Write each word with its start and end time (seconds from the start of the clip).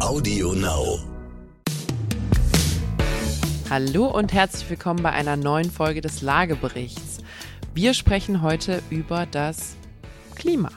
Audio 0.00 0.52
Now. 0.52 0.98
Hallo 3.68 4.06
und 4.06 4.32
herzlich 4.32 4.68
willkommen 4.70 5.02
bei 5.02 5.10
einer 5.12 5.36
neuen 5.36 5.70
Folge 5.70 6.00
des 6.00 6.22
Lageberichts. 6.22 7.18
Wir 7.74 7.94
sprechen 7.94 8.42
heute 8.42 8.82
über 8.90 9.26
das 9.26 9.76
Klima. 10.34 10.70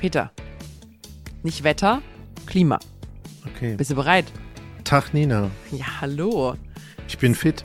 Peter, 0.00 0.32
nicht 1.42 1.62
Wetter, 1.64 2.02
Klima. 2.46 2.78
Okay. 3.54 3.76
Bist 3.76 3.90
du 3.90 3.94
bereit? 3.94 4.26
Tag 4.84 5.14
Nina, 5.14 5.50
Ja, 5.70 6.00
hallo. 6.00 6.54
ich 7.08 7.18
bin 7.18 7.34
fit. 7.34 7.62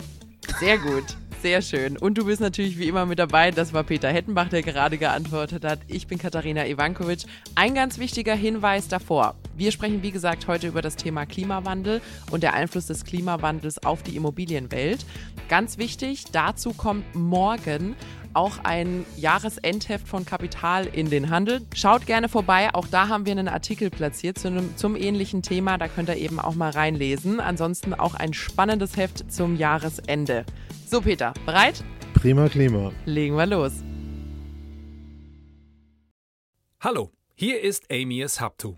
Sehr 0.60 0.78
gut. 0.78 1.04
Sehr 1.42 1.62
schön. 1.62 1.98
Und 1.98 2.18
du 2.18 2.26
bist 2.26 2.42
natürlich 2.42 2.78
wie 2.78 2.88
immer 2.90 3.06
mit 3.06 3.18
dabei. 3.18 3.52
Das 3.52 3.72
war 3.72 3.84
Peter 3.84 4.10
Hettenbach, 4.10 4.50
der 4.50 4.62
gerade 4.62 4.98
geantwortet 4.98 5.64
hat. 5.64 5.80
Ich 5.88 6.06
bin 6.06 6.18
Katharina 6.18 6.68
Ivankovic. 6.68 7.24
Ein 7.56 7.76
ganz 7.76 7.98
wichtiger 7.98 8.36
Hinweis 8.36 8.90
davor. 8.90 9.36
Wir 9.60 9.74
sprechen, 9.74 10.04
wie 10.04 10.12
gesagt, 10.12 10.48
heute 10.48 10.70
über 10.70 10.82
das 10.82 10.96
Thema 10.96 11.26
Klimawandel 11.26 12.02
und 12.32 12.44
der 12.44 12.54
Einfluss 12.54 12.86
des 12.86 13.04
Klimawandels 13.04 13.84
auf 13.84 14.04
die 14.04 14.16
Immobilienwelt. 14.16 15.06
Ganz 15.50 15.78
wichtig, 15.78 16.24
dazu 16.32 16.72
kommt 16.72 17.14
morgen 17.14 17.98
auch 18.34 18.60
ein 18.64 19.06
Jahresendheft 19.18 20.08
von 20.08 20.24
Kapital 20.24 20.86
in 20.86 21.10
den 21.10 21.30
Handel. 21.30 21.60
Schaut 21.76 22.06
gerne 22.06 22.30
vorbei, 22.30 22.74
auch 22.74 22.88
da 22.88 23.10
haben 23.10 23.26
wir 23.26 23.34
einen 23.34 23.50
Artikel 23.50 23.90
platziert 23.90 24.40
zu 24.40 24.48
einem, 24.48 24.78
zum 24.78 24.96
ähnlichen 24.96 25.42
Thema, 25.42 25.78
da 25.78 25.90
könnt 25.90 26.08
ihr 26.08 26.16
eben 26.16 26.40
auch 26.40 26.56
mal 26.56 26.70
reinlesen. 26.70 27.42
Ansonsten 27.42 27.94
auch 27.94 28.14
ein 28.14 28.34
spannendes 28.34 28.96
Heft 28.96 29.30
zum 29.30 29.58
Jahresende. 29.58 30.46
So 30.88 31.02
Peter, 31.02 31.34
bereit? 31.46 31.84
Prima 32.14 32.48
Klima. 32.48 32.94
Legen 33.04 33.36
wir 33.36 33.46
los. 33.46 33.74
Hallo, 36.80 37.12
hier 37.36 37.62
ist 37.62 37.92
Amias 37.92 38.40
Haptu 38.40 38.78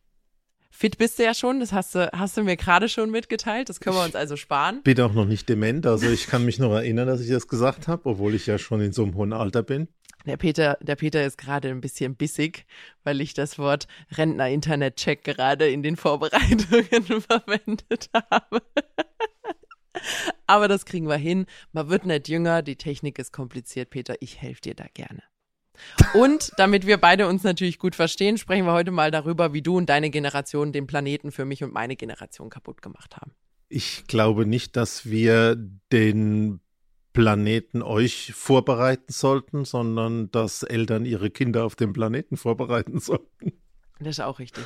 Fit 0.71 0.97
bist 0.97 1.19
du 1.19 1.23
ja 1.23 1.33
schon, 1.33 1.59
das 1.59 1.73
hast 1.73 1.93
du, 1.93 2.09
hast 2.13 2.37
du 2.37 2.43
mir 2.43 2.55
gerade 2.55 2.89
schon 2.89 3.11
mitgeteilt. 3.11 3.69
Das 3.69 3.79
können 3.79 3.97
wir 3.97 4.05
uns 4.05 4.15
also 4.15 4.37
sparen. 4.37 4.81
Bin 4.83 4.99
auch 5.01 5.13
noch 5.13 5.25
nicht 5.25 5.47
dement, 5.47 5.85
also 5.85 6.09
ich 6.09 6.27
kann 6.27 6.45
mich 6.45 6.57
noch 6.57 6.73
erinnern, 6.73 7.07
dass 7.07 7.21
ich 7.21 7.29
das 7.29 7.47
gesagt 7.47 7.87
habe, 7.87 8.09
obwohl 8.09 8.33
ich 8.33 8.47
ja 8.47 8.57
schon 8.57 8.81
in 8.81 8.93
so 8.93 9.03
einem 9.03 9.15
hohen 9.15 9.33
Alter 9.33 9.61
bin. 9.61 9.89
Der 10.25 10.37
Peter, 10.37 10.77
der 10.81 10.95
Peter 10.95 11.25
ist 11.25 11.37
gerade 11.37 11.69
ein 11.69 11.81
bisschen 11.81 12.15
bissig, 12.15 12.65
weil 13.03 13.21
ich 13.21 13.33
das 13.33 13.59
Wort 13.59 13.87
Rentner-Internet-Check 14.11 15.23
gerade 15.23 15.69
in 15.69 15.83
den 15.83 15.97
Vorbereitungen 15.97 17.21
verwendet 17.21 18.09
habe. 18.13 18.61
Aber 20.47 20.67
das 20.67 20.85
kriegen 20.85 21.07
wir 21.07 21.17
hin. 21.17 21.45
Man 21.73 21.89
wird 21.89 22.05
nicht 22.05 22.27
jünger, 22.27 22.61
die 22.61 22.75
Technik 22.75 23.19
ist 23.19 23.33
kompliziert, 23.33 23.89
Peter. 23.89 24.15
Ich 24.19 24.41
helfe 24.41 24.61
dir 24.61 24.75
da 24.75 24.85
gerne. 24.93 25.23
Und 26.13 26.51
damit 26.57 26.85
wir 26.85 26.97
beide 26.97 27.27
uns 27.27 27.43
natürlich 27.43 27.79
gut 27.79 27.95
verstehen, 27.95 28.37
sprechen 28.37 28.65
wir 28.65 28.73
heute 28.73 28.91
mal 28.91 29.11
darüber, 29.11 29.53
wie 29.53 29.61
du 29.61 29.77
und 29.77 29.89
deine 29.89 30.09
Generation 30.09 30.71
den 30.71 30.87
Planeten 30.87 31.31
für 31.31 31.45
mich 31.45 31.63
und 31.63 31.73
meine 31.73 31.95
Generation 31.95 32.49
kaputt 32.49 32.81
gemacht 32.81 33.15
haben. 33.15 33.31
Ich 33.69 34.05
glaube 34.07 34.45
nicht, 34.45 34.75
dass 34.75 35.05
wir 35.05 35.55
den 35.91 36.59
Planeten 37.13 37.81
euch 37.81 38.33
vorbereiten 38.33 39.11
sollten, 39.11 39.65
sondern 39.65 40.31
dass 40.31 40.63
Eltern 40.63 41.05
ihre 41.05 41.29
Kinder 41.29 41.65
auf 41.65 41.75
den 41.75 41.93
Planeten 41.93 42.37
vorbereiten 42.37 42.99
sollten. 42.99 43.53
Das 43.99 44.09
ist 44.09 44.19
auch 44.21 44.39
richtig. 44.39 44.65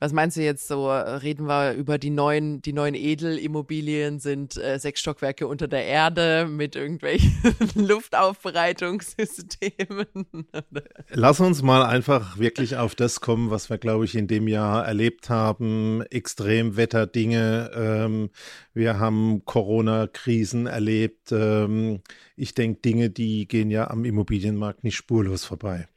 Was 0.00 0.12
meinst 0.12 0.36
du 0.36 0.42
jetzt 0.42 0.68
so? 0.68 0.88
Reden 0.90 1.46
wir 1.46 1.72
über 1.72 1.98
die 1.98 2.10
neuen, 2.10 2.62
die 2.62 2.72
neuen 2.72 2.94
Edelimmobilien 2.94 4.20
sind 4.20 4.56
äh, 4.56 4.78
sechs 4.78 5.00
Stockwerke 5.00 5.48
unter 5.48 5.66
der 5.66 5.86
Erde 5.86 6.46
mit 6.48 6.76
irgendwelchen 6.76 7.34
Luftaufbereitungssystemen. 7.74 10.06
Lass 11.10 11.40
uns 11.40 11.62
mal 11.62 11.84
einfach 11.84 12.38
wirklich 12.38 12.76
auf 12.76 12.94
das 12.94 13.20
kommen, 13.20 13.50
was 13.50 13.70
wir, 13.70 13.78
glaube 13.78 14.04
ich, 14.04 14.14
in 14.14 14.28
dem 14.28 14.46
Jahr 14.46 14.86
erlebt 14.86 15.30
haben. 15.30 16.02
Extremwetterdinge. 16.02 17.72
Ähm, 17.74 18.30
wir 18.74 19.00
haben 19.00 19.44
Corona-Krisen 19.44 20.68
erlebt. 20.68 21.32
Ähm, 21.32 22.02
ich 22.36 22.54
denke, 22.54 22.82
Dinge, 22.82 23.10
die 23.10 23.48
gehen 23.48 23.70
ja 23.70 23.90
am 23.90 24.04
Immobilienmarkt 24.04 24.84
nicht 24.84 24.94
spurlos 24.94 25.44
vorbei. 25.44 25.88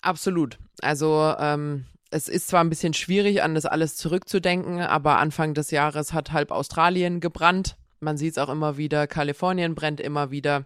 Absolut. 0.00 0.58
Also 0.80 1.34
ähm, 1.38 1.84
es 2.10 2.28
ist 2.28 2.48
zwar 2.48 2.62
ein 2.62 2.70
bisschen 2.70 2.94
schwierig, 2.94 3.42
an 3.42 3.54
das 3.54 3.66
alles 3.66 3.96
zurückzudenken, 3.96 4.80
aber 4.80 5.18
Anfang 5.18 5.54
des 5.54 5.70
Jahres 5.70 6.12
hat 6.12 6.32
halb 6.32 6.50
Australien 6.50 7.20
gebrannt. 7.20 7.76
Man 8.00 8.16
sieht 8.16 8.32
es 8.32 8.38
auch 8.38 8.48
immer 8.48 8.76
wieder, 8.76 9.06
Kalifornien 9.06 9.74
brennt 9.74 10.00
immer 10.00 10.30
wieder. 10.30 10.64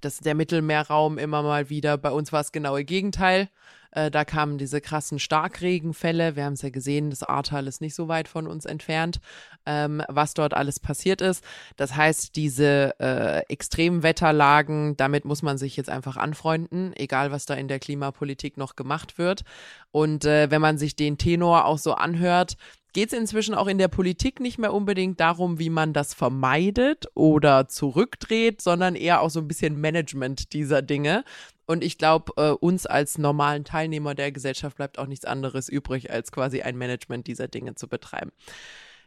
Das 0.00 0.18
der 0.18 0.34
Mittelmeerraum 0.34 1.18
immer 1.18 1.42
mal 1.42 1.70
wieder. 1.70 1.96
Bei 1.96 2.10
uns 2.10 2.32
war 2.32 2.40
es 2.40 2.52
genaue 2.52 2.84
Gegenteil. 2.84 3.48
Äh, 3.92 4.10
da 4.10 4.24
kamen 4.24 4.58
diese 4.58 4.80
krassen 4.80 5.18
Starkregenfälle. 5.18 6.36
Wir 6.36 6.44
haben 6.44 6.54
es 6.54 6.62
ja 6.62 6.70
gesehen, 6.70 7.10
das 7.10 7.22
Ahrtal 7.22 7.66
ist 7.66 7.80
nicht 7.80 7.94
so 7.94 8.08
weit 8.08 8.28
von 8.28 8.46
uns 8.46 8.64
entfernt, 8.64 9.20
ähm, 9.66 10.02
was 10.08 10.34
dort 10.34 10.54
alles 10.54 10.80
passiert 10.80 11.20
ist. 11.20 11.44
Das 11.76 11.96
heißt, 11.96 12.36
diese 12.36 12.94
äh, 13.00 13.40
Extremwetterlagen, 13.48 14.96
damit 14.96 15.24
muss 15.24 15.42
man 15.42 15.58
sich 15.58 15.76
jetzt 15.76 15.90
einfach 15.90 16.16
anfreunden, 16.16 16.92
egal 16.96 17.30
was 17.30 17.46
da 17.46 17.54
in 17.54 17.68
der 17.68 17.78
Klimapolitik 17.78 18.56
noch 18.56 18.76
gemacht 18.76 19.18
wird. 19.18 19.42
Und 19.90 20.24
äh, 20.24 20.50
wenn 20.50 20.60
man 20.60 20.78
sich 20.78 20.96
den 20.96 21.18
Tenor 21.18 21.64
auch 21.64 21.78
so 21.78 21.94
anhört, 21.94 22.56
geht 22.92 23.12
es 23.12 23.18
inzwischen 23.18 23.54
auch 23.54 23.66
in 23.66 23.78
der 23.78 23.88
Politik 23.88 24.40
nicht 24.40 24.58
mehr 24.58 24.72
unbedingt 24.72 25.20
darum, 25.20 25.58
wie 25.58 25.70
man 25.70 25.92
das 25.92 26.14
vermeidet 26.14 27.06
oder 27.14 27.68
zurückdreht, 27.68 28.60
sondern 28.60 28.94
eher 28.94 29.20
auch 29.20 29.30
so 29.30 29.40
ein 29.40 29.48
bisschen 29.48 29.80
Management 29.80 30.52
dieser 30.52 30.82
Dinge. 30.82 31.24
Und 31.68 31.84
ich 31.84 31.98
glaube, 31.98 32.32
äh, 32.38 32.50
uns 32.52 32.86
als 32.86 33.18
normalen 33.18 33.62
Teilnehmer 33.62 34.14
der 34.14 34.32
Gesellschaft 34.32 34.78
bleibt 34.78 34.98
auch 34.98 35.06
nichts 35.06 35.26
anderes 35.26 35.68
übrig, 35.68 36.10
als 36.10 36.32
quasi 36.32 36.62
ein 36.62 36.78
Management 36.78 37.26
dieser 37.26 37.46
Dinge 37.46 37.74
zu 37.74 37.88
betreiben. 37.88 38.32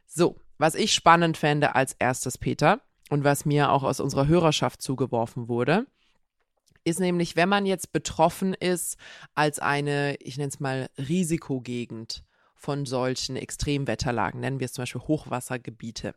So, 0.06 0.38
was 0.60 0.76
ich 0.76 0.94
spannend 0.94 1.38
fände 1.38 1.74
als 1.74 1.96
erstes, 1.98 2.38
Peter, 2.38 2.80
und 3.10 3.24
was 3.24 3.46
mir 3.46 3.72
auch 3.72 3.82
aus 3.82 4.00
unserer 4.00 4.28
Hörerschaft 4.28 4.82
zugeworfen 4.82 5.48
wurde, 5.48 5.88
ist 6.84 7.00
nämlich, 7.00 7.36
wenn 7.36 7.50
man 7.50 7.66
jetzt 7.66 7.92
betroffen 7.92 8.54
ist 8.54 8.98
als 9.34 9.58
eine, 9.58 10.16
ich 10.20 10.38
nenne 10.38 10.50
es 10.50 10.60
mal, 10.60 10.88
Risikogegend 11.00 12.24
von 12.62 12.86
solchen 12.86 13.36
Extremwetterlagen, 13.36 14.40
nennen 14.40 14.60
wir 14.60 14.66
es 14.66 14.74
zum 14.74 14.84
Beispiel 14.84 15.02
Hochwassergebiete, 15.02 16.14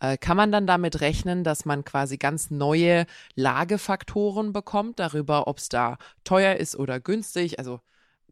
äh, 0.00 0.16
kann 0.16 0.36
man 0.36 0.52
dann 0.52 0.66
damit 0.66 1.00
rechnen, 1.00 1.42
dass 1.42 1.64
man 1.64 1.84
quasi 1.84 2.18
ganz 2.18 2.50
neue 2.50 3.04
Lagefaktoren 3.34 4.52
bekommt, 4.52 5.00
darüber, 5.00 5.48
ob 5.48 5.58
es 5.58 5.68
da 5.68 5.98
teuer 6.22 6.56
ist 6.56 6.76
oder 6.76 7.00
günstig. 7.00 7.58
Also 7.58 7.80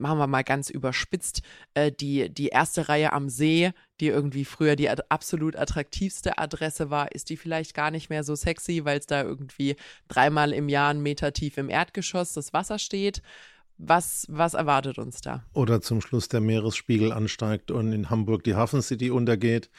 machen 0.00 0.18
wir 0.18 0.26
mal 0.26 0.44
ganz 0.44 0.70
überspitzt, 0.70 1.42
äh, 1.74 1.92
die, 1.92 2.32
die 2.32 2.48
erste 2.48 2.88
Reihe 2.88 3.12
am 3.12 3.28
See, 3.28 3.72
die 4.00 4.06
irgendwie 4.06 4.44
früher 4.44 4.76
die 4.76 4.88
ad 4.88 5.02
absolut 5.08 5.56
attraktivste 5.56 6.38
Adresse 6.38 6.90
war, 6.90 7.12
ist 7.12 7.30
die 7.30 7.36
vielleicht 7.36 7.74
gar 7.74 7.90
nicht 7.90 8.10
mehr 8.10 8.24
so 8.24 8.34
sexy, 8.34 8.84
weil 8.84 8.98
es 8.98 9.06
da 9.06 9.22
irgendwie 9.22 9.76
dreimal 10.08 10.52
im 10.52 10.68
Jahr 10.68 10.90
einen 10.90 11.02
Meter 11.02 11.32
tief 11.32 11.58
im 11.58 11.68
Erdgeschoss 11.68 12.32
das 12.32 12.52
Wasser 12.52 12.78
steht. 12.78 13.22
Was, 13.82 14.26
was 14.28 14.52
erwartet 14.52 14.98
uns 14.98 15.22
da? 15.22 15.42
Oder 15.54 15.80
zum 15.80 16.02
Schluss 16.02 16.28
der 16.28 16.42
Meeresspiegel 16.42 17.12
ansteigt 17.12 17.70
und 17.70 17.92
in 17.92 18.10
Hamburg 18.10 18.44
die 18.44 18.54
Hafen 18.54 18.82
City 18.82 19.10
untergeht. 19.10 19.70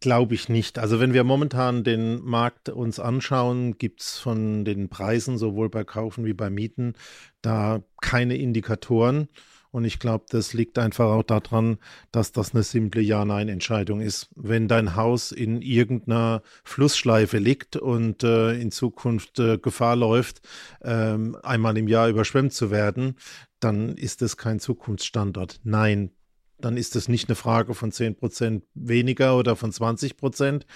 Glaube 0.00 0.34
ich 0.34 0.48
nicht. 0.48 0.78
Also 0.78 1.00
wenn 1.00 1.12
wir 1.12 1.22
momentan 1.22 1.84
den 1.84 2.22
Markt 2.24 2.70
uns 2.70 2.98
anschauen, 2.98 3.76
gibt 3.76 4.00
es 4.00 4.18
von 4.18 4.64
den 4.64 4.88
Preisen 4.88 5.36
sowohl 5.36 5.68
bei 5.68 5.84
Kaufen 5.84 6.24
wie 6.24 6.32
bei 6.32 6.48
Mieten 6.48 6.94
da 7.42 7.82
keine 8.00 8.36
Indikatoren. 8.36 9.28
Und 9.72 9.86
ich 9.86 9.98
glaube, 9.98 10.26
das 10.28 10.52
liegt 10.52 10.78
einfach 10.78 11.06
auch 11.06 11.22
daran, 11.22 11.78
dass 12.12 12.30
das 12.30 12.52
eine 12.52 12.62
simple 12.62 13.00
Ja-Nein-Entscheidung 13.00 14.02
ist. 14.02 14.28
Wenn 14.36 14.68
dein 14.68 14.96
Haus 14.96 15.32
in 15.32 15.62
irgendeiner 15.62 16.42
Flussschleife 16.62 17.38
liegt 17.38 17.76
und 17.76 18.22
äh, 18.22 18.52
in 18.52 18.70
Zukunft 18.70 19.38
äh, 19.38 19.56
Gefahr 19.56 19.96
läuft, 19.96 20.42
ähm, 20.82 21.38
einmal 21.42 21.78
im 21.78 21.88
Jahr 21.88 22.08
überschwemmt 22.08 22.52
zu 22.52 22.70
werden, 22.70 23.16
dann 23.60 23.96
ist 23.96 24.20
es 24.20 24.36
kein 24.36 24.60
Zukunftsstandort. 24.60 25.60
Nein, 25.64 26.10
dann 26.58 26.76
ist 26.76 26.94
es 26.94 27.08
nicht 27.08 27.28
eine 27.28 27.36
Frage 27.36 27.74
von 27.74 27.92
10 27.92 28.16
Prozent 28.16 28.64
weniger 28.74 29.38
oder 29.38 29.56
von 29.56 29.72
20 29.72 30.18
Prozent, 30.18 30.66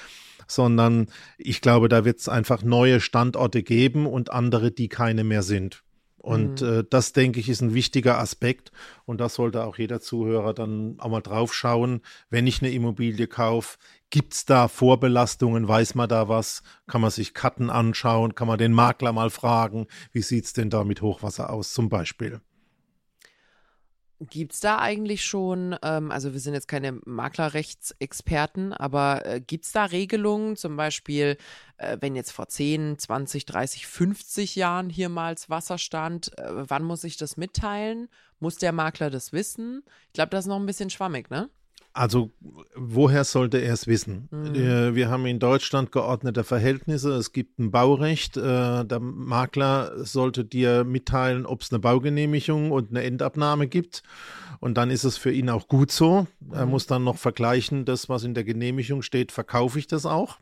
sondern 0.47 1.09
ich 1.37 1.61
glaube, 1.61 1.89
da 1.89 2.07
wird 2.07 2.19
es 2.21 2.31
einfach 2.31 2.63
neue 2.63 3.01
Standorte 3.01 3.63
geben 3.63 4.07
und 4.07 4.31
andere, 4.31 4.71
die 4.71 4.89
keine 4.89 5.23
mehr 5.23 5.43
sind. 5.43 5.85
Und 6.26 6.61
mhm. 6.61 6.81
äh, 6.81 6.84
das, 6.90 7.12
denke 7.12 7.38
ich, 7.38 7.49
ist 7.49 7.61
ein 7.61 7.73
wichtiger 7.73 8.19
Aspekt. 8.19 8.73
Und 9.05 9.20
da 9.20 9.28
sollte 9.28 9.62
auch 9.62 9.78
jeder 9.78 10.00
Zuhörer 10.00 10.55
dann 10.55 10.96
auch 10.99 11.08
mal 11.08 11.20
drauf 11.20 11.55
schauen, 11.55 12.00
wenn 12.31 12.49
ich 12.49 12.61
eine 12.61 12.73
Immobilie 12.73 13.28
kaufe. 13.28 13.78
Gibt 14.11 14.34
es 14.34 14.44
da 14.44 14.67
Vorbelastungen? 14.67 15.69
Weiß 15.69 15.94
man 15.94 16.08
da 16.08 16.28
was? 16.28 16.64
Kann 16.88 17.00
man 17.00 17.12
sich 17.12 17.32
Karten 17.32 17.70
anschauen? 17.70 18.34
Kann 18.34 18.49
man 18.49 18.58
den 18.58 18.73
Makler 18.73 19.12
mal 19.12 19.31
fragen? 19.31 19.87
Wie 20.11 20.23
sieht 20.23 20.46
es 20.46 20.52
denn 20.52 20.69
da 20.69 20.82
mit 20.82 21.00
Hochwasser 21.00 21.49
aus 21.49 21.73
zum 21.73 21.88
Beispiel? 21.88 22.40
Gibt 24.21 24.55
es 24.55 24.61
da 24.61 24.79
eigentlich 24.79 25.27
schon, 25.27 25.77
ähm, 25.83 26.11
also 26.11 26.33
wir 26.33 26.41
sind 26.41 26.55
jetzt 26.55 26.69
keine 26.69 26.93
Maklerrechtsexperten, 27.05 28.73
aber 28.73 29.27
äh, 29.27 29.41
gibt 29.43 29.67
es 29.67 29.73
da 29.73 29.85
Regelungen, 29.85 30.57
zum 30.57 30.75
Beispiel, 30.77 31.37
äh, 31.77 31.99
wenn 32.01 32.17
jetzt 32.17 32.31
vor 32.31 32.49
10, 32.49 32.99
20, 32.99 33.45
30, 33.45 33.87
50 33.87 34.57
Jahren 34.57 34.89
hier 34.89 35.11
mal 35.11 35.37
Wasser 35.49 35.77
stand, 35.77 36.37
äh, 36.39 36.45
wann 36.49 36.85
muss 36.85 37.05
ich 37.05 37.19
das 37.19 37.37
mitteilen? 37.37 38.09
Muss 38.41 38.57
der 38.57 38.73
Makler 38.73 39.11
das 39.11 39.35
wissen? 39.35 39.83
Ich 40.07 40.15
glaube, 40.15 40.31
das 40.31 40.47
ist 40.47 40.49
noch 40.49 40.61
ein 40.61 40.67
bisschen 40.67 40.89
schwammig, 40.89 41.29
ne? 41.29 41.51
Also 41.97 42.31
woher 42.75 43.25
sollte 43.25 43.57
er 43.57 43.73
es 43.73 43.87
wissen? 43.87 44.29
Mhm. 44.31 44.55
Äh, 44.55 44.95
wir 44.95 45.09
haben 45.09 45.25
in 45.25 45.39
Deutschland 45.39 45.93
geordnete 45.93 46.45
Verhältnisse. 46.45 47.15
Es 47.15 47.33
gibt 47.33 47.59
ein 47.59 47.71
Baurecht. 47.71 48.37
Äh, 48.37 48.85
der 48.85 49.01
Makler 49.01 50.05
sollte 50.05 50.45
dir 50.45 50.85
mitteilen, 50.85 51.47
ob 51.47 51.63
es 51.63 51.73
eine 51.73 51.79
Baugenehmigung 51.79 52.71
und 52.71 52.91
eine 52.91 53.03
Endabnahme 53.03 53.67
gibt. 53.67 54.03
Und 54.61 54.77
dann 54.77 54.91
ist 54.91 55.05
es 55.05 55.17
für 55.17 55.33
ihn 55.33 55.49
auch 55.49 55.69
gut 55.69 55.91
so. 55.91 56.27
Er 56.53 56.67
mhm. 56.67 56.73
muss 56.73 56.87
dann 56.87 57.03
noch 57.03 57.17
vergleichen, 57.17 57.87
das, 57.87 58.11
was 58.11 58.25
in 58.25 58.35
der 58.35 58.45
Genehmigung 58.45 59.01
steht, 59.01 59.33
verkaufe 59.33 59.79
ich 59.79 59.87
das 59.87 60.05
auch? 60.05 60.39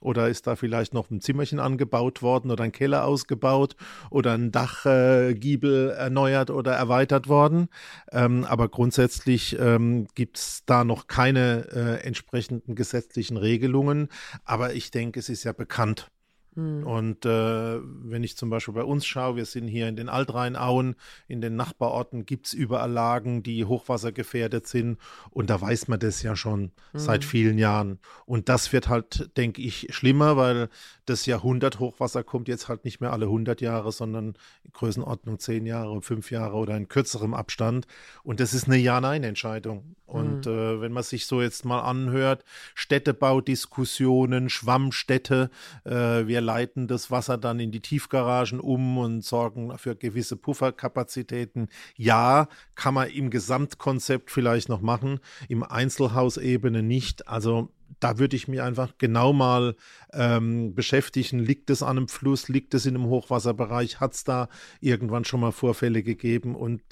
Oder 0.00 0.28
ist 0.28 0.46
da 0.46 0.56
vielleicht 0.56 0.94
noch 0.94 1.10
ein 1.10 1.20
Zimmerchen 1.20 1.60
angebaut 1.60 2.22
worden 2.22 2.50
oder 2.50 2.64
ein 2.64 2.72
Keller 2.72 3.04
ausgebaut 3.04 3.76
oder 4.10 4.32
ein 4.32 4.50
Dachgiebel 4.50 5.90
äh, 5.90 5.92
erneuert 5.92 6.50
oder 6.50 6.72
erweitert 6.72 7.28
worden? 7.28 7.68
Ähm, 8.10 8.44
aber 8.44 8.68
grundsätzlich 8.68 9.58
ähm, 9.58 10.06
gibt 10.14 10.38
es 10.38 10.62
da 10.64 10.84
noch 10.84 11.06
keine 11.06 11.68
äh, 11.72 12.06
entsprechenden 12.06 12.74
gesetzlichen 12.74 13.36
Regelungen. 13.36 14.08
Aber 14.44 14.74
ich 14.74 14.90
denke, 14.90 15.20
es 15.20 15.28
ist 15.28 15.44
ja 15.44 15.52
bekannt, 15.52 16.10
hm. 16.54 16.84
Und 16.84 17.24
äh, 17.26 17.78
wenn 17.80 18.24
ich 18.24 18.36
zum 18.36 18.50
Beispiel 18.50 18.74
bei 18.74 18.82
uns 18.82 19.06
schaue, 19.06 19.36
wir 19.36 19.44
sind 19.44 19.68
hier 19.68 19.88
in 19.88 19.96
den 19.96 20.08
Altrheinauen, 20.08 20.96
in 21.28 21.40
den 21.40 21.54
Nachbarorten 21.54 22.26
gibt 22.26 22.46
es 22.46 22.52
überall 22.52 22.90
Lagen, 22.90 23.42
die 23.42 23.64
hochwassergefährdet 23.64 24.66
sind. 24.66 24.98
Und 25.30 25.50
da 25.50 25.60
weiß 25.60 25.88
man 25.88 26.00
das 26.00 26.22
ja 26.22 26.34
schon 26.34 26.72
mhm. 26.92 26.98
seit 26.98 27.24
vielen 27.24 27.58
Jahren. 27.58 28.00
Und 28.26 28.48
das 28.48 28.72
wird 28.72 28.88
halt, 28.88 29.30
denke 29.36 29.62
ich, 29.62 29.88
schlimmer, 29.90 30.36
weil 30.36 30.68
das 31.10 31.26
Jahrhundert 31.26 31.80
Hochwasser 31.80 32.22
kommt 32.22 32.48
jetzt 32.48 32.68
halt 32.68 32.84
nicht 32.84 33.00
mehr 33.00 33.12
alle 33.12 33.26
100 33.26 33.60
Jahre, 33.60 33.92
sondern 33.92 34.34
in 34.64 34.72
Größenordnung 34.72 35.38
10 35.38 35.66
Jahre, 35.66 36.00
5 36.00 36.30
Jahre 36.30 36.56
oder 36.56 36.76
in 36.76 36.88
kürzerem 36.88 37.34
Abstand. 37.34 37.86
Und 38.22 38.40
das 38.40 38.54
ist 38.54 38.66
eine 38.66 38.76
Ja-Nein-Entscheidung. 38.76 39.96
Und 40.06 40.46
mhm. 40.46 40.52
äh, 40.52 40.80
wenn 40.80 40.92
man 40.92 41.02
sich 41.02 41.26
so 41.26 41.42
jetzt 41.42 41.64
mal 41.64 41.80
anhört, 41.80 42.44
Städtebaudiskussionen, 42.74 44.48
Schwammstädte, 44.48 45.50
äh, 45.84 45.90
wir 46.26 46.40
leiten 46.40 46.88
das 46.88 47.10
Wasser 47.10 47.38
dann 47.38 47.60
in 47.60 47.72
die 47.72 47.80
Tiefgaragen 47.80 48.60
um 48.60 48.98
und 48.98 49.24
sorgen 49.24 49.76
für 49.78 49.96
gewisse 49.96 50.36
Pufferkapazitäten. 50.36 51.68
Ja, 51.96 52.48
kann 52.74 52.94
man 52.94 53.10
im 53.10 53.30
Gesamtkonzept 53.30 54.30
vielleicht 54.30 54.68
noch 54.68 54.80
machen, 54.80 55.20
im 55.48 55.62
Einzelhausebene 55.62 56.82
nicht. 56.82 57.28
Also 57.28 57.70
da 57.98 58.18
würde 58.18 58.36
ich 58.36 58.48
mich 58.48 58.62
einfach 58.62 58.96
genau 58.98 59.32
mal 59.32 59.74
ähm, 60.12 60.74
beschäftigen. 60.74 61.40
Liegt 61.40 61.70
es 61.70 61.82
an 61.82 61.96
einem 61.96 62.08
Fluss? 62.08 62.48
Liegt 62.48 62.74
es 62.74 62.86
in 62.86 62.94
einem 62.94 63.06
Hochwasserbereich? 63.06 64.00
Hat 64.00 64.14
es 64.14 64.24
da 64.24 64.48
irgendwann 64.80 65.24
schon 65.24 65.40
mal 65.40 65.52
Vorfälle 65.52 66.02
gegeben? 66.02 66.54
Und 66.54 66.82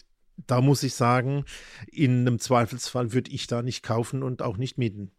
da 0.46 0.60
muss 0.60 0.82
ich 0.82 0.94
sagen, 0.94 1.44
in 1.86 2.20
einem 2.20 2.38
Zweifelsfall 2.38 3.12
würde 3.12 3.30
ich 3.30 3.46
da 3.46 3.62
nicht 3.62 3.82
kaufen 3.82 4.22
und 4.22 4.42
auch 4.42 4.56
nicht 4.56 4.78
mieten. 4.78 5.12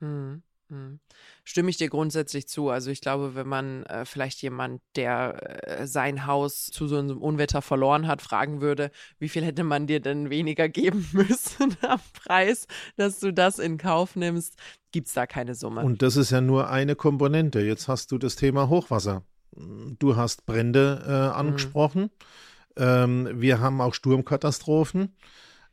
Hm, 0.00 0.42
hm. 0.68 1.00
Stimme 1.44 1.68
ich 1.68 1.76
dir 1.76 1.90
grundsätzlich 1.90 2.48
zu. 2.48 2.70
Also 2.70 2.90
ich 2.90 3.02
glaube, 3.02 3.34
wenn 3.34 3.46
man 3.46 3.84
äh, 3.84 4.06
vielleicht 4.06 4.40
jemand, 4.40 4.80
der 4.96 5.80
äh, 5.80 5.86
sein 5.86 6.26
Haus 6.26 6.66
zu 6.66 6.88
so 6.88 6.96
einem 6.96 7.20
Unwetter 7.20 7.60
verloren 7.60 8.06
hat, 8.06 8.22
fragen 8.22 8.62
würde, 8.62 8.90
wie 9.18 9.28
viel 9.28 9.44
hätte 9.44 9.62
man 9.62 9.86
dir 9.86 10.00
denn 10.00 10.30
weniger 10.30 10.68
geben 10.70 11.06
müssen 11.12 11.76
am 11.82 12.00
Preis, 12.14 12.66
dass 12.96 13.20
du 13.20 13.32
das 13.32 13.58
in 13.58 13.76
Kauf 13.76 14.16
nimmst, 14.16 14.56
gibt 14.90 15.08
es 15.08 15.12
da 15.12 15.26
keine 15.26 15.54
Summe. 15.54 15.82
Und 15.82 16.02
das 16.02 16.16
ist 16.16 16.30
ja 16.30 16.40
nur 16.40 16.70
eine 16.70 16.96
Komponente. 16.96 17.60
Jetzt 17.60 17.88
hast 17.88 18.10
du 18.10 18.18
das 18.18 18.36
Thema 18.36 18.68
Hochwasser. 18.68 19.22
Du 19.52 20.16
hast 20.16 20.46
Brände 20.46 21.02
äh, 21.06 21.10
mhm. 21.10 21.32
angesprochen. 21.32 22.02
Mhm. 22.02 22.08
Ähm, 22.76 23.28
wir 23.34 23.60
haben 23.60 23.80
auch 23.80 23.94
Sturmkatastrophen. 23.94 25.14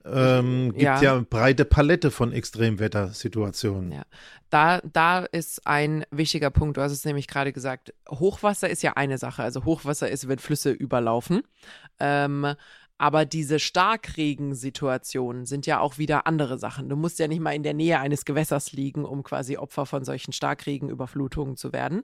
Ähm, 0.06 0.72
gibt 0.72 0.82
ja. 0.82 1.02
ja 1.02 1.26
breite 1.30 1.66
Palette 1.66 2.12
von 2.12 2.32
Extremwettersituationen. 2.32 3.92
Ja. 3.92 4.04
Da, 4.50 4.82
da 4.82 5.20
ist 5.20 5.66
ein 5.66 6.06
wichtiger 6.12 6.50
Punkt. 6.50 6.78
Du 6.78 6.82
hast 6.82 6.92
es 6.92 7.06
nämlich 7.06 7.28
gerade 7.28 7.54
gesagt. 7.54 7.94
Hochwasser 8.10 8.70
ist 8.70 8.84
ja 8.84 8.94
eine 8.94 9.18
Sache. 9.18 9.44
Also 9.44 9.64
Hochwasser 9.66 10.10
ist, 10.10 10.28
wenn 10.28 10.40
Flüsse 10.40 10.72
überlaufen. 10.72 11.44
Ähm, 12.00 12.56
aber 13.02 13.26
diese 13.26 13.58
Starkregensituationen 13.58 15.48
sind 15.48 15.66
ja 15.66 15.80
auch 15.80 15.98
wieder 15.98 16.28
andere 16.28 16.60
Sachen. 16.60 16.88
Du 16.88 16.96
musst 16.96 17.18
ja 17.18 17.28
nicht 17.28 17.40
mal 17.40 17.56
in 17.56 17.64
der 17.64 17.74
Nähe 17.74 18.00
eines 18.00 18.26
Gewässers 18.26 18.74
liegen, 18.74 19.06
um 19.06 19.24
quasi 19.24 19.58
Opfer 19.58 19.88
von 19.88 20.06
solchen 20.06 20.34
Starkregenüberflutungen 20.34 21.58
zu 21.58 21.74
werden. 21.74 22.04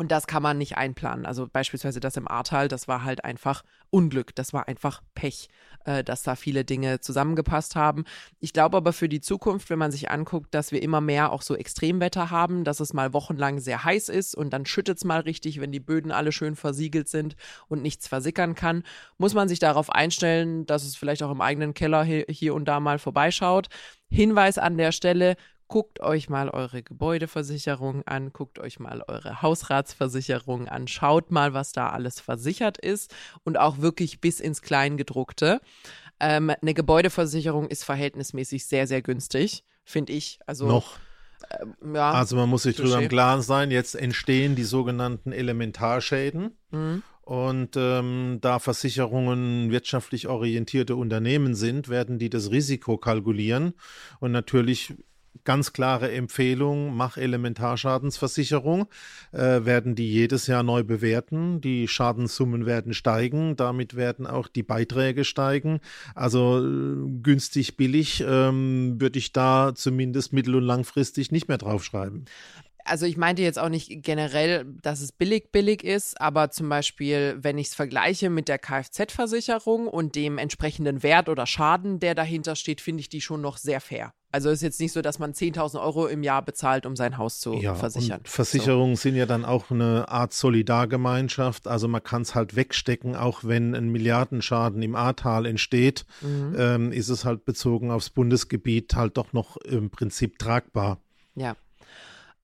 Und 0.00 0.10
das 0.10 0.26
kann 0.26 0.42
man 0.42 0.56
nicht 0.56 0.78
einplanen. 0.78 1.26
Also 1.26 1.46
beispielsweise 1.46 2.00
das 2.00 2.16
im 2.16 2.26
Ahrtal, 2.26 2.68
das 2.68 2.88
war 2.88 3.04
halt 3.04 3.22
einfach 3.22 3.62
Unglück, 3.90 4.34
das 4.34 4.54
war 4.54 4.66
einfach 4.66 5.02
Pech, 5.14 5.50
äh, 5.84 6.02
dass 6.02 6.22
da 6.22 6.36
viele 6.36 6.64
Dinge 6.64 7.00
zusammengepasst 7.00 7.76
haben. 7.76 8.06
Ich 8.38 8.54
glaube 8.54 8.78
aber 8.78 8.94
für 8.94 9.10
die 9.10 9.20
Zukunft, 9.20 9.68
wenn 9.68 9.78
man 9.78 9.92
sich 9.92 10.10
anguckt, 10.10 10.54
dass 10.54 10.72
wir 10.72 10.82
immer 10.82 11.02
mehr 11.02 11.32
auch 11.32 11.42
so 11.42 11.54
Extremwetter 11.54 12.30
haben, 12.30 12.64
dass 12.64 12.80
es 12.80 12.94
mal 12.94 13.12
wochenlang 13.12 13.58
sehr 13.58 13.84
heiß 13.84 14.08
ist 14.08 14.34
und 14.34 14.54
dann 14.54 14.64
schüttet 14.64 14.96
es 14.96 15.04
mal 15.04 15.20
richtig, 15.20 15.60
wenn 15.60 15.70
die 15.70 15.80
Böden 15.80 16.12
alle 16.12 16.32
schön 16.32 16.56
versiegelt 16.56 17.10
sind 17.10 17.36
und 17.68 17.82
nichts 17.82 18.08
versickern 18.08 18.54
kann, 18.54 18.84
muss 19.18 19.34
man 19.34 19.50
sich 19.50 19.58
darauf 19.58 19.90
einstellen, 19.90 20.64
dass 20.64 20.84
es 20.84 20.96
vielleicht 20.96 21.22
auch 21.22 21.30
im 21.30 21.42
eigenen 21.42 21.74
Keller 21.74 22.04
hier 22.04 22.54
und 22.54 22.64
da 22.64 22.80
mal 22.80 22.98
vorbeischaut. 22.98 23.68
Hinweis 24.08 24.56
an 24.56 24.78
der 24.78 24.92
Stelle, 24.92 25.36
guckt 25.70 26.00
euch 26.00 26.28
mal 26.28 26.50
eure 26.50 26.82
Gebäudeversicherung 26.82 28.02
an, 28.04 28.32
guckt 28.32 28.58
euch 28.58 28.80
mal 28.80 29.02
eure 29.06 29.40
Hausratsversicherung 29.40 30.68
an, 30.68 30.88
schaut 30.88 31.30
mal, 31.30 31.54
was 31.54 31.70
da 31.72 31.90
alles 31.90 32.18
versichert 32.18 32.76
ist 32.76 33.14
und 33.44 33.56
auch 33.56 33.78
wirklich 33.78 34.20
bis 34.20 34.40
ins 34.40 34.62
Kleingedruckte. 34.62 35.60
Ähm, 36.18 36.50
eine 36.60 36.74
Gebäudeversicherung 36.74 37.68
ist 37.68 37.84
verhältnismäßig 37.84 38.66
sehr, 38.66 38.88
sehr 38.88 39.00
günstig, 39.00 39.64
finde 39.84 40.12
ich. 40.12 40.40
Also 40.44 40.66
noch. 40.66 40.98
Ähm, 41.62 41.94
ja, 41.94 42.10
also 42.10 42.34
man 42.34 42.48
muss 42.48 42.64
sich 42.64 42.74
darüber 42.76 43.00
im 43.00 43.08
Klaren 43.08 43.40
sein, 43.40 43.70
jetzt 43.70 43.94
entstehen 43.94 44.56
die 44.56 44.64
sogenannten 44.64 45.30
Elementarschäden. 45.30 46.58
Mhm. 46.72 47.02
Und 47.22 47.76
ähm, 47.76 48.38
da 48.40 48.58
Versicherungen 48.58 49.70
wirtschaftlich 49.70 50.26
orientierte 50.26 50.96
Unternehmen 50.96 51.54
sind, 51.54 51.88
werden 51.88 52.18
die 52.18 52.28
das 52.28 52.50
Risiko 52.50 52.98
kalkulieren. 52.98 53.74
Und 54.18 54.32
natürlich 54.32 54.94
ganz 55.44 55.72
klare 55.72 56.10
Empfehlung, 56.12 56.94
mach 56.96 57.16
Elementarschadensversicherung, 57.16 58.86
äh, 59.32 59.64
werden 59.64 59.94
die 59.94 60.10
jedes 60.10 60.46
Jahr 60.46 60.62
neu 60.62 60.82
bewerten. 60.84 61.60
Die 61.60 61.88
Schadenssummen 61.88 62.66
werden 62.66 62.94
steigen, 62.94 63.56
damit 63.56 63.96
werden 63.96 64.26
auch 64.26 64.48
die 64.48 64.62
Beiträge 64.62 65.24
steigen. 65.24 65.80
Also 66.14 66.64
äh, 66.64 67.10
günstig, 67.22 67.76
billig 67.76 68.24
ähm, 68.26 69.00
würde 69.00 69.18
ich 69.18 69.32
da 69.32 69.72
zumindest 69.74 70.32
mittel- 70.32 70.56
und 70.56 70.64
langfristig 70.64 71.32
nicht 71.32 71.48
mehr 71.48 71.58
draufschreiben 71.58 72.26
also 72.84 73.06
ich 73.06 73.16
meinte 73.16 73.42
jetzt 73.42 73.58
auch 73.58 73.68
nicht 73.68 74.02
generell, 74.02 74.64
dass 74.82 75.00
es 75.00 75.12
billig 75.12 75.52
billig 75.52 75.84
ist, 75.84 76.20
aber 76.20 76.50
zum 76.50 76.68
Beispiel, 76.68 77.38
wenn 77.40 77.58
ich 77.58 77.68
es 77.68 77.74
vergleiche 77.74 78.30
mit 78.30 78.48
der 78.48 78.58
Kfz-Versicherung 78.58 79.86
und 79.86 80.14
dem 80.16 80.38
entsprechenden 80.38 81.02
Wert 81.02 81.28
oder 81.28 81.46
Schaden, 81.46 82.00
der 82.00 82.14
dahinter 82.14 82.56
steht, 82.56 82.80
finde 82.80 83.00
ich 83.00 83.08
die 83.08 83.20
schon 83.20 83.40
noch 83.40 83.56
sehr 83.56 83.80
fair. 83.80 84.12
Also 84.32 84.50
ist 84.50 84.62
jetzt 84.62 84.80
nicht 84.80 84.92
so, 84.92 85.02
dass 85.02 85.18
man 85.18 85.32
10.000 85.32 85.80
Euro 85.82 86.06
im 86.06 86.22
Jahr 86.22 86.42
bezahlt, 86.42 86.86
um 86.86 86.94
sein 86.94 87.18
Haus 87.18 87.40
zu 87.40 87.54
ja, 87.54 87.74
versichern. 87.74 88.20
Versicherungen 88.24 88.96
so. 88.96 89.02
sind 89.02 89.16
ja 89.16 89.26
dann 89.26 89.44
auch 89.44 89.70
eine 89.70 90.08
Art 90.08 90.32
Solidargemeinschaft. 90.32 91.66
Also 91.66 91.88
man 91.88 92.02
kann 92.02 92.22
es 92.22 92.34
halt 92.34 92.54
wegstecken, 92.54 93.16
auch 93.16 93.42
wenn 93.42 93.74
ein 93.74 93.88
Milliardenschaden 93.90 94.82
im 94.82 94.94
Ahrtal 94.94 95.46
entsteht, 95.46 96.06
mhm. 96.20 96.54
ähm, 96.56 96.92
ist 96.92 97.08
es 97.08 97.24
halt 97.24 97.44
bezogen 97.44 97.90
aufs 97.90 98.10
Bundesgebiet 98.10 98.94
halt 98.94 99.16
doch 99.16 99.32
noch 99.32 99.56
im 99.58 99.90
Prinzip 99.90 100.38
tragbar. 100.38 100.98
Ja, 101.34 101.56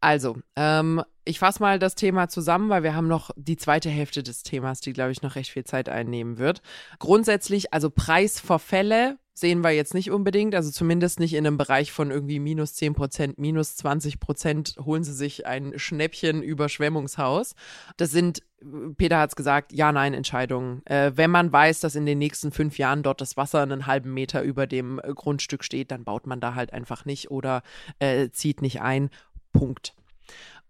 also, 0.00 0.36
ähm, 0.56 1.02
ich 1.24 1.38
fasse 1.38 1.60
mal 1.60 1.78
das 1.78 1.94
Thema 1.94 2.28
zusammen, 2.28 2.68
weil 2.68 2.82
wir 2.82 2.94
haben 2.94 3.08
noch 3.08 3.30
die 3.36 3.56
zweite 3.56 3.88
Hälfte 3.90 4.22
des 4.22 4.42
Themas, 4.42 4.80
die, 4.80 4.92
glaube 4.92 5.10
ich, 5.10 5.22
noch 5.22 5.34
recht 5.34 5.50
viel 5.50 5.64
Zeit 5.64 5.88
einnehmen 5.88 6.38
wird. 6.38 6.62
Grundsätzlich, 6.98 7.72
also 7.72 7.90
Preisverfälle 7.90 9.18
sehen 9.38 9.62
wir 9.62 9.70
jetzt 9.70 9.92
nicht 9.92 10.10
unbedingt, 10.10 10.54
also 10.54 10.70
zumindest 10.70 11.20
nicht 11.20 11.34
in 11.34 11.46
einem 11.46 11.58
Bereich 11.58 11.92
von 11.92 12.10
irgendwie 12.10 12.38
minus 12.38 12.74
10 12.74 12.94
Prozent, 12.94 13.38
minus 13.38 13.76
20 13.76 14.18
Prozent 14.18 14.76
holen 14.82 15.04
sie 15.04 15.12
sich 15.12 15.46
ein 15.46 15.78
Schnäppchen 15.78 16.42
Überschwemmungshaus. 16.42 17.54
Das 17.98 18.10
sind, 18.10 18.42
Peter 18.96 19.18
hat 19.18 19.30
es 19.30 19.36
gesagt, 19.36 19.74
Ja-Nein-Entscheidungen. 19.74 20.84
Äh, 20.86 21.12
wenn 21.16 21.30
man 21.30 21.52
weiß, 21.52 21.80
dass 21.80 21.96
in 21.96 22.06
den 22.06 22.16
nächsten 22.16 22.50
fünf 22.50 22.78
Jahren 22.78 23.02
dort 23.02 23.20
das 23.20 23.36
Wasser 23.36 23.60
einen 23.60 23.86
halben 23.86 24.14
Meter 24.14 24.42
über 24.42 24.66
dem 24.66 25.00
äh, 25.00 25.12
Grundstück 25.14 25.64
steht, 25.64 25.90
dann 25.90 26.04
baut 26.04 26.26
man 26.26 26.40
da 26.40 26.54
halt 26.54 26.72
einfach 26.72 27.04
nicht 27.04 27.30
oder 27.30 27.62
äh, 27.98 28.30
zieht 28.30 28.62
nicht 28.62 28.80
ein. 28.80 29.10
Punkt. 29.52 29.94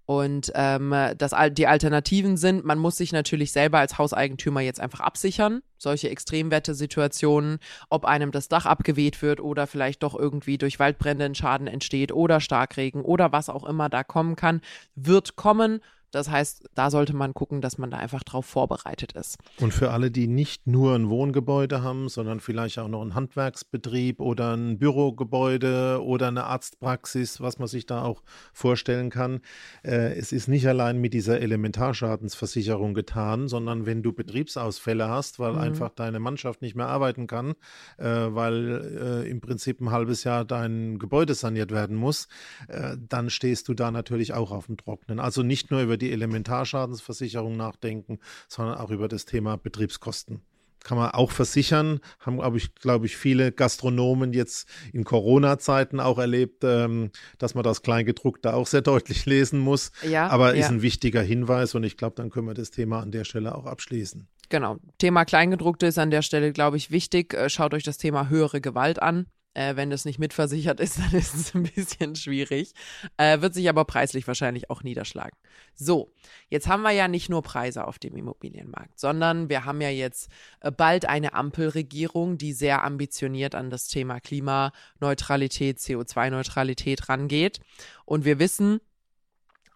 Und 0.07 0.53
ähm, 0.55 0.95
das, 1.19 1.35
die 1.51 1.67
Alternativen 1.67 2.37
sind, 2.37 2.65
man 2.65 2.79
muss 2.79 2.97
sich 2.97 3.13
natürlich 3.13 3.51
selber 3.51 3.81
als 3.81 3.99
Hauseigentümer 3.99 4.61
jetzt 4.61 4.81
einfach 4.81 5.01
absichern. 5.01 5.63
Solche 5.79 6.09
Extremwettersituationen, 6.11 7.59
ob 7.91 8.05
einem 8.05 8.31
das 8.31 8.49
Dach 8.49 8.67
abgeweht 8.67 9.21
wird 9.21 9.41
oder 9.41 9.67
vielleicht 9.67 10.05
doch 10.05 10.15
irgendwie 10.17 10.59
durch 10.59 10.79
Waldbrände 10.79 11.25
ein 11.25 11.35
Schaden 11.35 11.67
entsteht 11.67 12.13
oder 12.13 12.41
Starkregen 12.41 13.03
oder 13.03 13.33
was 13.33 13.49
auch 13.49 13.65
immer 13.65 13.89
da 13.89 14.05
kommen 14.05 14.37
kann, 14.37 14.61
wird 14.95 15.35
kommen. 15.35 15.81
Das 16.11 16.31
heißt, 16.31 16.69
da 16.75 16.91
sollte 16.91 17.15
man 17.15 17.35
gucken, 17.35 17.61
dass 17.61 17.79
man 17.79 17.91
da 17.91 17.99
einfach 17.99 18.23
drauf 18.23 18.47
vorbereitet 18.47 19.13
ist. 19.13 19.39
Und 19.61 19.73
für 19.73 19.91
alle, 19.91 20.11
die 20.11 20.27
nicht 20.27 20.67
nur 20.67 20.95
ein 20.95 21.09
Wohngebäude 21.09 21.83
haben, 21.83 22.09
sondern 22.09 22.41
vielleicht 22.41 22.79
auch 22.79 22.89
noch 22.89 23.03
einen 23.03 23.15
Handwerksbetrieb 23.15 24.21
oder 24.21 24.57
ein 24.57 24.79
Bürogebäude 24.79 26.03
oder 26.03 26.29
eine 26.29 26.45
Arztpraxis, 26.45 27.41
was 27.41 27.59
man 27.59 27.69
sich 27.69 27.87
da 27.87 28.03
auch 28.03 28.23
vorstellen 28.53 29.11
kann, 29.11 29.41
äh, 29.83 30.15
es 30.17 30.33
ist 30.33 30.49
nicht 30.49 30.67
allein 30.67 30.99
mit 30.99 31.15
dieser 31.15 31.41
Elementarschadensversicherung 31.41 32.95
getan, 32.95 33.49
sondern 33.49 33.87
wenn 33.87 34.03
du 34.03 34.13
Betriebsausfälle 34.13 35.09
hast, 35.09 35.39
weil 35.39 35.53
mhm. 35.53 35.59
einfach 35.59 35.91
deine 35.91 36.21
Mannschaft 36.21 36.63
nicht 36.63 36.77
mehr 36.77 36.89
arbeiten 36.89 37.27
kann, 37.27 37.55
äh, 37.99 38.05
weil 38.07 39.25
äh, 39.25 39.31
im 39.31 39.41
Prinzip 39.41 39.81
ein 39.81 39.91
halbes 39.91 40.25
Jahr 40.25 40.45
dein 40.45 40.99
Gebäude 40.99 41.35
saniert 41.35 41.71
werden 41.71 41.97
muss, 41.97 42.29
äh, 42.69 42.97
dann 43.09 43.31
stehst 43.31 43.69
du 43.69 43.75
da 43.75 43.91
natürlich 43.91 44.33
auch 44.35 44.51
auf 44.51 44.67
dem 44.67 44.77
Trocknen. 44.77 45.21
Also 45.21 45.43
nicht 45.43 45.71
nur 45.71 45.83
über 45.83 45.96
die 45.99 46.07
die 46.07 46.13
Elementarschadensversicherung 46.13 47.57
nachdenken, 47.57 48.19
sondern 48.49 48.79
auch 48.79 48.91
über 48.91 49.09
das 49.09 49.25
Thema 49.25 49.57
Betriebskosten 49.57 50.41
kann 50.85 50.99
man 50.99 51.11
auch 51.11 51.33
versichern. 51.33 51.99
Haben, 52.21 52.37
glaube 52.37 52.59
ich, 52.59 52.73
glaube 52.77 53.07
ich, 53.07 53.17
viele 53.17 53.51
Gastronomen 53.51 54.33
jetzt 54.33 54.69
in 54.93 55.03
Corona-Zeiten 55.03 55.99
auch 55.99 56.17
erlebt, 56.17 56.63
ähm, 56.63 57.11
dass 57.39 57.57
man 57.57 57.65
das 57.65 57.83
Kleingedruckte 57.83 58.55
auch 58.55 58.69
sehr 58.69 58.83
deutlich 58.83 59.27
lesen 59.27 59.59
muss. 59.59 59.91
Ja, 60.09 60.29
Aber 60.29 60.55
ja. 60.55 60.61
ist 60.61 60.71
ein 60.71 60.83
wichtiger 60.83 61.23
Hinweis 61.23 61.75
und 61.75 61.83
ich 61.83 61.97
glaube, 61.97 62.15
dann 62.15 62.31
können 62.31 62.47
wir 62.47 62.55
das 62.55 62.71
Thema 62.71 63.01
an 63.01 63.11
der 63.11 63.25
Stelle 63.25 63.57
auch 63.57 63.67
abschließen. 63.67 64.29
Genau. 64.49 64.77
Thema 64.99 65.25
Kleingedruckte 65.25 65.87
ist 65.87 65.99
an 65.99 66.13
der 66.13 66.23
Stelle, 66.23 66.53
glaube 66.53 66.77
ich, 66.77 66.93
wichtig. 66.93 67.35
Äh, 67.35 67.51
schaut 67.51 67.75
euch 67.75 67.83
das 67.83 67.99
Thema 67.99 68.29
höhere 68.29 68.61
Gewalt 68.61 69.03
an. 69.03 69.27
Äh, 69.57 69.75
wenn 69.77 69.89
das 69.89 70.05
nicht 70.05 70.19
mitversichert 70.19 70.81
ist, 70.81 70.99
dann 71.01 71.19
ist 71.19 71.35
es 71.35 71.55
ein 71.55 71.63
bisschen 71.63 72.15
schwierig. 72.15 72.75
Äh, 73.17 73.41
wird 73.41 73.55
sich 73.55 73.69
aber 73.71 73.87
preislich 73.87 74.27
wahrscheinlich 74.27 74.69
auch 74.69 74.83
niederschlagen. 74.83 75.37
So, 75.75 76.13
jetzt 76.51 76.69
haben 76.69 76.83
wir 76.83 76.91
ja 76.91 77.09
nicht 77.09 77.31
nur 77.31 77.43
Preise 77.43 77.87
auf 77.87 77.99
dem 77.99 78.17
Immobilienmarkt, 78.17 79.01
sondern 79.01 79.49
wir 79.49 79.65
haben 79.65 79.81
ja 79.81 79.89
jetzt 79.89 80.31
äh, 80.61 80.71
bald 80.71 81.07
eine 81.07 81.33
Ampelregierung, 81.33 82.37
die 82.37 82.53
sehr 82.53 82.85
ambitioniert 82.85 83.55
an 83.55 83.71
das 83.71 83.89
Thema 83.89 84.21
Klimaneutralität, 84.21 85.79
CO2-Neutralität 85.79 87.09
rangeht. 87.09 87.61
Und 88.05 88.27
wir 88.27 88.39
wissen, 88.39 88.81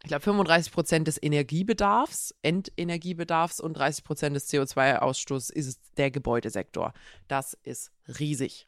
ich 0.02 0.08
glaube, 0.08 0.24
35 0.24 0.72
Prozent 0.72 1.08
des 1.08 1.22
Energiebedarfs, 1.22 2.34
Endenergiebedarfs 2.42 3.60
und 3.60 3.74
30 3.74 4.04
Prozent 4.04 4.36
des 4.36 4.50
CO2-Ausstoßes 4.50 5.50
ist 5.50 5.80
der 5.96 6.10
Gebäudesektor. 6.10 6.92
Das 7.28 7.56
ist 7.62 7.92
riesig. 8.18 8.66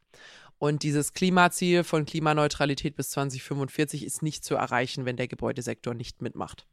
Und 0.62 0.84
dieses 0.84 1.12
Klimaziel 1.12 1.82
von 1.82 2.04
Klimaneutralität 2.04 2.94
bis 2.94 3.10
2045 3.10 4.06
ist 4.06 4.22
nicht 4.22 4.44
zu 4.44 4.54
erreichen, 4.54 5.04
wenn 5.04 5.16
der 5.16 5.26
Gebäudesektor 5.26 5.92
nicht 5.92 6.22
mitmacht. 6.22 6.68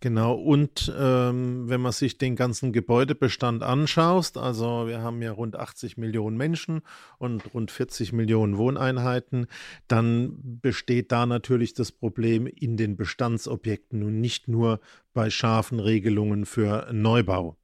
Genau, 0.00 0.34
und 0.34 0.92
ähm, 0.94 1.66
wenn 1.66 1.80
man 1.80 1.92
sich 1.92 2.18
den 2.18 2.36
ganzen 2.36 2.74
Gebäudebestand 2.74 3.62
anschaust, 3.62 4.36
also 4.36 4.88
wir 4.88 5.00
haben 5.00 5.22
ja 5.22 5.32
rund 5.32 5.56
80 5.56 5.96
Millionen 5.96 6.36
Menschen 6.36 6.82
und 7.16 7.54
rund 7.54 7.70
40 7.70 8.12
Millionen 8.12 8.58
Wohneinheiten, 8.58 9.46
dann 9.88 10.60
besteht 10.60 11.10
da 11.10 11.24
natürlich 11.24 11.72
das 11.72 11.92
Problem 11.92 12.46
in 12.46 12.76
den 12.76 12.94
Bestandsobjekten 12.94 14.02
und 14.02 14.20
nicht 14.20 14.48
nur 14.48 14.80
bei 15.14 15.30
scharfen 15.30 15.80
Regelungen 15.80 16.44
für 16.44 16.92
Neubau. 16.92 17.56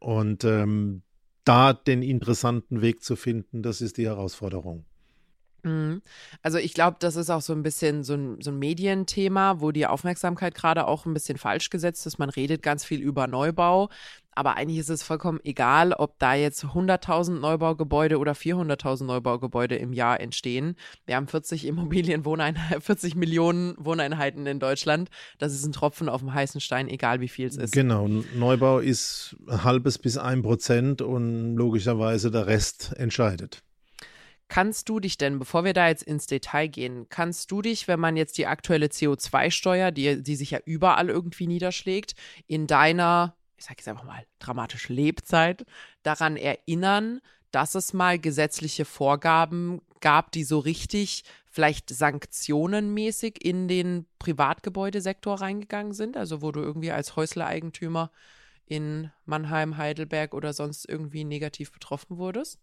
Und 0.00 0.44
ähm, 0.44 1.00
da 1.46 1.72
den 1.72 2.02
interessanten 2.02 2.82
Weg 2.82 3.02
zu 3.02 3.16
finden, 3.16 3.62
das 3.62 3.80
ist 3.80 3.96
die 3.96 4.06
Herausforderung. 4.06 4.84
Mhm. 5.66 6.00
Also 6.42 6.58
ich 6.58 6.74
glaube, 6.74 6.96
das 7.00 7.16
ist 7.16 7.28
auch 7.28 7.40
so 7.40 7.52
ein 7.52 7.62
bisschen 7.62 8.04
so 8.04 8.14
ein, 8.14 8.40
so 8.40 8.50
ein 8.50 8.58
Medienthema, 8.58 9.60
wo 9.60 9.72
die 9.72 9.86
Aufmerksamkeit 9.86 10.54
gerade 10.54 10.86
auch 10.86 11.06
ein 11.06 11.14
bisschen 11.14 11.38
falsch 11.38 11.70
gesetzt 11.70 12.06
ist. 12.06 12.18
Man 12.18 12.30
redet 12.30 12.62
ganz 12.62 12.84
viel 12.84 13.00
über 13.00 13.26
Neubau, 13.26 13.88
aber 14.36 14.56
eigentlich 14.56 14.78
ist 14.78 14.90
es 14.90 15.02
vollkommen 15.02 15.40
egal, 15.42 15.92
ob 15.92 16.18
da 16.20 16.34
jetzt 16.34 16.64
100.000 16.64 17.40
Neubaugebäude 17.40 18.18
oder 18.18 18.32
400.000 18.32 19.04
Neubaugebäude 19.04 19.74
im 19.76 19.92
Jahr 19.92 20.20
entstehen. 20.20 20.76
Wir 21.04 21.16
haben 21.16 21.26
40 21.26 21.66
Immobilienwohneinheiten, 21.66 22.80
40 22.80 23.16
Millionen 23.16 23.74
Wohneinheiten 23.78 24.46
in 24.46 24.60
Deutschland. 24.60 25.10
Das 25.38 25.52
ist 25.52 25.64
ein 25.64 25.72
Tropfen 25.72 26.08
auf 26.08 26.20
dem 26.20 26.32
heißen 26.32 26.60
Stein, 26.60 26.86
egal 26.86 27.20
wie 27.20 27.28
viel 27.28 27.48
es 27.48 27.56
ist. 27.56 27.72
Genau, 27.72 28.06
Neubau 28.36 28.78
ist 28.78 29.36
halbes 29.48 29.98
bis 29.98 30.16
ein 30.16 30.42
Prozent 30.42 31.02
und 31.02 31.56
logischerweise 31.56 32.30
der 32.30 32.46
Rest 32.46 32.92
entscheidet. 32.96 33.62
Kannst 34.48 34.88
du 34.88 35.00
dich 35.00 35.18
denn, 35.18 35.38
bevor 35.38 35.64
wir 35.64 35.72
da 35.72 35.88
jetzt 35.88 36.04
ins 36.04 36.26
Detail 36.26 36.68
gehen, 36.68 37.08
kannst 37.08 37.50
du 37.50 37.62
dich, 37.62 37.88
wenn 37.88 37.98
man 37.98 38.16
jetzt 38.16 38.38
die 38.38 38.46
aktuelle 38.46 38.86
CO2-Steuer, 38.86 39.90
die, 39.90 40.22
die 40.22 40.36
sich 40.36 40.52
ja 40.52 40.60
überall 40.64 41.08
irgendwie 41.08 41.48
niederschlägt, 41.48 42.14
in 42.46 42.66
deiner, 42.66 43.36
ich 43.56 43.64
sage 43.64 43.76
jetzt 43.78 43.88
einfach 43.88 44.04
mal, 44.04 44.24
dramatische 44.38 44.92
Lebzeit 44.92 45.66
daran 46.04 46.36
erinnern, 46.36 47.20
dass 47.50 47.74
es 47.74 47.92
mal 47.92 48.18
gesetzliche 48.18 48.84
Vorgaben 48.84 49.80
gab, 50.00 50.30
die 50.30 50.44
so 50.44 50.58
richtig 50.58 51.24
vielleicht 51.48 51.88
sanktionenmäßig 51.90 53.44
in 53.44 53.66
den 53.66 54.06
Privatgebäudesektor 54.18 55.40
reingegangen 55.40 55.94
sind? 55.94 56.16
Also 56.16 56.42
wo 56.42 56.52
du 56.52 56.60
irgendwie 56.60 56.92
als 56.92 57.16
Häuslereigentümer 57.16 58.10
in 58.66 59.10
Mannheim, 59.24 59.76
Heidelberg 59.76 60.34
oder 60.34 60.52
sonst 60.52 60.88
irgendwie 60.88 61.24
negativ 61.24 61.72
betroffen 61.72 62.18
wurdest? 62.18 62.60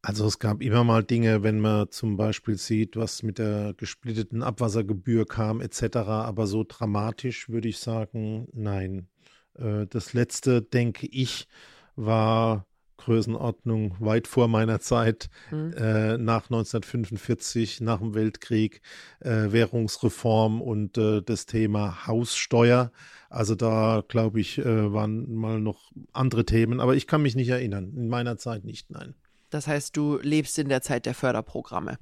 Also 0.00 0.26
es 0.26 0.38
gab 0.38 0.62
immer 0.62 0.84
mal 0.84 1.02
Dinge, 1.02 1.42
wenn 1.42 1.60
man 1.60 1.90
zum 1.90 2.16
Beispiel 2.16 2.56
sieht, 2.56 2.96
was 2.96 3.22
mit 3.22 3.38
der 3.38 3.74
gesplitteten 3.74 4.42
Abwassergebühr 4.42 5.26
kam 5.26 5.60
etc. 5.60 5.96
Aber 5.96 6.46
so 6.46 6.64
dramatisch 6.66 7.48
würde 7.48 7.68
ich 7.68 7.78
sagen, 7.78 8.48
nein. 8.52 9.08
Äh, 9.54 9.86
das 9.86 10.14
letzte, 10.14 10.62
denke 10.62 11.06
ich, 11.06 11.48
war 11.96 12.66
Größenordnung 12.98 13.96
weit 14.00 14.28
vor 14.28 14.48
meiner 14.48 14.80
Zeit, 14.80 15.30
mhm. 15.50 15.72
äh, 15.72 16.18
nach 16.18 16.44
1945, 16.44 17.80
nach 17.80 18.00
dem 18.00 18.14
Weltkrieg, 18.14 18.82
äh, 19.20 19.50
Währungsreform 19.50 20.60
und 20.60 20.98
äh, 20.98 21.22
das 21.22 21.46
Thema 21.46 22.06
Haussteuer. 22.06 22.92
Also 23.30 23.54
da, 23.54 24.04
glaube 24.06 24.40
ich, 24.40 24.58
äh, 24.58 24.92
waren 24.92 25.32
mal 25.34 25.60
noch 25.60 25.92
andere 26.12 26.44
Themen, 26.44 26.80
aber 26.80 26.96
ich 26.96 27.06
kann 27.06 27.22
mich 27.22 27.36
nicht 27.36 27.48
erinnern. 27.48 27.94
In 27.96 28.08
meiner 28.08 28.36
Zeit 28.36 28.64
nicht, 28.64 28.90
nein. 28.90 29.14
Das 29.50 29.66
heißt, 29.66 29.96
du 29.96 30.18
lebst 30.22 30.58
in 30.58 30.68
der 30.68 30.82
Zeit 30.82 31.06
der 31.06 31.14
Förderprogramme. 31.14 31.98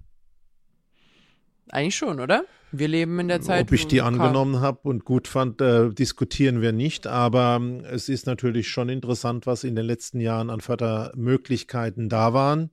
Eigentlich 1.69 1.97
schon, 1.97 2.21
oder? 2.21 2.45
Wir 2.73 2.89
leben 2.89 3.19
in 3.19 3.29
der 3.29 3.41
Zeit. 3.41 3.67
Ob 3.67 3.73
ich 3.73 3.87
die 3.87 4.01
angenommen 4.01 4.61
habe 4.61 4.81
und 4.89 5.05
gut 5.05 5.29
fand, 5.29 5.61
äh, 5.61 5.91
diskutieren 5.91 6.61
wir 6.61 6.73
nicht. 6.73 7.07
Aber 7.07 7.61
äh, 7.61 7.87
es 7.95 8.09
ist 8.09 8.27
natürlich 8.27 8.69
schon 8.69 8.89
interessant, 8.89 9.47
was 9.47 9.65
in 9.65 9.75
den 9.75 9.87
letzten 9.87 10.21
Jahren 10.21 10.51
an 10.51 10.61
Fördermöglichkeiten 10.61 12.09
da 12.09 12.33
waren. 12.33 12.71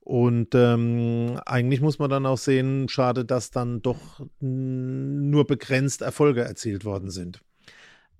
Und 0.00 0.54
ähm, 0.54 1.38
eigentlich 1.44 1.82
muss 1.82 1.98
man 1.98 2.08
dann 2.08 2.24
auch 2.24 2.38
sehen, 2.38 2.88
schade, 2.88 3.26
dass 3.26 3.50
dann 3.50 3.82
doch 3.82 4.26
nur 4.40 5.46
begrenzt 5.46 6.00
Erfolge 6.00 6.42
erzielt 6.42 6.86
worden 6.86 7.10
sind. 7.10 7.42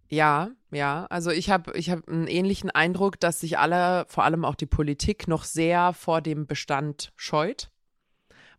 Ja, 0.09 0.51
ja. 0.71 1.07
Also 1.11 1.31
ich 1.31 1.51
habe 1.51 1.77
ich 1.77 1.91
hab 1.91 2.09
einen 2.09 2.27
ähnlichen 2.27 2.71
Eindruck, 2.71 3.21
dass 3.21 3.41
sich 3.41 3.59
alle, 3.59 4.07
vor 4.09 4.25
allem 4.25 4.45
auch 4.45 4.55
die 4.55 4.67
Politik, 4.67 5.29
noch 5.29 5.45
sehr 5.45 5.93
vor 5.93 6.21
dem 6.21 6.47
Bestand 6.47 7.13
scheut. 7.17 7.71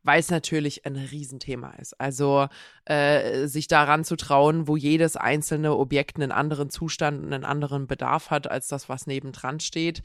Weil 0.01 0.19
es 0.21 0.31
natürlich 0.31 0.85
ein 0.85 0.95
Riesenthema 0.95 1.71
ist. 1.71 1.99
Also 1.99 2.47
äh, 2.85 3.47
sich 3.47 3.67
daran 3.67 4.05
zu 4.05 4.15
trauen, 4.15 4.67
wo 4.67 4.77
jedes 4.77 5.17
einzelne 5.17 5.75
Objekt 5.75 6.15
einen 6.15 6.31
anderen 6.31 6.69
Zustand 6.69 7.21
und 7.21 7.33
einen 7.33 7.43
anderen 7.43 7.85
Bedarf 7.85 8.29
hat 8.29 8.49
als 8.49 8.69
das, 8.69 8.87
was 8.87 9.07
nebendran 9.07 9.59
steht, 9.59 10.01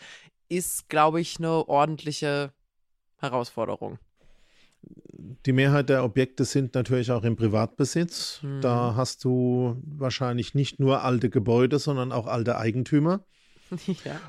ist, 0.48 0.88
glaube 0.88 1.20
ich, 1.20 1.38
eine 1.38 1.68
ordentliche 1.68 2.52
Herausforderung 3.20 3.98
die 5.46 5.52
Mehrheit 5.52 5.88
der 5.88 6.04
Objekte 6.04 6.44
sind 6.44 6.74
natürlich 6.74 7.10
auch 7.10 7.24
im 7.24 7.36
Privatbesitz. 7.36 8.40
Mhm. 8.42 8.60
Da 8.60 8.94
hast 8.96 9.24
du 9.24 9.80
wahrscheinlich 9.84 10.54
nicht 10.54 10.80
nur 10.80 11.02
alte 11.02 11.30
Gebäude, 11.30 11.78
sondern 11.78 12.12
auch 12.12 12.26
alte 12.26 12.58
Eigentümer. 12.58 13.24
Ja. 14.04 14.20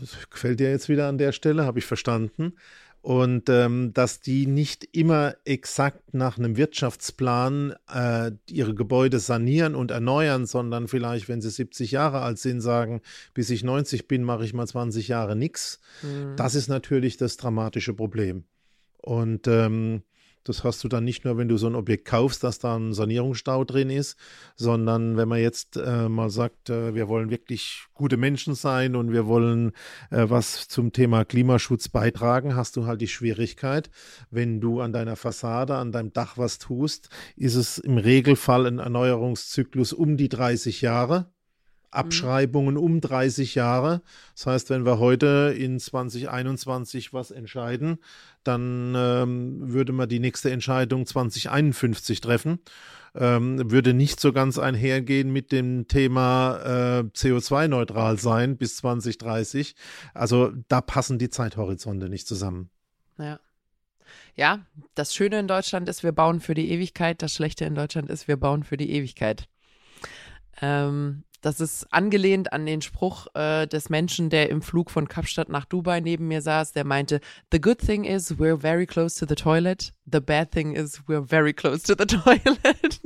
Das 0.00 0.30
gefällt 0.30 0.58
dir 0.58 0.70
jetzt 0.70 0.88
wieder 0.88 1.06
an 1.06 1.18
der 1.18 1.32
Stelle, 1.32 1.64
habe 1.64 1.78
ich 1.78 1.86
verstanden 1.86 2.54
und 3.02 3.48
ähm, 3.48 3.92
dass 3.94 4.20
die 4.20 4.46
nicht 4.46 4.86
immer 4.92 5.34
exakt 5.44 6.12
nach 6.12 6.38
einem 6.38 6.56
Wirtschaftsplan 6.56 7.74
äh, 7.92 8.32
ihre 8.48 8.74
Gebäude 8.74 9.20
sanieren 9.20 9.74
und 9.74 9.90
erneuern, 9.90 10.44
sondern 10.44 10.86
vielleicht, 10.86 11.28
wenn 11.28 11.40
sie 11.40 11.50
70 11.50 11.92
Jahre 11.92 12.20
alt 12.20 12.38
sind, 12.38 12.60
sagen, 12.60 13.00
bis 13.32 13.48
ich 13.48 13.64
90 13.64 14.06
bin, 14.06 14.22
mache 14.22 14.44
ich 14.44 14.52
mal 14.52 14.66
20 14.66 15.08
Jahre 15.08 15.34
nichts. 15.34 15.80
Mhm. 16.02 16.36
Das 16.36 16.54
ist 16.54 16.68
natürlich 16.68 17.16
das 17.16 17.38
dramatische 17.38 17.94
Problem. 17.94 18.44
Und 18.98 19.46
ähm, 19.46 20.02
das 20.44 20.64
hast 20.64 20.82
du 20.84 20.88
dann 20.88 21.04
nicht 21.04 21.24
nur, 21.24 21.36
wenn 21.36 21.48
du 21.48 21.56
so 21.56 21.66
ein 21.66 21.74
Objekt 21.74 22.06
kaufst, 22.06 22.42
dass 22.44 22.58
da 22.58 22.76
ein 22.76 22.92
Sanierungsstau 22.92 23.64
drin 23.64 23.90
ist, 23.90 24.16
sondern 24.56 25.16
wenn 25.16 25.28
man 25.28 25.40
jetzt 25.40 25.76
äh, 25.76 26.08
mal 26.08 26.30
sagt, 26.30 26.70
äh, 26.70 26.94
wir 26.94 27.08
wollen 27.08 27.30
wirklich 27.30 27.84
gute 27.94 28.16
Menschen 28.16 28.54
sein 28.54 28.96
und 28.96 29.12
wir 29.12 29.26
wollen 29.26 29.72
äh, 30.10 30.24
was 30.28 30.68
zum 30.68 30.92
Thema 30.92 31.24
Klimaschutz 31.24 31.88
beitragen, 31.88 32.56
hast 32.56 32.76
du 32.76 32.86
halt 32.86 33.00
die 33.00 33.08
Schwierigkeit, 33.08 33.90
wenn 34.30 34.60
du 34.60 34.80
an 34.80 34.92
deiner 34.92 35.16
Fassade, 35.16 35.76
an 35.76 35.92
deinem 35.92 36.12
Dach 36.12 36.38
was 36.38 36.58
tust, 36.58 37.10
ist 37.36 37.54
es 37.54 37.78
im 37.78 37.98
Regelfall 37.98 38.66
ein 38.66 38.78
Erneuerungszyklus 38.78 39.92
um 39.92 40.16
die 40.16 40.28
30 40.28 40.80
Jahre. 40.80 41.30
Abschreibungen 41.90 42.76
um 42.76 43.00
30 43.00 43.54
Jahre. 43.54 44.02
Das 44.34 44.46
heißt, 44.46 44.70
wenn 44.70 44.84
wir 44.84 44.98
heute 44.98 45.54
in 45.56 45.78
2021 45.78 47.12
was 47.12 47.30
entscheiden, 47.30 47.98
dann 48.44 48.94
ähm, 48.96 49.72
würde 49.72 49.92
man 49.92 50.08
die 50.08 50.20
nächste 50.20 50.50
Entscheidung 50.50 51.06
2051 51.06 52.20
treffen. 52.20 52.60
Ähm, 53.12 53.72
würde 53.72 53.92
nicht 53.92 54.20
so 54.20 54.32
ganz 54.32 54.56
einhergehen 54.56 55.32
mit 55.32 55.50
dem 55.50 55.88
Thema 55.88 56.60
äh, 56.62 57.02
CO2-neutral 57.02 58.18
sein 58.18 58.56
bis 58.56 58.76
2030. 58.76 59.74
Also 60.14 60.52
da 60.68 60.80
passen 60.80 61.18
die 61.18 61.28
Zeithorizonte 61.28 62.08
nicht 62.08 62.28
zusammen. 62.28 62.70
Ja. 63.18 63.40
Ja, 64.36 64.60
das 64.94 65.14
Schöne 65.14 65.40
in 65.40 65.48
Deutschland 65.48 65.88
ist, 65.88 66.02
wir 66.02 66.12
bauen 66.12 66.40
für 66.40 66.54
die 66.54 66.70
Ewigkeit. 66.70 67.20
Das 67.20 67.34
Schlechte 67.34 67.64
in 67.64 67.74
Deutschland 67.74 68.10
ist, 68.10 68.28
wir 68.28 68.36
bauen 68.36 68.62
für 68.62 68.76
die 68.76 68.90
Ewigkeit. 68.90 69.48
Ähm, 70.62 71.24
das 71.40 71.60
ist 71.60 71.86
angelehnt 71.90 72.52
an 72.52 72.66
den 72.66 72.82
Spruch 72.82 73.26
äh, 73.34 73.66
des 73.66 73.88
Menschen, 73.88 74.30
der 74.30 74.50
im 74.50 74.62
Flug 74.62 74.90
von 74.90 75.08
Kapstadt 75.08 75.48
nach 75.48 75.64
Dubai 75.64 76.00
neben 76.00 76.28
mir 76.28 76.42
saß, 76.42 76.72
der 76.72 76.84
meinte, 76.84 77.20
The 77.52 77.60
good 77.60 77.78
thing 77.78 78.04
is 78.04 78.32
we're 78.38 78.58
very 78.58 78.86
close 78.86 79.18
to 79.18 79.26
the 79.28 79.34
toilet. 79.34 79.92
The 80.10 80.20
bad 80.20 80.50
thing 80.50 80.74
is 80.74 81.00
we're 81.06 81.26
very 81.26 81.52
close 81.52 81.82
to 81.84 81.94
the 81.98 82.06
toilet. 82.22 83.00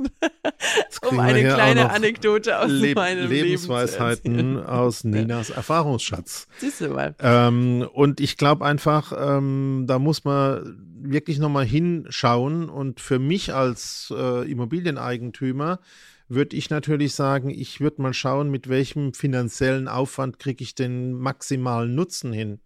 um 1.09 1.19
eine 1.19 1.43
kleine 1.43 1.91
Anekdote 1.91 2.59
aus 2.59 2.71
Le 2.71 2.93
meinem 2.93 3.29
Lebensweisheiten 3.29 4.35
Leben 4.35 4.59
aus 4.65 5.03
Ninas 5.03 5.49
Erfahrungsschatz. 5.49 6.47
Siehst 6.57 6.81
du 6.81 6.89
mal. 6.89 7.15
Ähm, 7.19 7.87
und 7.93 8.19
ich 8.19 8.37
glaube 8.37 8.65
einfach, 8.65 9.13
ähm, 9.17 9.85
da 9.87 9.99
muss 9.99 10.23
man 10.23 10.77
wirklich 11.01 11.39
nochmal 11.39 11.65
hinschauen. 11.65 12.69
Und 12.69 12.99
für 12.99 13.19
mich 13.19 13.53
als 13.53 14.13
äh, 14.15 14.49
Immobilieneigentümer 14.49 15.79
würde 16.27 16.55
ich 16.55 16.69
natürlich 16.69 17.13
sagen, 17.13 17.49
ich 17.49 17.79
würde 17.79 18.01
mal 18.01 18.13
schauen, 18.13 18.49
mit 18.49 18.69
welchem 18.69 19.13
finanziellen 19.13 19.87
Aufwand 19.87 20.39
kriege 20.39 20.63
ich 20.63 20.75
den 20.75 21.13
maximalen 21.13 21.95
Nutzen 21.95 22.33
hin. 22.33 22.59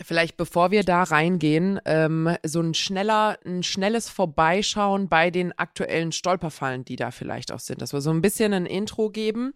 Vielleicht 0.00 0.36
bevor 0.36 0.72
wir 0.72 0.82
da 0.82 1.04
reingehen, 1.04 1.80
ähm, 1.84 2.36
so 2.44 2.60
ein 2.60 2.74
schneller, 2.74 3.38
ein 3.44 3.62
schnelles 3.62 4.08
Vorbeischauen 4.08 5.08
bei 5.08 5.30
den 5.30 5.56
aktuellen 5.56 6.10
Stolperfallen, 6.10 6.84
die 6.84 6.96
da 6.96 7.12
vielleicht 7.12 7.52
auch 7.52 7.60
sind. 7.60 7.80
Dass 7.80 7.92
wir 7.92 8.00
so 8.00 8.10
ein 8.10 8.20
bisschen 8.20 8.52
ein 8.52 8.66
Intro 8.66 9.10
geben 9.10 9.54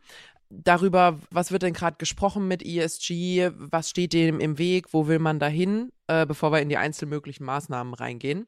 darüber, 0.51 1.19
was 1.31 1.53
wird 1.53 1.63
denn 1.63 1.75
gerade 1.75 1.97
gesprochen 1.99 2.49
mit 2.49 2.65
ESG, 2.65 3.51
was 3.57 3.91
steht 3.91 4.13
dem 4.13 4.41
im 4.41 4.59
Weg, 4.59 4.93
wo 4.93 5.09
will 5.09 5.19
man 5.19 5.39
dahin, 5.39 5.93
äh, 6.07 6.25
bevor 6.25 6.53
wir 6.53 6.61
in 6.61 6.69
die 6.69 6.77
einzelmöglichen 6.77 7.45
Maßnahmen 7.45 7.95
reingehen. 7.95 8.47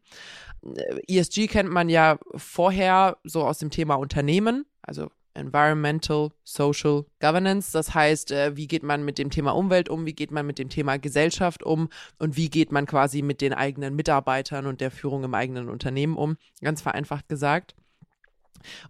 Äh, 0.65 1.19
ESG 1.19 1.49
kennt 1.49 1.71
man 1.71 1.89
ja 1.89 2.19
vorher 2.37 3.19
so 3.25 3.45
aus 3.45 3.59
dem 3.59 3.71
Thema 3.71 3.97
Unternehmen 3.97 4.65
also 4.91 5.09
Environmental, 5.35 6.33
Social 6.43 7.07
Governance. 7.21 7.71
Das 7.73 7.95
heißt, 7.95 8.33
äh, 8.33 8.57
wie 8.57 8.67
geht 8.67 8.83
man 8.83 9.05
mit 9.05 9.19
dem 9.19 9.31
Thema 9.31 9.53
Umwelt 9.53 9.89
um, 9.89 10.05
wie 10.05 10.13
geht 10.13 10.33
man 10.33 10.45
mit 10.45 10.59
dem 10.59 10.69
Thema 10.69 10.99
Gesellschaft 10.99 11.63
um 11.63 11.89
und 12.19 12.37
wie 12.37 12.51
geht 12.51 12.73
man 12.73 12.87
quasi 12.87 13.23
mit 13.23 13.41
den 13.41 13.55
eigenen 13.55 13.95
Mitarbeitern 13.95 14.67
und 14.67 14.81
der 14.81 14.91
Führung 14.91 15.23
im 15.23 15.35
eigenen 15.35 15.69
Unternehmen 15.69 16.17
um, 16.17 16.37
ganz 16.61 16.83
vereinfacht 16.83 17.29
gesagt. 17.29 17.77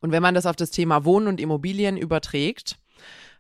Und 0.00 0.10
wenn 0.10 0.22
man 0.22 0.34
das 0.34 0.46
auf 0.46 0.56
das 0.56 0.70
Thema 0.70 1.04
Wohnen 1.04 1.28
und 1.28 1.38
Immobilien 1.38 1.98
überträgt, 1.98 2.78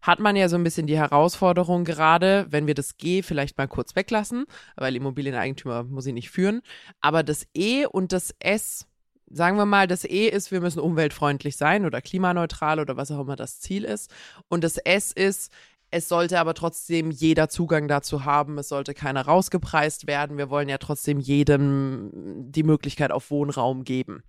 hat 0.02 0.20
man 0.20 0.36
ja 0.36 0.50
so 0.50 0.56
ein 0.56 0.64
bisschen 0.64 0.86
die 0.86 0.98
Herausforderung 0.98 1.84
gerade, 1.84 2.46
wenn 2.50 2.66
wir 2.66 2.74
das 2.74 2.98
G 2.98 3.22
vielleicht 3.22 3.56
mal 3.56 3.68
kurz 3.68 3.96
weglassen, 3.96 4.44
weil 4.76 4.96
Immobilieneigentümer 4.96 5.84
muss 5.84 6.06
ich 6.06 6.14
nicht 6.14 6.30
führen, 6.30 6.60
aber 7.00 7.22
das 7.22 7.46
E 7.54 7.86
und 7.86 8.12
das 8.12 8.34
S 8.38 8.86
sagen 9.30 9.56
wir 9.56 9.66
mal, 9.66 9.86
das 9.86 10.04
E 10.04 10.28
ist, 10.28 10.50
wir 10.50 10.60
müssen 10.60 10.80
umweltfreundlich 10.80 11.56
sein 11.56 11.86
oder 11.86 12.02
klimaneutral 12.02 12.80
oder 12.80 12.96
was 12.96 13.10
auch 13.10 13.20
immer 13.20 13.36
das 13.36 13.60
Ziel 13.60 13.84
ist. 13.84 14.10
Und 14.48 14.64
das 14.64 14.76
S 14.76 15.12
ist, 15.12 15.52
es 15.92 16.08
sollte 16.08 16.38
aber 16.38 16.54
trotzdem 16.54 17.10
jeder 17.10 17.48
Zugang 17.48 17.88
dazu 17.88 18.24
haben. 18.24 18.58
Es 18.58 18.68
sollte 18.68 18.94
keiner 18.94 19.22
rausgepreist 19.22 20.06
werden. 20.06 20.38
Wir 20.38 20.50
wollen 20.50 20.68
ja 20.68 20.78
trotzdem 20.78 21.18
jedem 21.18 22.10
die 22.12 22.62
Möglichkeit 22.62 23.10
auf 23.10 23.30
Wohnraum 23.30 23.84
geben. 23.84 24.22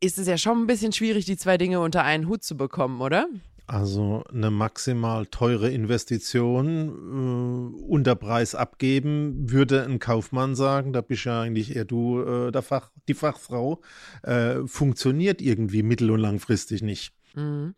Ist 0.00 0.18
es 0.18 0.26
ja 0.26 0.36
schon 0.36 0.62
ein 0.62 0.66
bisschen 0.66 0.92
schwierig, 0.92 1.24
die 1.24 1.36
zwei 1.36 1.58
Dinge 1.58 1.80
unter 1.80 2.02
einen 2.02 2.28
Hut 2.28 2.42
zu 2.42 2.56
bekommen, 2.56 3.00
oder? 3.00 3.26
Also 3.66 4.22
eine 4.32 4.52
maximal 4.52 5.26
teure 5.26 5.70
Investition 5.70 7.74
äh, 7.78 7.82
unter 7.82 8.14
Preis 8.14 8.54
abgeben, 8.54 9.50
würde 9.50 9.84
ein 9.84 9.98
Kaufmann 9.98 10.54
sagen, 10.54 10.92
da 10.92 11.00
bist 11.00 11.24
ja 11.24 11.42
eigentlich 11.42 11.74
eher 11.74 11.84
du 11.84 12.22
äh, 12.22 12.52
der 12.52 12.62
Fach, 12.62 12.92
die 13.08 13.14
Fachfrau, 13.14 13.80
äh, 14.22 14.58
funktioniert 14.66 15.42
irgendwie 15.42 15.82
mittel- 15.82 16.12
und 16.12 16.20
langfristig 16.20 16.82
nicht. 16.82 17.12
Mhm. 17.34 17.74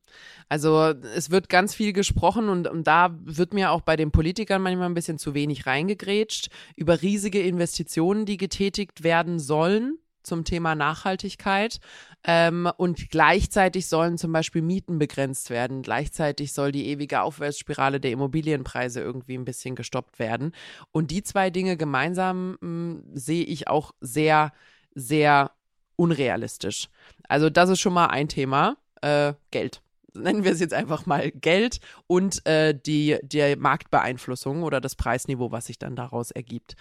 Also 0.51 0.93
es 1.15 1.31
wird 1.31 1.49
ganz 1.49 1.75
viel 1.75 1.95
gesprochen 1.95 2.51
und, 2.51 2.69
und, 2.69 2.87
da 2.87 3.19
wird 3.25 3.55
mir 3.55 3.71
auch 3.71 3.81
bei 3.81 3.97
den 3.97 4.11
Politikern 4.11 4.61
manchmal 4.61 4.91
ein 4.91 4.95
bisschen 4.95 5.19
zu 5.19 5.33
wenig 5.33 5.67
reingegrätscht 5.67 6.51
über 6.77 7.01
riesige 7.01 7.41
Investitionen, 7.41 8.27
die 8.27 8.37
getätigt 8.37 9.05
werden 9.05 9.39
sollen 9.39 9.99
zum 10.29 10.45
Thema 10.45 10.77
Nachhaltigkeit. 10.77 11.81
Ähm, 12.23 12.71
und 12.77 13.11
gleichzeitig 13.11 13.89
sollen 13.89 14.19
zum 14.19 14.33
Beispiel 14.33 14.63
Mieten 14.63 14.99
begrenzt 14.99 15.51
werden. 15.51 15.83
Gleichzeitig 15.83 16.53
soll 16.53 16.71
die 16.71 16.87
ewige 16.87 17.23
Aufwärtsspirale 17.23 17.99
der 17.99 18.13
Immobilienpreise 18.13 19.01
irgendwie 19.01 19.37
ein 19.37 19.45
bisschen 19.45 19.75
gestoppt 19.75 20.21
werden. 20.21 20.53
Und 20.93 21.11
die 21.11 21.25
zwei 21.25 21.51
Dinge 21.51 21.77
gemeinsam 21.77 22.57
hm, 22.61 23.03
sehe 23.15 23.45
ich 23.45 23.67
auch 23.67 23.93
sehr, 24.01 24.53
sehr 24.95 25.51
unrealistisch. 25.97 26.89
Also 27.29 27.51
das 27.51 27.71
ist 27.71 27.81
schon 27.81 27.95
mal 27.95 28.07
ein 28.07 28.29
Thema. 28.29 28.77
Äh, 29.01 29.35
Geld 29.51 29.83
nennen 30.15 30.45
wir 30.45 30.53
es 30.53 30.61
jetzt 30.61 30.75
einfach 30.75 31.07
mal 31.07 31.31
Geld 31.31 31.81
und 32.07 32.45
äh, 32.47 32.75
die, 32.75 33.19
die 33.23 33.57
Marktbeeinflussung 33.57 34.63
oder 34.63 34.81
das 34.81 34.97
Preisniveau, 34.97 35.51
was 35.51 35.67
sich 35.67 35.79
dann 35.79 35.97
daraus 35.97 36.31
ergibt. 36.31 36.77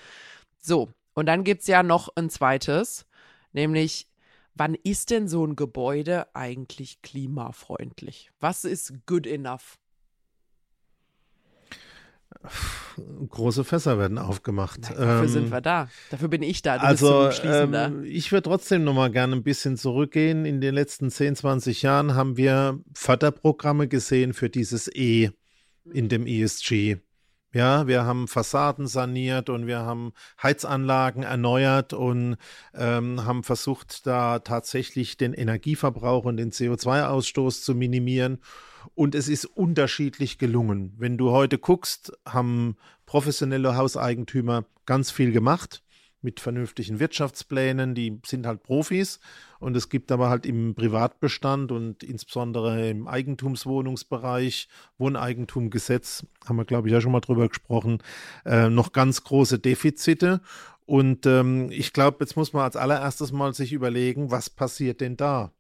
So, 0.60 0.90
und 1.14 1.26
dann 1.26 1.44
gibt 1.44 1.62
es 1.62 1.68
ja 1.68 1.84
noch 1.84 2.10
ein 2.16 2.30
zweites, 2.30 3.06
nämlich 3.54 4.08
wann 4.58 4.76
ist 4.76 5.12
denn 5.12 5.28
so 5.28 5.46
ein 5.46 5.56
Gebäude 5.56 6.34
eigentlich 6.36 7.02
klimafreundlich? 7.02 8.32
Was 8.40 8.66
ist 8.66 8.94
good 9.06 9.28
enough? 9.28 9.78
Große 13.30 13.64
Fässer 13.64 13.98
werden 13.98 14.18
aufgemacht. 14.18 14.80
Na, 14.84 14.90
dafür 14.90 15.24
ähm, 15.24 15.28
sind 15.28 15.52
wir 15.52 15.62
da. 15.62 15.90
Dafür 16.12 16.28
bin 16.28 16.44
ich 16.44 16.62
da. 16.62 16.78
Du 16.78 16.84
also, 16.84 17.30
ähm, 17.44 18.04
ich 18.04 18.32
würde 18.32 18.50
trotzdem 18.50 18.84
noch 18.84 18.94
mal 18.94 19.12
gerne 19.12 19.36
ein 19.36 19.44
bisschen 19.44 19.78
zurückgehen. 19.78 20.46
In 20.46 20.62
den 20.62 20.76
letzten 20.76 21.10
10, 21.10 21.36
20 21.36 21.82
Jahren 21.82 22.16
haben 22.16 22.38
wir 22.38 22.80
Förderprogramme 22.94 23.88
gesehen 23.88 24.34
für 24.34 24.50
dieses 24.50 24.88
E 24.94 25.32
in 25.92 26.10
dem 26.10 26.28
ESG. 26.28 26.98
Ja, 27.54 27.88
wir 27.88 28.04
haben 28.06 28.28
Fassaden 28.28 28.88
saniert 28.88 29.50
und 29.50 29.68
wir 29.68 29.80
haben 29.80 30.12
Heizanlagen 30.44 31.24
erneuert 31.24 31.94
und 31.94 32.36
ähm, 32.74 33.26
haben 33.26 33.44
versucht, 33.44 34.06
da 34.06 34.40
tatsächlich 34.40 35.16
den 35.16 35.34
Energieverbrauch 35.34 36.26
und 36.26 36.38
den 36.38 36.52
CO2-Ausstoß 36.52 37.64
zu 37.64 37.74
minimieren. 37.74 38.40
Und 38.96 39.16
es 39.16 39.30
ist 39.30 39.46
unterschiedlich 39.46 40.38
gelungen. 40.38 40.94
Wenn 40.98 41.18
du 41.18 41.32
heute 41.32 41.58
guckst, 41.58 42.12
haben 42.28 42.76
professionelle 43.06 43.78
Hauseigentümer 43.78 44.66
ganz 44.86 45.12
viel 45.12 45.32
gemacht 45.32 45.84
mit 46.22 46.40
vernünftigen 46.40 47.00
Wirtschaftsplänen, 47.00 47.96
die 47.96 48.20
sind 48.26 48.46
halt 48.48 48.64
Profis 48.64 49.20
und 49.60 49.78
es 49.78 49.90
gibt 49.90 50.12
aber 50.12 50.30
halt 50.30 50.46
im 50.46 50.76
Privatbestand 50.76 51.72
und 51.72 52.04
insbesondere 52.04 52.90
im 52.90 53.08
Eigentumswohnungsbereich, 53.08 54.68
Wohneigentumgesetz, 54.98 56.26
haben 56.46 56.58
wir 56.58 56.66
glaube 56.66 56.88
ich 56.88 56.94
ja 56.94 57.02
schon 57.02 57.12
mal 57.12 57.22
drüber 57.22 57.48
gesprochen, 57.48 58.00
äh, 58.46 58.70
noch 58.70 58.94
ganz 58.94 59.24
große 59.24 59.60
Defizite 59.60 60.42
und 60.86 61.26
ähm, 61.26 61.70
ich 61.72 61.94
glaube, 61.94 62.18
jetzt 62.22 62.36
muss 62.36 62.54
man 62.54 62.64
als 62.64 62.76
allererstes 62.76 63.32
mal 63.32 63.54
sich 63.54 63.74
überlegen, 63.74 64.32
was 64.32 64.50
passiert 64.50 65.02
denn 65.02 65.18
da? 65.18 65.52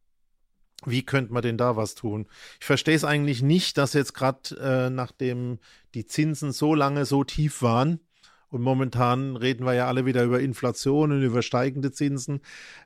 wie 0.86 1.04
könnte 1.04 1.34
man 1.34 1.41
denn 1.41 1.58
da 1.58 1.76
was 1.76 1.96
tun? 1.96 2.28
Ich 2.60 2.65
verstehe 2.65 2.96
es 2.96 3.04
eigentlich 3.04 3.41
nicht, 3.41 3.78
dass 3.78 3.93
jetzt 3.93 4.13
gerade 4.13 4.56
äh, 4.60 4.89
nachdem 4.89 5.60
die 5.96 6.06
Zinsen 6.06 6.52
so 6.52 6.76
lange 6.76 7.06
so 7.06 7.24
tief 7.24 7.62
waren, 7.62 8.00
und 8.50 8.62
momentan 8.62 9.36
reden 9.36 9.66
wir 9.66 9.74
ja 9.74 9.88
alle 9.88 10.06
wieder 10.06 10.24
über 10.24 10.40
Inflation 10.40 11.12
und 11.12 11.22
über 11.22 11.42
steigende 11.42 11.92
Zinsen, 11.92 12.42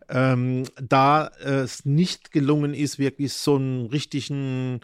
ähm, 0.10 0.64
da 0.82 1.28
es 1.28 1.86
nicht 1.86 2.32
gelungen 2.32 2.74
ist, 2.74 3.00
wirklich 3.00 3.34
so 3.34 3.56
einen 3.56 3.86
richtigen 3.88 4.82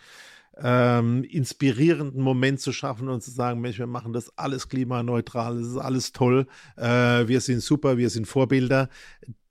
ähm, 0.60 1.24
inspirierenden 1.24 2.22
Moment 2.22 2.60
zu 2.60 2.72
schaffen 2.72 3.10
und 3.10 3.22
zu 3.22 3.32
sagen, 3.32 3.62
Mensch, 3.62 3.78
wir 3.78 3.88
machen 3.88 4.13
das 4.13 4.36
alles 4.38 4.70
klimaneutral, 4.70 5.58
das 5.60 5.68
ist 5.68 5.78
alles 5.78 6.12
toll, 6.13 6.48
äh, 6.78 7.28
wir 7.28 7.42
sind 7.42 7.62
super, 7.62 7.98
wir 7.98 8.10
sind 8.10 8.28
Vorbilder 8.28 8.90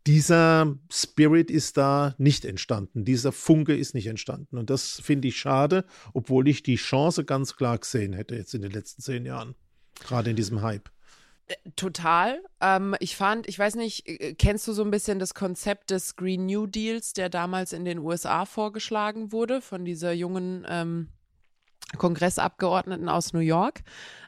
dieser 0.07 0.77
Spirit 0.91 1.51
ist 1.51 1.77
da 1.77 2.15
nicht 2.17 2.45
entstanden. 2.45 3.05
Dieser 3.05 3.33
Funke 3.33 3.77
ist 3.77 3.95
nicht 3.95 4.07
entstanden. 4.07 4.57
Und 4.57 4.71
das 4.71 5.01
finde 5.03 5.29
ich 5.29 5.37
schade, 5.37 5.85
obwohl 6.15 6.47
ich 6.49 6.63
die 6.63 6.77
Chance 6.77 7.25
ganz 7.25 7.57
klar 7.57 7.79
gesehen 7.79 8.13
hätte 8.13 8.37
jetzt 8.37 8.55
in 8.55 8.63
den 8.63 8.71
letzten 8.71 9.03
zehn 9.03 9.27
Jahren. 9.27 9.57
Gerade 10.01 10.31
in 10.31 10.37
diesem 10.37 10.63
Hype. 10.63 10.91
Äh, 11.47 11.55
total. 11.77 12.43
Ähm, 12.61 12.97
ich 13.01 13.17
fand, 13.17 13.49
ich 13.49 13.59
weiß 13.59 13.77
nicht, 13.77 14.09
äh, 14.09 14.35
kennst 14.35 14.67
du 14.69 14.73
so 14.73 14.83
ein 14.83 14.91
bisschen 14.91 15.19
das 15.19 15.35
Konzept 15.35 15.91
des 15.91 16.17
Green 16.17 16.47
New 16.47 16.67
Deals, 16.67 17.13
der 17.13 17.29
damals 17.29 17.73
in 17.73 17.85
den 17.85 17.99
USA 17.99 18.45
vorgeschlagen 18.45 19.33
wurde 19.33 19.61
von 19.61 19.85
dieser 19.85 20.13
jungen 20.13 20.67
ähm, 20.69 21.09
Kongressabgeordneten 21.99 23.09
aus 23.09 23.33
New 23.33 23.41
York? 23.41 23.83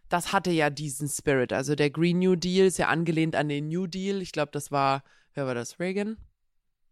Das 0.09 0.33
hatte 0.33 0.51
ja 0.51 0.71
diesen 0.71 1.09
Spirit. 1.09 1.53
Also 1.53 1.75
der 1.75 1.91
Green 1.91 2.19
New 2.19 2.37
Deal 2.37 2.67
ist 2.67 2.79
ja 2.79 2.89
angelehnt 2.89 3.37
an 3.37 3.49
den 3.49 3.69
New 3.69 3.87
Deal. 3.87 4.23
Ich 4.23 4.33
glaube, 4.33 4.51
das 4.53 4.71
war 4.71 5.03
wer 5.39 5.47
war 5.47 5.55
das, 5.55 5.79
Reagan? 5.79 6.17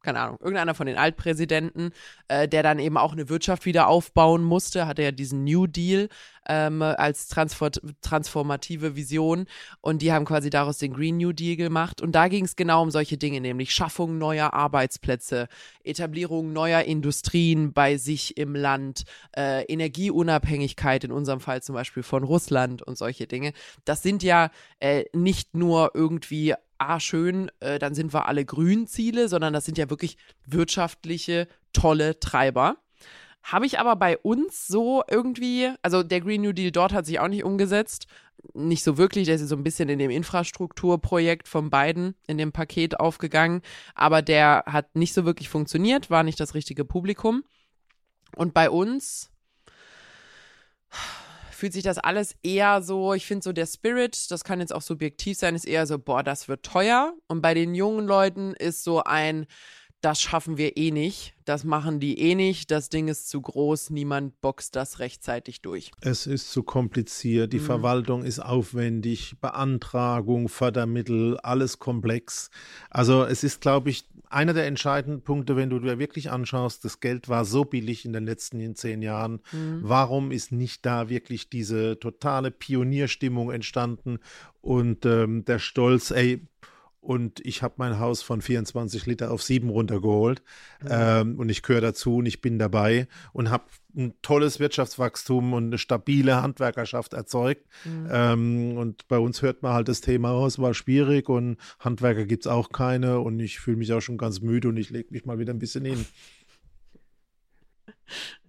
keine 0.07 0.21
Ahnung, 0.21 0.39
irgendeiner 0.39 0.75
von 0.77 0.87
den 0.87 0.99
Altpräsidenten, 0.99 1.91
äh, 2.29 2.47
der 2.47 2.63
dann 2.63 2.79
eben 2.79 2.97
auch 2.97 3.13
eine 3.13 3.29
Wirtschaft 3.29 3.67
wieder 3.67 3.89
aufbauen 3.89 4.45
musste, 4.45 4.87
hatte 4.87 5.03
ja 5.03 5.11
diesen 5.11 5.43
New 5.43 5.67
Deal 5.67 6.09
ähm, 6.49 6.83
als 6.83 7.29
transfor 7.29 7.71
transformative 8.01 8.97
Vision 8.97 9.47
und 9.81 10.03
die 10.03 10.13
haben 10.13 10.25
quasi 10.25 10.51
daraus 10.51 10.79
den 10.79 10.93
Green 10.93 11.17
New 11.17 11.33
Deal 11.33 11.57
gemacht 11.57 12.01
und 12.01 12.13
da 12.13 12.29
ging 12.29 12.45
es 12.45 12.57
genau 12.57 12.83
um 12.83 12.91
solche 12.91 13.17
Dinge, 13.17 13.41
nämlich 13.41 13.73
Schaffung 13.73 14.19
neuer 14.19 14.53
Arbeitsplätze, 14.55 15.49
Etablierung 15.85 16.53
neuer 16.53 16.83
Industrien 16.83 17.73
bei 17.73 17.97
sich 17.97 18.37
im 18.37 18.55
Land, 18.55 19.05
äh, 19.37 19.65
Energieunabhängigkeit 19.65 21.05
in 21.05 21.13
unserem 21.13 21.41
Fall 21.41 21.63
zum 21.63 21.75
Beispiel 21.75 22.03
von 22.03 22.25
Russland 22.25 22.83
und 22.83 22.97
solche 22.99 23.27
Dinge. 23.27 23.53
Das 23.85 24.03
sind 24.03 24.23
ja 24.23 24.51
äh, 24.81 25.05
nicht 25.13 25.55
nur 25.55 25.93
irgendwie 25.95 26.55
ah, 26.79 27.01
schön, 27.01 27.51
äh, 27.61 27.79
dann 27.79 27.95
sind 27.95 28.13
wir 28.13 28.27
alle 28.27 28.45
Grünziele, 28.45 29.29
sondern 29.29 29.53
das 29.53 29.65
sind 29.65 29.79
ja 29.79 29.91
wirklich 29.91 30.17
wirtschaftliche, 30.47 31.49
tolle 31.73 32.21
Treiber. 32.21 32.77
Habe 33.47 33.65
ich 33.65 33.79
aber 33.79 33.95
bei 33.95 34.19
uns 34.19 34.67
so 34.67 35.05
irgendwie, 35.09 35.71
also 35.81 36.03
der 36.03 36.21
Green 36.21 36.43
New 36.43 36.53
Deal 36.53 36.73
dort 36.73 36.93
hat 36.93 37.07
sich 37.07 37.21
auch 37.21 37.29
nicht 37.29 37.45
umgesetzt. 37.45 38.09
Nicht 38.55 38.83
so 38.83 38.99
wirklich, 38.99 39.27
der 39.27 39.37
ist 39.37 39.49
so 39.49 39.55
ein 39.55 39.63
bisschen 39.63 39.89
in 39.89 40.01
dem 40.01 40.11
Infrastrukturprojekt 40.11 41.47
von 41.47 41.71
beiden 41.71 42.17
in 42.27 42.39
dem 42.39 42.51
Paket 42.51 42.99
aufgegangen, 42.99 43.63
aber 43.95 44.21
der 44.21 44.65
hat 44.67 44.97
nicht 44.97 45.15
so 45.15 45.25
wirklich 45.25 45.49
funktioniert, 45.49 46.11
war 46.11 46.25
nicht 46.25 46.41
das 46.41 46.55
richtige 46.55 46.85
Publikum. 46.85 47.45
Und 48.35 48.53
bei 48.53 48.69
uns, 48.69 49.31
fühlt 51.53 51.73
sich 51.73 51.85
das 51.85 51.99
alles 51.99 52.35
eher 52.43 52.83
so, 52.83 53.15
ich 53.15 53.27
finde 53.27 53.45
so 53.45 53.53
der 53.53 53.67
Spirit, 53.67 54.29
das 54.31 54.43
kann 54.43 54.59
jetzt 54.59 54.75
auch 54.75 54.83
subjektiv 54.83 55.39
sein, 55.39 55.55
ist 55.55 55.67
eher 55.67 55.87
so, 55.87 56.01
boah, 56.01 56.25
das 56.25 56.49
wird 56.49 56.65
teuer. 56.65 57.15
Und 57.29 57.43
bei 57.43 57.55
den 57.55 57.77
jungen 57.77 58.09
Leuten 58.09 58.55
ist 58.55 58.83
so 58.83 59.05
ein, 59.05 59.47
das 60.07 60.23
schaffen 60.23 60.57
wir 60.57 60.77
eh 60.77 60.93
nicht, 60.93 61.35
das 61.47 61.65
machen 61.65 61.99
die 61.99 62.21
eh 62.21 62.37
nicht, 62.37 62.71
das 62.71 62.91
Ding 62.91 63.09
ist 63.09 63.29
zu 63.29 63.41
groß, 63.41 63.91
niemand 63.91 64.41
boxt 64.41 64.77
das 64.77 65.01
rechtzeitig 65.01 65.63
durch. 65.63 65.91
Es 66.01 66.29
ist 66.29 66.53
zu 66.53 66.63
kompliziert, 66.63 67.53
die 67.53 67.59
mhm. 67.59 67.65
Verwaltung 67.65 68.23
ist 68.23 68.39
aufwendig, 68.39 69.35
Beantragung, 69.41 70.49
Fördermittel, 70.49 71.39
alles 71.39 71.81
komplex. 71.81 72.53
Also 72.89 73.25
es 73.25 73.43
ist, 73.43 73.61
glaube 73.61 73.91
ich, 73.91 74.09
einer 74.31 74.55
der 74.55 74.67
entscheidenden 74.69 75.23
Punkte, 75.23 75.57
wenn 75.57 75.71
du 75.71 75.81
dir 75.81 75.99
wirklich 75.99 76.31
anschaust, 76.31 76.85
das 76.85 77.01
Geld 77.01 77.29
war 77.29 77.45
so 77.45 77.65
billig 77.65 78.05
in 78.05 78.13
den 78.13 78.27
letzten 78.27 78.77
zehn 78.77 79.03
Jahren. 79.03 79.41
Mhm. 79.51 79.81
Warum 79.83 80.31
ist 80.31 80.53
nicht 80.53 80.87
da 80.87 81.09
wirklich 81.09 81.51
diese 81.51 81.99
totale 81.99 82.53
Pionierstimmung 82.53 83.51
entstanden 83.51 84.21
und 84.61 85.05
ähm, 85.05 85.45
der 85.45 85.59
Stolz, 85.59 86.13
ey, 86.13 86.47
und 87.07 87.39
ich 87.47 87.63
habe 87.63 87.75
mein 87.77 88.01
Haus 88.01 88.23
von 88.23 88.43
24 88.43 89.07
Liter 89.07 89.31
auf 89.31 89.43
7 89.43 89.69
runtergeholt 89.69 90.43
mhm. 90.83 90.89
ähm, 90.91 91.39
und 91.39 91.49
ich 91.49 91.63
gehöre 91.63 91.81
dazu 91.81 92.17
und 92.17 92.27
ich 92.27 92.41
bin 92.41 92.59
dabei 92.59 93.07
und 93.33 93.51
habe 93.51 93.65
ein 93.97 94.15
tolles 94.23 94.59
Wirtschaftswachstum 94.59 95.53
und 95.53 95.67
eine 95.67 95.79
stabile 95.79 96.43
Handwerkerschaft 96.43 97.15
erzeugt. 97.15 97.67
Mhm. 97.85 98.09
Ähm, 98.11 98.77
und 98.77 99.07
bei 99.09 99.19
uns 99.19 99.41
hört 99.41 99.63
man 99.63 99.73
halt 99.73 99.89
das 99.89 100.01
Thema 100.01 100.33
aus, 100.33 100.59
oh, 100.59 100.63
war 100.63 100.75
schwierig 100.75 101.29
und 101.29 101.59
Handwerker 101.79 102.27
gibt 102.27 102.45
es 102.45 102.51
auch 102.51 102.71
keine 102.71 103.21
und 103.21 103.39
ich 103.39 103.61
fühle 103.61 103.77
mich 103.77 103.93
auch 103.93 104.01
schon 104.01 104.19
ganz 104.19 104.41
müde 104.41 104.69
und 104.69 104.77
ich 104.77 104.91
lege 104.91 105.09
mich 105.13 105.25
mal 105.25 105.39
wieder 105.39 105.55
ein 105.55 105.59
bisschen 105.59 105.85
hin. 105.85 106.05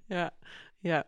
Ja, 0.09 0.31
ja. 0.81 1.03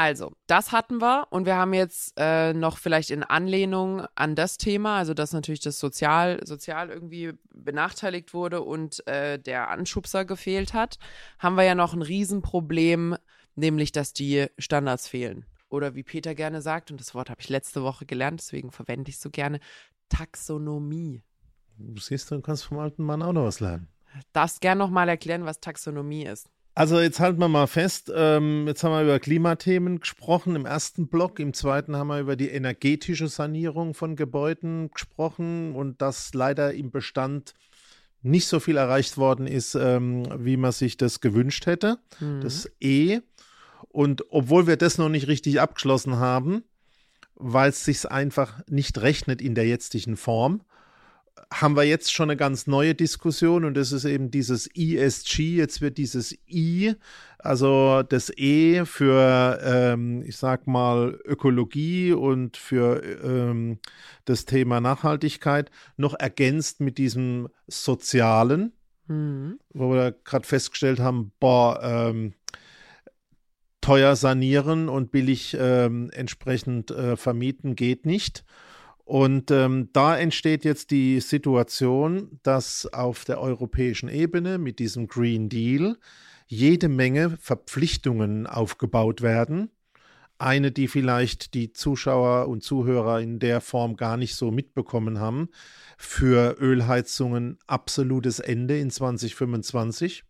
Also, 0.00 0.32
das 0.46 0.72
hatten 0.72 1.02
wir 1.02 1.26
und 1.28 1.44
wir 1.44 1.56
haben 1.56 1.74
jetzt 1.74 2.14
äh, 2.16 2.54
noch 2.54 2.78
vielleicht 2.78 3.10
in 3.10 3.22
Anlehnung 3.22 4.06
an 4.14 4.34
das 4.34 4.56
Thema, 4.56 4.96
also 4.96 5.12
dass 5.12 5.34
natürlich 5.34 5.60
das 5.60 5.78
Sozial, 5.78 6.40
sozial 6.46 6.88
irgendwie 6.88 7.34
benachteiligt 7.52 8.32
wurde 8.32 8.62
und 8.62 9.06
äh, 9.06 9.38
der 9.38 9.68
Anschubser 9.68 10.24
gefehlt 10.24 10.72
hat, 10.72 10.98
haben 11.38 11.56
wir 11.56 11.64
ja 11.64 11.74
noch 11.74 11.92
ein 11.92 12.00
Riesenproblem, 12.00 13.14
nämlich 13.56 13.92
dass 13.92 14.14
die 14.14 14.46
Standards 14.56 15.06
fehlen. 15.06 15.44
Oder 15.68 15.94
wie 15.94 16.02
Peter 16.02 16.34
gerne 16.34 16.62
sagt, 16.62 16.90
und 16.90 16.98
das 16.98 17.14
Wort 17.14 17.28
habe 17.28 17.42
ich 17.42 17.50
letzte 17.50 17.82
Woche 17.82 18.06
gelernt, 18.06 18.40
deswegen 18.40 18.70
verwende 18.70 19.10
ich 19.10 19.16
es 19.16 19.20
so 19.20 19.28
gerne, 19.28 19.60
Taxonomie. 20.08 21.22
Du 21.76 22.00
siehst, 22.00 22.30
du 22.30 22.40
kannst 22.40 22.64
vom 22.64 22.78
alten 22.78 23.04
Mann 23.04 23.20
auch 23.20 23.34
noch 23.34 23.44
was 23.44 23.60
lernen. 23.60 23.88
Darfst 24.32 24.62
gern 24.62 24.78
nochmal 24.78 25.10
erklären, 25.10 25.44
was 25.44 25.60
Taxonomie 25.60 26.24
ist. 26.24 26.48
Also 26.74 27.00
jetzt 27.00 27.18
halten 27.20 27.40
wir 27.40 27.48
mal 27.48 27.66
fest, 27.66 28.12
ähm, 28.14 28.66
jetzt 28.68 28.84
haben 28.84 28.92
wir 28.92 29.02
über 29.02 29.18
Klimathemen 29.18 30.00
gesprochen 30.00 30.54
im 30.54 30.66
ersten 30.66 31.08
Block, 31.08 31.40
im 31.40 31.52
zweiten 31.52 31.96
haben 31.96 32.08
wir 32.08 32.20
über 32.20 32.36
die 32.36 32.48
energetische 32.48 33.28
Sanierung 33.28 33.92
von 33.92 34.14
Gebäuden 34.14 34.90
gesprochen 34.90 35.74
und 35.74 36.00
dass 36.00 36.32
leider 36.32 36.72
im 36.72 36.90
Bestand 36.90 37.54
nicht 38.22 38.46
so 38.46 38.60
viel 38.60 38.76
erreicht 38.76 39.16
worden 39.16 39.46
ist, 39.46 39.74
ähm, 39.74 40.24
wie 40.38 40.56
man 40.56 40.72
sich 40.72 40.96
das 40.96 41.20
gewünscht 41.20 41.66
hätte. 41.66 41.98
Mhm. 42.20 42.40
Das 42.42 42.70
E. 42.80 43.20
Und 43.88 44.24
obwohl 44.30 44.66
wir 44.66 44.76
das 44.76 44.98
noch 44.98 45.08
nicht 45.08 45.26
richtig 45.26 45.60
abgeschlossen 45.60 46.16
haben, 46.16 46.62
weil 47.34 47.70
es 47.70 47.84
sich 47.84 48.08
einfach 48.08 48.60
nicht 48.68 49.00
rechnet 49.00 49.42
in 49.42 49.54
der 49.54 49.66
jetzigen 49.66 50.16
Form, 50.16 50.62
haben 51.52 51.76
wir 51.76 51.82
jetzt 51.82 52.12
schon 52.12 52.30
eine 52.30 52.36
ganz 52.36 52.66
neue 52.66 52.94
Diskussion 52.94 53.64
und 53.64 53.74
das 53.74 53.92
ist 53.92 54.04
eben 54.04 54.30
dieses 54.30 54.68
ESG. 54.74 55.56
Jetzt 55.56 55.80
wird 55.80 55.98
dieses 55.98 56.36
I, 56.48 56.94
also 57.38 58.02
das 58.02 58.30
E 58.36 58.84
für, 58.84 59.58
ähm, 59.62 60.22
ich 60.24 60.36
sag 60.36 60.66
mal, 60.66 61.18
Ökologie 61.24 62.12
und 62.12 62.56
für 62.56 63.02
ähm, 63.24 63.78
das 64.24 64.44
Thema 64.44 64.80
Nachhaltigkeit 64.80 65.70
noch 65.96 66.14
ergänzt 66.14 66.80
mit 66.80 66.98
diesem 66.98 67.48
Sozialen, 67.66 68.72
mhm. 69.08 69.58
wo 69.72 69.92
wir 69.92 70.14
gerade 70.24 70.46
festgestellt 70.46 71.00
haben, 71.00 71.32
boah, 71.40 71.80
ähm, 71.82 72.34
teuer 73.80 74.14
sanieren 74.14 74.88
und 74.88 75.10
billig 75.10 75.56
ähm, 75.58 76.10
entsprechend 76.12 76.90
äh, 76.90 77.16
vermieten 77.16 77.74
geht 77.74 78.06
nicht. 78.06 78.44
Und 79.10 79.50
ähm, 79.50 79.88
da 79.92 80.16
entsteht 80.16 80.64
jetzt 80.64 80.92
die 80.92 81.18
Situation, 81.18 82.38
dass 82.44 82.86
auf 82.92 83.24
der 83.24 83.40
europäischen 83.40 84.08
Ebene 84.08 84.56
mit 84.56 84.78
diesem 84.78 85.08
Green 85.08 85.48
Deal 85.48 85.96
jede 86.46 86.88
Menge 86.88 87.36
Verpflichtungen 87.40 88.46
aufgebaut 88.46 89.20
werden. 89.20 89.72
Eine, 90.38 90.70
die 90.70 90.86
vielleicht 90.86 91.54
die 91.54 91.72
Zuschauer 91.72 92.46
und 92.46 92.62
Zuhörer 92.62 93.20
in 93.20 93.40
der 93.40 93.60
Form 93.60 93.96
gar 93.96 94.16
nicht 94.16 94.36
so 94.36 94.52
mitbekommen 94.52 95.18
haben. 95.18 95.48
Für 95.98 96.56
Ölheizungen 96.60 97.58
absolutes 97.66 98.38
Ende 98.38 98.78
in 98.78 98.90
2025. 98.90 100.22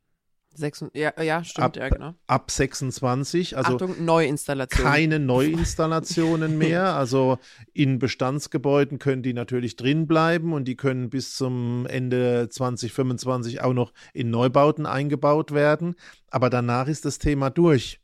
Sechs, 0.53 0.85
ja, 0.95 1.13
ja, 1.23 1.45
stimmt, 1.45 1.65
ab, 1.65 1.77
ja, 1.77 1.89
genau. 1.89 2.15
Ab 2.27 2.51
26, 2.51 3.57
also 3.57 3.75
Achtung, 3.75 4.05
Neuinstallationen. 4.05 4.93
keine 4.93 5.19
Neuinstallationen 5.21 6.59
mehr. 6.59 6.95
Also 6.97 7.39
in 7.73 7.99
Bestandsgebäuden 8.01 8.99
können 8.99 9.23
die 9.23 9.33
natürlich 9.33 9.77
drin 9.77 10.07
bleiben 10.09 10.53
und 10.53 10.67
die 10.67 10.77
können 10.77 11.09
bis 11.09 11.35
zum 11.37 11.87
Ende 11.87 12.49
2025 12.51 13.61
auch 13.61 13.73
noch 13.73 13.93
in 14.13 14.31
Neubauten 14.31 14.87
eingebaut 14.87 15.53
werden. 15.53 15.95
Aber 16.31 16.51
danach 16.51 16.89
ist 16.89 17.05
das 17.05 17.19
Thema 17.19 17.51
durch. 17.51 18.01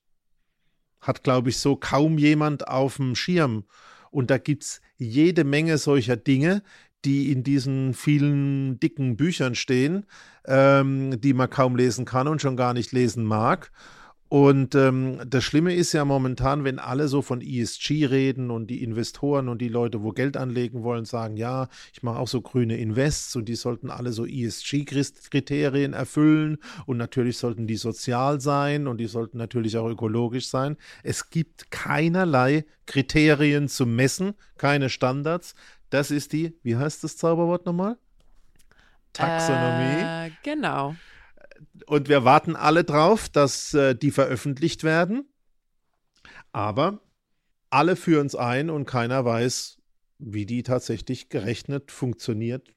Hat, 1.01 1.25
glaube 1.25 1.51
ich, 1.51 1.59
so 1.59 1.77
kaum 1.77 2.17
jemand 2.17 2.69
auf 2.69 2.97
dem 2.97 3.17
Schirm. 3.17 3.65
Und 4.11 4.31
da 4.31 4.39
gibt 4.39 4.63
es 4.63 4.81
jede 4.97 5.45
Menge 5.45 5.79
solcher 5.79 6.17
Dinge, 6.17 6.63
die 7.05 7.31
in 7.31 7.43
diesen 7.45 7.95
vielen 7.95 8.81
dicken 8.81 9.17
Büchern 9.17 9.55
stehen, 9.55 10.07
ähm, 10.47 11.21
die 11.21 11.35
man 11.35 11.51
kaum 11.51 11.77
lesen 11.77 12.05
kann 12.05 12.29
und 12.29 12.43
schon 12.43 12.57
gar 12.57 12.75
nicht 12.75 12.93
lesen 12.93 13.25
mag. 13.25 13.71
Und 14.29 14.75
ähm, 14.75 15.21
das 15.25 15.45
Schlimme 15.45 15.75
ist 15.75 15.93
ja 15.93 16.05
momentan, 16.05 16.65
wenn 16.65 16.81
alle 16.81 17.07
so 17.07 17.23
von 17.23 17.41
ESG 17.41 18.07
reden 18.07 18.51
und 18.51 18.67
die 18.67 18.83
Investoren 18.83 19.49
und 19.49 19.63
die 19.63 19.69
Leute, 19.69 20.03
wo 20.03 20.11
Geld 20.11 20.37
anlegen 20.37 20.83
wollen, 20.83 21.05
sagen, 21.05 21.37
ja, 21.37 21.69
ich 21.93 22.03
mache 22.03 22.19
auch 22.19 22.27
so 22.27 22.41
grüne 22.41 22.77
Invests 22.77 23.37
und 23.37 23.49
die 23.49 23.55
sollten 23.55 23.89
alle 23.89 24.11
so 24.11 24.27
ESG-Kriterien 24.27 25.93
erfüllen 25.93 26.59
und 26.87 26.97
natürlich 26.97 27.39
sollten 27.39 27.69
die 27.69 27.77
sozial 27.77 28.41
sein 28.41 28.89
und 28.89 28.99
die 28.99 29.07
sollten 29.07 29.39
natürlich 29.39 29.77
auch 29.77 29.89
ökologisch 29.89 30.49
sein. 30.49 30.77
Es 31.05 31.31
gibt 31.31 31.71
keinerlei 31.71 32.65
Kriterien 32.87 33.69
zu 33.69 33.87
messen, 33.87 34.35
keine 34.59 34.91
Standards. 34.91 35.55
Das 35.90 36.11
ist 36.11 36.33
die, 36.33 36.59
wie 36.62 36.77
heißt 36.77 37.05
das 37.05 37.16
Zauberwort 37.16 37.66
nochmal? 37.66 37.96
Taxonomie. 39.12 40.29
Äh, 40.29 40.31
genau 40.42 40.94
und 41.87 42.09
wir 42.09 42.25
warten 42.25 42.57
alle 42.57 42.85
drauf, 42.85 43.29
dass 43.29 43.75
äh, 43.75 43.94
die 43.94 44.11
veröffentlicht 44.11 44.85
werden. 44.85 45.29
Aber 46.53 47.01
alle 47.70 47.96
führen 47.96 48.27
es 48.27 48.35
ein 48.35 48.70
und 48.70 48.87
keiner 48.87 49.25
weiß, 49.25 49.79
wie 50.18 50.46
die 50.46 50.62
tatsächlich 50.62 51.29
gerechnet 51.29 51.90
funktioniert. 51.90 52.72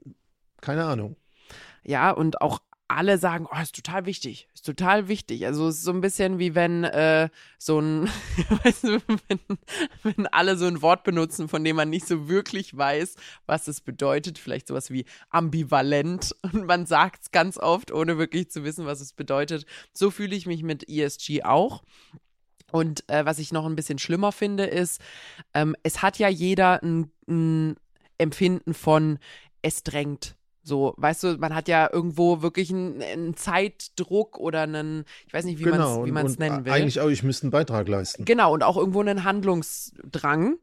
Keine 0.62 0.86
Ahnung. 0.86 1.16
Ja, 1.84 2.12
und 2.12 2.42
auch 2.42 2.60
alle 2.90 3.18
sagen, 3.20 3.48
oh, 3.50 3.62
ist 3.62 3.76
total 3.76 4.06
wichtig, 4.06 4.48
ist 4.54 4.66
total 4.66 5.08
wichtig. 5.08 5.46
Also 5.46 5.68
es 5.68 5.78
ist 5.78 5.84
so 5.84 5.92
ein 5.92 6.02
bisschen 6.02 6.40
wie 6.40 6.56
wenn 6.56 6.84
äh, 6.84 7.30
so 7.58 7.80
ein, 7.80 8.08
weißt 8.64 8.84
du, 8.84 9.00
wenn, 9.28 9.40
wenn 10.04 10.28
alle 10.28 10.58
so 10.58 10.66
ein 10.66 10.82
Wort 10.82 11.04
benutzen, 11.04 11.48
von 11.48 11.64
dem 11.64 11.76
man 11.76 11.90
nicht 11.90 12.08
so 12.08 12.28
wirklich 12.28 12.76
weiß, 12.76 13.16
was 13.46 13.68
es 13.68 13.82
bedeutet. 13.82 14.40
Vielleicht 14.40 14.68
sowas 14.68 14.90
wie 14.90 15.06
ambivalent 15.30 16.36
und 16.42 16.66
man 16.66 16.86
sagt 16.86 17.24
es 17.24 17.32
ganz 17.32 17.58
oft, 17.58 17.92
ohne 17.92 18.18
wirklich 18.18 18.50
zu 18.50 18.64
wissen, 18.64 18.86
was 18.86 19.02
es 19.02 19.14
bedeutet. 19.14 19.66
So 19.94 20.10
fühle 20.10 20.36
ich 20.36 20.48
mich 20.48 20.64
mit 20.64 20.90
ESG 20.90 21.44
auch. 21.44 21.84
Und 22.72 23.08
äh, 23.10 23.26
was 23.26 23.40
ich 23.40 23.52
noch 23.52 23.66
ein 23.66 23.76
bisschen 23.76 24.00
schlimmer 24.00 24.32
finde, 24.32 24.66
ist, 24.66 25.02
ähm, 25.54 25.76
es 25.84 26.02
hat 26.02 26.18
ja 26.18 26.28
jeder 26.28 26.82
ein, 26.84 27.12
ein 27.28 27.76
Empfinden 28.18 28.74
von, 28.74 29.20
es 29.62 29.84
drängt 29.84 30.36
so, 30.70 30.94
weißt 30.96 31.24
du, 31.24 31.38
man 31.38 31.54
hat 31.54 31.68
ja 31.68 31.90
irgendwo 31.92 32.42
wirklich 32.42 32.70
einen, 32.70 33.02
einen 33.02 33.36
Zeitdruck 33.36 34.38
oder 34.38 34.62
einen, 34.62 35.04
ich 35.28 35.34
weiß 35.34 35.44
nicht, 35.44 35.60
wie 35.60 35.64
genau, 35.64 36.06
man 36.06 36.26
es 36.26 36.40
nennen 36.40 36.64
will. 36.64 36.72
Eigentlich 36.72 37.02
auch, 37.02 37.10
ich 37.10 37.24
müsste 37.24 37.48
einen 37.48 37.52
Beitrag 37.52 37.90
leisten. 37.90 38.24
Genau, 38.24 38.54
und 38.54 38.64
auch 38.64 38.78
irgendwo 38.78 39.02
einen 39.02 39.26
Handlungsdrang. 39.26 40.58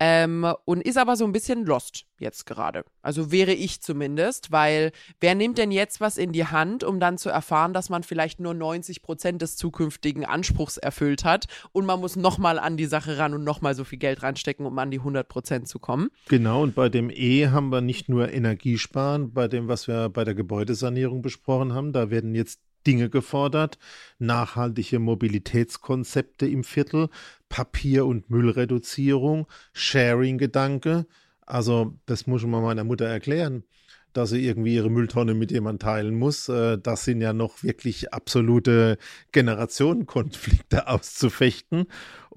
Ähm, 0.00 0.46
und 0.64 0.82
ist 0.82 0.96
aber 0.96 1.16
so 1.16 1.24
ein 1.24 1.32
bisschen 1.32 1.64
lost 1.64 2.06
jetzt 2.20 2.46
gerade. 2.46 2.84
Also 3.02 3.30
wäre 3.32 3.52
ich 3.52 3.80
zumindest, 3.80 4.52
weil 4.52 4.92
wer 5.20 5.34
nimmt 5.34 5.58
denn 5.58 5.70
jetzt 5.70 6.00
was 6.00 6.18
in 6.18 6.32
die 6.32 6.46
Hand, 6.46 6.84
um 6.84 7.00
dann 7.00 7.18
zu 7.18 7.30
erfahren, 7.30 7.72
dass 7.72 7.90
man 7.90 8.02
vielleicht 8.02 8.40
nur 8.40 8.54
90 8.54 9.02
Prozent 9.02 9.42
des 9.42 9.56
zukünftigen 9.56 10.24
Anspruchs 10.24 10.76
erfüllt 10.76 11.24
hat 11.24 11.46
und 11.72 11.86
man 11.86 12.00
muss 12.00 12.16
nochmal 12.16 12.58
an 12.58 12.76
die 12.76 12.86
Sache 12.86 13.18
ran 13.18 13.34
und 13.34 13.44
nochmal 13.44 13.74
so 13.74 13.84
viel 13.84 13.98
Geld 13.98 14.22
reinstecken, 14.22 14.66
um 14.66 14.78
an 14.78 14.90
die 14.90 14.98
100 14.98 15.28
Prozent 15.28 15.68
zu 15.68 15.78
kommen. 15.78 16.10
Genau, 16.28 16.62
und 16.62 16.74
bei 16.74 16.88
dem 16.88 17.10
E 17.10 17.48
haben 17.48 17.70
wir 17.70 17.80
nicht 17.80 18.08
nur 18.08 18.32
Energiesparen, 18.32 19.32
bei 19.32 19.48
dem, 19.48 19.68
was 19.68 19.88
wir 19.88 20.08
bei 20.08 20.24
der 20.24 20.34
Gebäudesanierung 20.34 21.22
besprochen 21.22 21.72
haben, 21.72 21.92
da 21.92 22.10
werden 22.10 22.34
jetzt 22.34 22.60
Dinge 22.86 23.10
gefordert, 23.10 23.78
nachhaltige 24.18 24.98
Mobilitätskonzepte 24.98 26.46
im 26.46 26.64
Viertel, 26.64 27.08
Papier- 27.48 28.06
und 28.06 28.30
Müllreduzierung, 28.30 29.46
Sharing-Gedanke. 29.72 31.06
Also 31.46 31.98
das 32.06 32.26
muss 32.26 32.44
man 32.44 32.62
meiner 32.62 32.84
Mutter 32.84 33.06
erklären 33.06 33.64
dass 34.12 34.30
sie 34.30 34.44
irgendwie 34.44 34.74
ihre 34.74 34.90
Mülltonne 34.90 35.34
mit 35.34 35.50
jemandem 35.50 35.86
teilen 35.86 36.14
muss. 36.14 36.48
Äh, 36.48 36.78
das 36.78 37.04
sind 37.04 37.20
ja 37.20 37.32
noch 37.32 37.62
wirklich 37.62 38.12
absolute 38.12 38.98
Generationenkonflikte 39.32 40.88
auszufechten. 40.88 41.86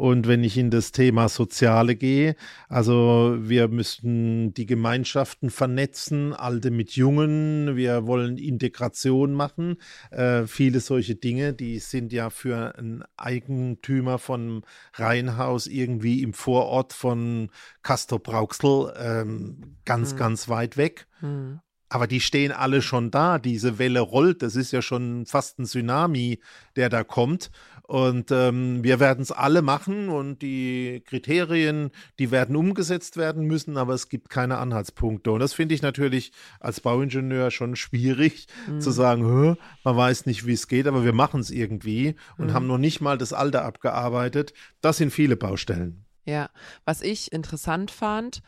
Und 0.01 0.27
wenn 0.27 0.43
ich 0.43 0.57
in 0.57 0.71
das 0.71 0.91
Thema 0.91 1.29
Soziale 1.29 1.95
gehe, 1.95 2.35
also 2.67 3.35
wir 3.37 3.67
müssten 3.67 4.51
die 4.51 4.65
Gemeinschaften 4.65 5.51
vernetzen, 5.51 6.33
Alte 6.33 6.71
mit 6.71 6.95
Jungen, 6.95 7.75
wir 7.75 8.07
wollen 8.07 8.39
Integration 8.39 9.33
machen. 9.33 9.77
Äh, 10.09 10.47
viele 10.47 10.79
solche 10.79 11.13
Dinge, 11.13 11.53
die 11.53 11.77
sind 11.77 12.13
ja 12.13 12.31
für 12.31 12.75
einen 12.79 13.03
Eigentümer 13.15 14.17
von 14.17 14.63
Reihenhaus 14.95 15.67
irgendwie 15.67 16.23
im 16.23 16.33
Vorort 16.33 16.93
von 16.93 17.51
Castor 17.83 18.17
Brauxel 18.17 18.91
ähm, 18.97 19.75
ganz, 19.85 20.13
mhm. 20.13 20.17
ganz 20.17 20.49
weit 20.49 20.77
weg. 20.77 21.05
Mhm. 21.21 21.59
Aber 21.91 22.07
die 22.07 22.21
stehen 22.21 22.53
alle 22.53 22.81
schon 22.81 23.11
da. 23.11 23.37
Diese 23.37 23.77
Welle 23.77 23.99
rollt. 23.99 24.41
Das 24.43 24.55
ist 24.55 24.71
ja 24.71 24.81
schon 24.81 25.25
fast 25.25 25.59
ein 25.59 25.65
Tsunami, 25.65 26.39
der 26.77 26.87
da 26.87 27.03
kommt. 27.03 27.51
Und 27.91 28.31
ähm, 28.31 28.85
wir 28.85 29.01
werden 29.01 29.21
es 29.21 29.33
alle 29.33 29.61
machen 29.61 30.07
und 30.07 30.41
die 30.41 31.03
Kriterien, 31.05 31.91
die 32.19 32.31
werden 32.31 32.55
umgesetzt 32.55 33.17
werden 33.17 33.43
müssen, 33.43 33.75
aber 33.75 33.93
es 33.93 34.07
gibt 34.07 34.29
keine 34.29 34.59
Anhaltspunkte. 34.59 35.29
Und 35.29 35.41
das 35.41 35.51
finde 35.51 35.75
ich 35.75 35.81
natürlich 35.81 36.31
als 36.61 36.79
Bauingenieur 36.79 37.51
schon 37.51 37.75
schwierig 37.75 38.47
mhm. 38.65 38.79
zu 38.79 38.91
sagen, 38.91 39.57
man 39.83 39.97
weiß 39.97 40.25
nicht, 40.25 40.45
wie 40.45 40.53
es 40.53 40.69
geht, 40.69 40.87
aber 40.87 41.03
wir 41.03 41.11
machen 41.11 41.41
es 41.41 41.51
irgendwie 41.51 42.15
und 42.37 42.47
mhm. 42.47 42.53
haben 42.53 42.67
noch 42.67 42.77
nicht 42.77 43.01
mal 43.01 43.17
das 43.17 43.33
Alter 43.33 43.65
abgearbeitet. 43.65 44.53
Das 44.79 44.95
sind 44.95 45.11
viele 45.11 45.35
Baustellen. 45.35 46.05
Ja, 46.23 46.49
was 46.85 47.01
ich 47.01 47.33
interessant 47.33 47.91
fand, 47.91 48.41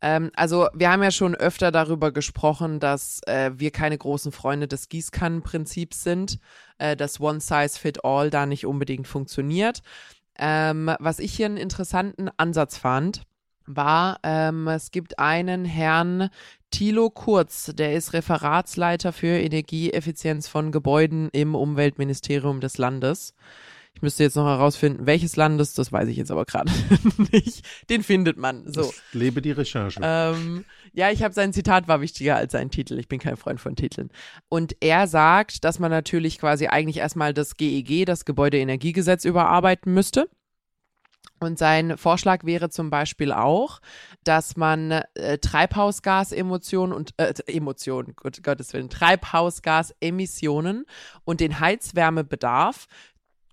ähm, 0.00 0.30
also 0.36 0.68
wir 0.74 0.90
haben 0.90 1.02
ja 1.02 1.10
schon 1.10 1.34
öfter 1.34 1.72
darüber 1.72 2.12
gesprochen, 2.12 2.80
dass 2.80 3.20
äh, 3.26 3.50
wir 3.54 3.70
keine 3.70 3.98
großen 3.98 4.32
Freunde 4.32 4.68
des 4.68 4.88
Gießkannenprinzips 4.88 6.04
sind, 6.04 6.38
äh, 6.78 6.96
dass 6.96 7.20
One 7.20 7.40
Size 7.40 7.78
Fit 7.78 8.04
All 8.04 8.30
da 8.30 8.46
nicht 8.46 8.66
unbedingt 8.66 9.08
funktioniert. 9.08 9.80
Ähm, 10.38 10.90
was 11.00 11.18
ich 11.18 11.34
hier 11.34 11.46
einen 11.46 11.56
interessanten 11.56 12.30
Ansatz 12.36 12.78
fand, 12.78 13.22
war, 13.66 14.18
ähm, 14.22 14.68
es 14.68 14.90
gibt 14.90 15.18
einen 15.18 15.64
Herrn 15.64 16.30
Thilo 16.70 17.10
Kurz, 17.10 17.72
der 17.74 17.94
ist 17.94 18.12
Referatsleiter 18.12 19.12
für 19.12 19.26
Energieeffizienz 19.38 20.48
von 20.48 20.70
Gebäuden 20.72 21.28
im 21.32 21.54
Umweltministerium 21.54 22.60
des 22.60 22.78
Landes. 22.78 23.34
Ich 23.98 24.02
müsste 24.02 24.22
jetzt 24.22 24.36
noch 24.36 24.46
herausfinden, 24.46 25.06
welches 25.06 25.34
Landes, 25.34 25.74
das 25.74 25.90
weiß 25.90 26.08
ich 26.08 26.16
jetzt 26.16 26.30
aber 26.30 26.44
gerade 26.44 26.70
nicht. 27.32 27.66
Den 27.90 28.04
findet 28.04 28.36
man. 28.36 28.72
So. 28.72 28.82
Ich 28.82 29.02
lebe 29.12 29.42
die 29.42 29.50
Recherche. 29.50 29.98
Ähm, 30.00 30.64
ja, 30.92 31.10
ich 31.10 31.24
habe 31.24 31.34
sein 31.34 31.52
Zitat 31.52 31.88
war 31.88 32.00
wichtiger 32.00 32.36
als 32.36 32.52
sein 32.52 32.70
Titel. 32.70 32.96
Ich 33.00 33.08
bin 33.08 33.18
kein 33.18 33.36
Freund 33.36 33.60
von 33.60 33.74
Titeln. 33.74 34.12
Und 34.48 34.76
er 34.78 35.08
sagt, 35.08 35.64
dass 35.64 35.80
man 35.80 35.90
natürlich 35.90 36.38
quasi 36.38 36.68
eigentlich 36.68 36.98
erstmal 36.98 37.34
das 37.34 37.56
GEG, 37.56 37.90
e 37.90 38.04
das 38.04 38.24
Gebäudeenergiegesetz, 38.24 39.24
überarbeiten 39.24 39.92
müsste. 39.92 40.30
Und 41.40 41.58
sein 41.58 41.98
Vorschlag 41.98 42.44
wäre 42.44 42.70
zum 42.70 42.90
Beispiel 42.90 43.32
auch, 43.32 43.80
dass 44.22 44.56
man 44.56 44.92
äh, 45.14 45.38
Treibhausgasemissionen 45.38 46.94
und 46.94 47.14
äh, 47.16 47.34
Emotionen, 47.48 48.12
Gott, 48.14 48.44
Gottes 48.44 48.72
Willen, 48.74 48.90
Treibhausgasemissionen 48.90 50.84
und 51.24 51.40
den 51.40 51.58
Heizwärmebedarf 51.58 52.86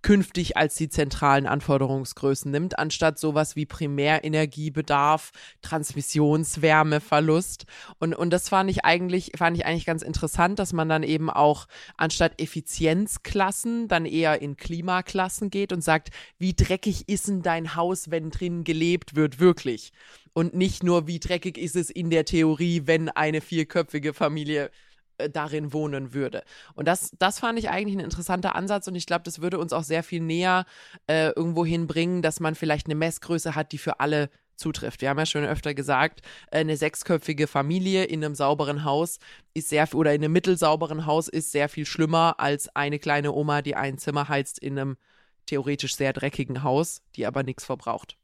künftig 0.05 0.55
als 0.55 0.75
die 0.75 0.87
zentralen 0.87 1.47
Anforderungsgrößen 1.47 2.51
nimmt, 2.51 2.77
anstatt 2.77 3.17
sowas 3.17 3.55
wie 3.55 3.65
Primärenergiebedarf, 3.65 5.31
Transmissionswärmeverlust. 5.63 7.65
Und, 7.97 8.13
und 8.13 8.29
das 8.29 8.49
fand 8.49 8.69
ich 8.69 8.85
eigentlich, 8.85 9.31
fand 9.35 9.57
ich 9.57 9.65
eigentlich 9.65 9.87
ganz 9.87 10.03
interessant, 10.03 10.59
dass 10.59 10.73
man 10.73 10.89
dann 10.89 11.01
eben 11.01 11.31
auch 11.31 11.65
anstatt 11.97 12.39
Effizienzklassen 12.39 13.87
dann 13.87 14.05
eher 14.05 14.43
in 14.43 14.57
Klimaklassen 14.57 15.49
geht 15.49 15.73
und 15.73 15.83
sagt, 15.83 16.11
wie 16.37 16.53
dreckig 16.53 17.09
ist 17.09 17.27
denn 17.27 17.41
dein 17.41 17.73
Haus, 17.73 18.11
wenn 18.11 18.29
drin 18.29 18.63
gelebt 18.63 19.15
wird, 19.15 19.39
wirklich? 19.39 19.91
Und 20.33 20.53
nicht 20.53 20.83
nur, 20.83 21.07
wie 21.07 21.17
dreckig 21.17 21.57
ist 21.57 21.75
es 21.75 21.89
in 21.89 22.11
der 22.11 22.25
Theorie, 22.25 22.83
wenn 22.85 23.09
eine 23.09 23.41
vierköpfige 23.41 24.13
Familie 24.13 24.69
äh, 25.17 25.29
darin 25.29 25.73
wohnen 25.73 26.13
würde. 26.13 26.43
Und 26.73 26.87
das, 26.87 27.11
das 27.19 27.39
fand 27.39 27.59
ich 27.59 27.69
eigentlich 27.69 27.95
ein 27.97 28.03
interessanter 28.03 28.55
Ansatz 28.55 28.87
und 28.87 28.95
ich 28.95 29.05
glaube, 29.05 29.23
das 29.23 29.41
würde 29.41 29.59
uns 29.59 29.73
auch 29.73 29.83
sehr 29.83 30.03
viel 30.03 30.21
näher 30.21 30.65
äh, 31.07 31.29
irgendwo 31.29 31.65
hinbringen, 31.65 32.21
dass 32.21 32.39
man 32.39 32.55
vielleicht 32.55 32.87
eine 32.87 32.95
Messgröße 32.95 33.55
hat, 33.55 33.71
die 33.71 33.77
für 33.77 33.99
alle 33.99 34.29
zutrifft. 34.55 35.01
Wir 35.01 35.09
haben 35.09 35.19
ja 35.19 35.25
schon 35.25 35.45
öfter 35.45 35.73
gesagt, 35.73 36.21
äh, 36.51 36.59
eine 36.59 36.77
sechsköpfige 36.77 37.47
Familie 37.47 38.05
in 38.05 38.23
einem 38.23 38.35
sauberen 38.35 38.83
Haus 38.83 39.19
ist 39.53 39.69
sehr 39.69 39.93
oder 39.93 40.13
in 40.13 40.23
einem 40.23 40.33
mittelsauberen 40.33 41.05
Haus 41.05 41.27
ist 41.27 41.51
sehr 41.51 41.69
viel 41.69 41.85
schlimmer 41.85 42.35
als 42.39 42.73
eine 42.75 42.99
kleine 42.99 43.33
Oma, 43.33 43.61
die 43.61 43.75
ein 43.75 43.97
Zimmer 43.97 44.27
heizt 44.29 44.59
in 44.59 44.77
einem 44.77 44.97
theoretisch 45.45 45.95
sehr 45.95 46.13
dreckigen 46.13 46.63
Haus, 46.63 47.01
die 47.15 47.25
aber 47.25 47.43
nichts 47.43 47.65
verbraucht. 47.65 48.17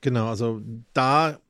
Genau, 0.00 0.28
also 0.28 0.60
da 0.92 1.40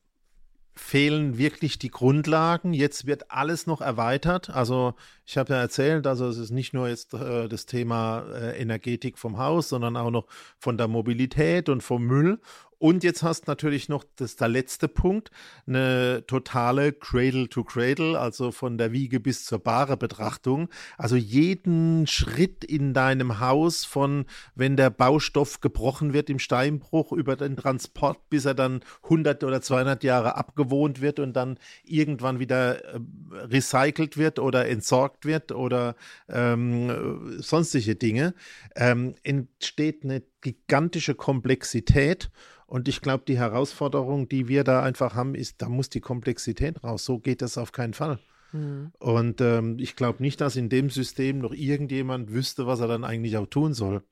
fehlen 0.77 1.37
wirklich 1.37 1.79
die 1.79 1.91
Grundlagen. 1.91 2.73
Jetzt 2.73 3.05
wird 3.05 3.31
alles 3.31 3.67
noch 3.67 3.81
erweitert. 3.81 4.49
Also 4.49 4.93
Ich 5.29 5.37
habe 5.37 5.53
ja 5.53 5.59
erzählt, 5.59 6.07
also 6.07 6.25
es 6.29 6.37
ist 6.37 6.51
nicht 6.51 6.73
nur 6.73 6.87
jetzt 6.87 7.13
äh, 7.13 7.49
das 7.49 7.65
Thema 7.65 8.23
äh, 8.33 8.61
Energetik 8.61 9.17
vom 9.17 9.37
Haus, 9.37 9.67
sondern 9.67 9.97
auch 9.97 10.09
noch 10.09 10.25
von 10.57 10.77
der 10.77 10.87
Mobilität 10.87 11.67
und 11.67 11.83
vom 11.83 12.05
Müll. 12.05 12.39
Und 12.79 13.03
jetzt 13.03 13.23
hast 13.23 13.47
natürlich 13.47 13.89
noch, 13.89 14.03
das 14.17 14.35
der 14.35 14.49
letzte 14.49 14.87
Punkt, 14.87 15.31
eine 15.65 16.23
totale 16.27 16.93
Cradle 16.93 17.49
to 17.49 17.63
Cradle, 17.63 18.19
also 18.19 18.51
von 18.51 18.77
der 18.77 18.91
Wiege 18.91 19.19
bis 19.19 19.45
zur 19.45 19.57
Bahre 19.57 19.97
Betrachtung. 19.97 20.69
Also 20.95 21.15
jeden 21.15 22.05
Schritt 22.05 22.63
in 22.63 22.93
deinem 22.93 23.39
Haus 23.39 23.83
von, 23.83 24.25
wenn 24.53 24.77
der 24.77 24.91
Baustoff 24.91 25.59
gebrochen 25.59 26.13
wird 26.13 26.29
im 26.29 26.37
Steinbruch 26.37 27.11
über 27.11 27.35
den 27.35 27.57
Transport, 27.57 28.29
bis 28.29 28.45
er 28.45 28.53
dann 28.53 28.81
100 29.03 29.43
oder 29.43 29.59
200 29.59 30.03
Jahre 30.03 30.35
abgewohnt 30.35 31.01
wird 31.01 31.19
und 31.19 31.33
dann 31.33 31.57
irgendwann 31.83 32.39
wieder 32.39 32.85
äh, 32.85 32.99
recycelt 33.33 34.17
wird 34.17 34.37
oder 34.37 34.67
entsorgt 34.67 35.16
wird 35.25 35.51
oder 35.51 35.95
ähm, 36.29 37.39
sonstige 37.39 37.95
Dinge, 37.95 38.33
ähm, 38.75 39.15
entsteht 39.23 40.03
eine 40.03 40.23
gigantische 40.41 41.15
Komplexität. 41.15 42.29
Und 42.65 42.87
ich 42.87 43.01
glaube, 43.01 43.23
die 43.27 43.37
Herausforderung, 43.37 44.27
die 44.27 44.47
wir 44.47 44.63
da 44.63 44.83
einfach 44.83 45.15
haben, 45.15 45.35
ist, 45.35 45.61
da 45.61 45.69
muss 45.69 45.89
die 45.89 46.01
Komplexität 46.01 46.83
raus. 46.83 47.05
So 47.05 47.19
geht 47.19 47.41
das 47.41 47.57
auf 47.57 47.71
keinen 47.71 47.93
Fall. 47.93 48.19
Mhm. 48.51 48.91
Und 48.99 49.41
ähm, 49.41 49.77
ich 49.79 49.95
glaube 49.95 50.21
nicht, 50.21 50.41
dass 50.41 50.55
in 50.55 50.69
dem 50.69 50.89
System 50.89 51.39
noch 51.39 51.53
irgendjemand 51.53 52.31
wüsste, 52.31 52.67
was 52.67 52.79
er 52.79 52.87
dann 52.87 53.03
eigentlich 53.03 53.37
auch 53.37 53.47
tun 53.47 53.73
soll 53.73 54.03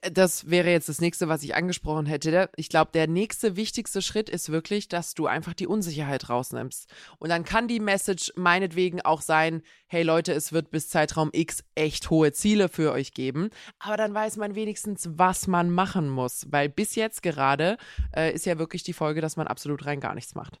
das 0.00 0.50
wäre 0.50 0.70
jetzt 0.70 0.88
das 0.88 1.00
nächste, 1.00 1.28
was 1.28 1.42
ich 1.42 1.54
angesprochen 1.54 2.06
hätte. 2.06 2.50
Ich 2.56 2.68
glaube, 2.68 2.90
der 2.92 3.06
nächste 3.06 3.56
wichtigste 3.56 4.02
Schritt 4.02 4.28
ist 4.28 4.50
wirklich, 4.50 4.88
dass 4.88 5.14
du 5.14 5.26
einfach 5.26 5.54
die 5.54 5.66
Unsicherheit 5.66 6.28
rausnimmst. 6.28 6.92
Und 7.18 7.28
dann 7.28 7.44
kann 7.44 7.68
die 7.68 7.80
Message 7.80 8.32
meinetwegen 8.36 9.02
auch 9.02 9.20
sein, 9.20 9.62
hey 9.86 10.02
Leute, 10.02 10.32
es 10.32 10.52
wird 10.52 10.70
bis 10.70 10.88
Zeitraum 10.88 11.30
X 11.32 11.64
echt 11.74 12.10
hohe 12.10 12.32
Ziele 12.32 12.68
für 12.68 12.92
euch 12.92 13.12
geben. 13.12 13.50
Aber 13.78 13.96
dann 13.96 14.14
weiß 14.14 14.36
man 14.36 14.54
wenigstens, 14.54 15.08
was 15.12 15.46
man 15.46 15.70
machen 15.70 16.08
muss. 16.08 16.46
Weil 16.50 16.68
bis 16.68 16.94
jetzt 16.94 17.22
gerade 17.22 17.76
äh, 18.14 18.32
ist 18.32 18.46
ja 18.46 18.58
wirklich 18.58 18.82
die 18.82 18.92
Folge, 18.92 19.20
dass 19.20 19.36
man 19.36 19.46
absolut 19.46 19.84
rein 19.86 20.00
gar 20.00 20.14
nichts 20.14 20.34
macht. 20.34 20.60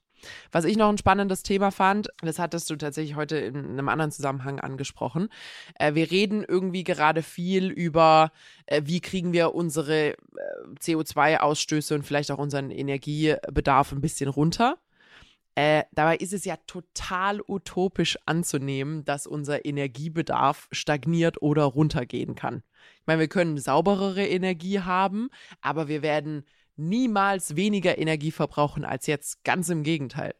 Was 0.52 0.64
ich 0.64 0.76
noch 0.76 0.88
ein 0.88 0.98
spannendes 0.98 1.42
Thema 1.42 1.70
fand, 1.70 2.08
das 2.22 2.38
hattest 2.38 2.70
du 2.70 2.76
tatsächlich 2.76 3.16
heute 3.16 3.36
in 3.36 3.56
einem 3.56 3.88
anderen 3.88 4.10
Zusammenhang 4.10 4.60
angesprochen. 4.60 5.28
Äh, 5.78 5.94
wir 5.94 6.10
reden 6.10 6.44
irgendwie 6.46 6.84
gerade 6.84 7.22
viel 7.22 7.70
über, 7.70 8.32
äh, 8.66 8.82
wie 8.84 9.00
kriegen 9.00 9.32
wir 9.32 9.54
unsere 9.54 10.10
äh, 10.10 10.16
CO2-Ausstöße 10.80 11.94
und 11.94 12.04
vielleicht 12.04 12.30
auch 12.30 12.38
unseren 12.38 12.70
Energiebedarf 12.70 13.92
ein 13.92 14.00
bisschen 14.00 14.28
runter. 14.28 14.78
Äh, 15.56 15.84
dabei 15.92 16.16
ist 16.16 16.32
es 16.32 16.44
ja 16.44 16.56
total 16.66 17.40
utopisch 17.46 18.18
anzunehmen, 18.26 19.04
dass 19.04 19.26
unser 19.26 19.64
Energiebedarf 19.64 20.68
stagniert 20.72 21.42
oder 21.42 21.62
runtergehen 21.62 22.34
kann. 22.34 22.64
Ich 23.00 23.06
meine, 23.06 23.20
wir 23.20 23.28
können 23.28 23.58
sauberere 23.58 24.26
Energie 24.26 24.80
haben, 24.80 25.28
aber 25.60 25.86
wir 25.86 26.02
werden 26.02 26.44
niemals 26.76 27.56
weniger 27.56 27.98
Energie 27.98 28.30
verbrauchen 28.30 28.84
als 28.84 29.06
jetzt. 29.06 29.44
Ganz 29.44 29.68
im 29.68 29.82
Gegenteil. 29.82 30.34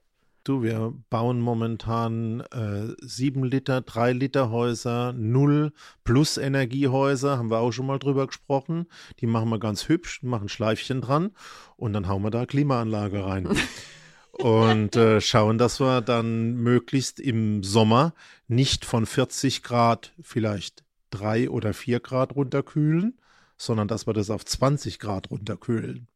Du, 0.44 0.62
wir 0.62 0.92
bauen 1.08 1.40
momentan 1.40 2.40
äh, 2.52 2.94
7 3.00 3.44
Liter, 3.44 3.80
3 3.80 4.12
Liter 4.12 4.50
Häuser, 4.50 5.14
0 5.14 5.72
plus 6.04 6.36
Energiehäuser, 6.36 7.38
haben 7.38 7.50
wir 7.50 7.60
auch 7.60 7.72
schon 7.72 7.86
mal 7.86 7.98
drüber 7.98 8.26
gesprochen. 8.26 8.86
Die 9.20 9.26
machen 9.26 9.48
wir 9.48 9.58
ganz 9.58 9.88
hübsch, 9.88 10.22
machen 10.22 10.50
Schleifchen 10.50 11.00
dran 11.00 11.30
und 11.76 11.94
dann 11.94 12.08
hauen 12.08 12.22
wir 12.22 12.30
da 12.30 12.44
Klimaanlage 12.44 13.24
rein. 13.24 13.48
und 14.32 14.96
äh, 14.96 15.22
schauen, 15.22 15.56
dass 15.56 15.80
wir 15.80 16.02
dann 16.02 16.56
möglichst 16.56 17.20
im 17.20 17.62
Sommer 17.62 18.12
nicht 18.46 18.84
von 18.84 19.06
40 19.06 19.62
Grad 19.62 20.12
vielleicht 20.20 20.84
3 21.08 21.48
oder 21.48 21.72
4 21.72 22.00
Grad 22.00 22.36
runterkühlen, 22.36 23.18
sondern 23.56 23.88
dass 23.88 24.06
wir 24.06 24.12
das 24.12 24.28
auf 24.28 24.44
20 24.44 24.98
Grad 24.98 25.30
runterkühlen. 25.30 26.06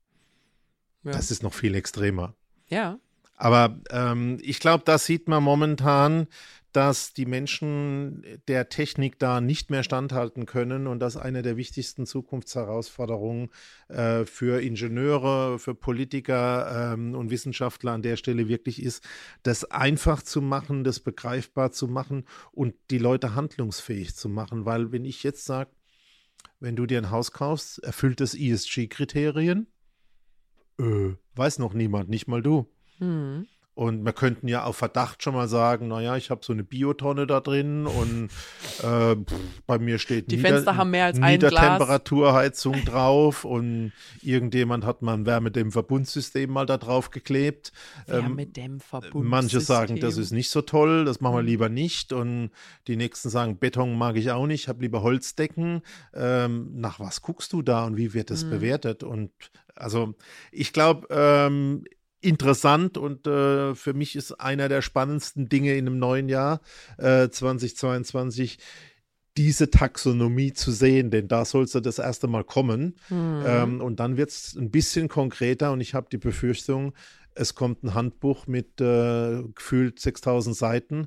Ja. 1.05 1.13
Das 1.13 1.31
ist 1.31 1.43
noch 1.43 1.55
viel 1.55 1.75
extremer. 1.75 2.35
Ja. 2.69 2.99
Aber 3.37 3.79
ähm, 3.91 4.39
ich 4.43 4.59
glaube, 4.59 4.83
da 4.85 4.99
sieht 4.99 5.29
man 5.29 5.43
momentan, 5.43 6.27
dass 6.73 7.15
die 7.15 7.25
Menschen 7.25 8.23
der 8.47 8.69
Technik 8.69 9.19
da 9.19 9.41
nicht 9.41 9.71
mehr 9.71 9.83
standhalten 9.83 10.45
können 10.45 10.87
und 10.87 11.01
dass 11.01 11.17
eine 11.17 11.43
der 11.43 11.57
wichtigsten 11.57 12.05
Zukunftsherausforderungen 12.05 13.49
äh, 13.89 14.25
für 14.27 14.61
Ingenieure, 14.61 15.59
für 15.59 15.75
Politiker 15.75 16.93
ähm, 16.93 17.15
und 17.15 17.31
Wissenschaftler 17.31 17.93
an 17.93 18.03
der 18.03 18.17
Stelle 18.17 18.49
wirklich 18.49 18.83
ist, 18.83 19.03
das 19.43 19.65
einfach 19.71 20.23
zu 20.23 20.43
machen, 20.43 20.85
das 20.85 21.01
begreifbar 21.01 21.73
zu 21.73 21.89
machen 21.89 22.25
und 22.53 22.75
die 22.91 22.99
Leute 22.99 23.35
handlungsfähig 23.35 24.15
zu 24.15 24.29
machen. 24.29 24.67
Weil 24.67 24.93
wenn 24.93 25.05
ich 25.05 25.23
jetzt 25.23 25.47
sage, 25.47 25.71
wenn 26.61 26.77
du 26.77 26.87
dir 26.87 26.99
ein 26.99 27.11
Haus 27.11 27.33
kaufst, 27.33 27.83
erfüllt 27.83 28.21
es 28.21 28.35
ESG-Kriterien, 28.35 29.69
äh, 30.79 31.15
weiß 31.35 31.59
noch 31.59 31.75
niemand, 31.75 32.09
nicht 32.09 32.29
mal 32.29 32.43
du. 32.43 32.67
Mhm. 32.99 33.47
Und 33.79 34.05
wir 34.05 34.13
könnten 34.13 34.49
ja 34.49 34.65
auf 34.65 34.75
Verdacht 34.75 35.23
schon 35.23 35.35
mal 35.35 35.47
sagen, 35.47 35.87
naja, 35.87 36.17
ich 36.17 36.31
habe 36.31 36.41
so 36.45 36.53
eine 36.53 36.65
Biotonne 36.65 37.29
da 37.29 37.39
drin 37.39 37.87
und 37.87 38.29
äh, 38.83 39.15
bei 39.69 39.79
mir 39.79 40.01
steht 40.01 40.33
Die 40.33 40.37
Nieder 40.37 40.49
Fenster 40.49 40.77
haben 40.77 40.91
mehr 40.91 41.05
als 41.05 41.21
Niedertemperaturheizung 41.21 42.85
drauf 42.85 43.45
und 43.45 43.93
irgendjemand 44.21 44.85
hat 44.85 45.03
mal 45.03 45.15
ein 45.15 45.27
Wärmedämmverbundsystem 45.27 46.51
mal 46.51 46.67
da 46.67 46.77
drauf 46.77 47.11
geklebt. 47.13 47.71
Ähm, 48.09 48.23
Wärmedämmverbundsystem. 48.25 49.29
Manche 49.29 49.61
sagen, 49.61 50.01
das 50.01 50.17
ist 50.17 50.33
nicht 50.33 50.51
so 50.51 50.61
toll, 50.63 51.05
das 51.05 51.21
machen 51.21 51.37
wir 51.37 51.43
hm. 51.43 51.47
lieber 51.47 51.69
nicht. 51.69 52.13
Und 52.13 52.51
die 52.89 52.97
nächsten 52.97 53.29
sagen, 53.31 53.59
Beton 53.59 53.97
mag 53.97 54.17
ich 54.17 54.33
auch 54.33 54.49
nicht, 54.49 54.63
ich 54.63 54.69
habe 54.69 54.83
lieber 54.83 55.05
Holzdecken. 55.05 55.83
Ähm, 56.15 56.73
nach 56.75 56.99
was 56.99 57.23
guckst 57.23 57.53
du 57.53 57.63
da 57.63 57.85
und 57.85 57.97
wie 57.97 58.13
wird 58.13 58.31
das 58.31 58.43
mhm. 58.43 58.51
bewertet? 58.51 59.05
Und 59.05 59.31
also 59.77 60.17
ich 60.51 60.73
glaube, 60.73 61.07
ähm, 61.11 61.85
interessant 62.21 62.97
und 62.97 63.27
äh, 63.27 63.75
für 63.75 63.95
mich 63.95 64.17
ist 64.17 64.33
einer 64.33 64.69
der 64.69 64.83
spannendsten 64.83 65.49
Dinge 65.49 65.75
in 65.75 65.87
einem 65.87 65.99
neuen 65.99 66.29
Jahr 66.29 66.61
äh, 66.99 67.29
2022 67.29 68.59
diese 69.37 69.71
Taxonomie 69.71 70.53
zu 70.53 70.73
sehen, 70.73 71.11
denn 71.11 71.29
da 71.29 71.45
soll 71.45 71.67
ja 71.73 71.81
das 71.81 72.01
erste 72.01 72.27
Mal 72.27 72.43
kommen. 72.43 72.97
Mhm. 73.09 73.45
Ähm, 73.47 73.81
und 73.81 74.01
dann 74.01 74.17
wird 74.17 74.31
es 74.31 74.57
ein 74.57 74.71
bisschen 74.71 75.09
konkreter 75.09 75.71
und 75.71 75.81
ich 75.81 75.95
habe 75.95 76.09
die 76.11 76.19
Befürchtung, 76.19 76.93
es 77.37 77.55
kommt 77.55 77.85
ein 77.85 77.95
Handbuch 77.95 78.49
mit 78.49 78.81
äh, 78.81 79.45
gefühlt 79.55 80.01
6000 80.01 80.57
Seiten, 80.57 81.07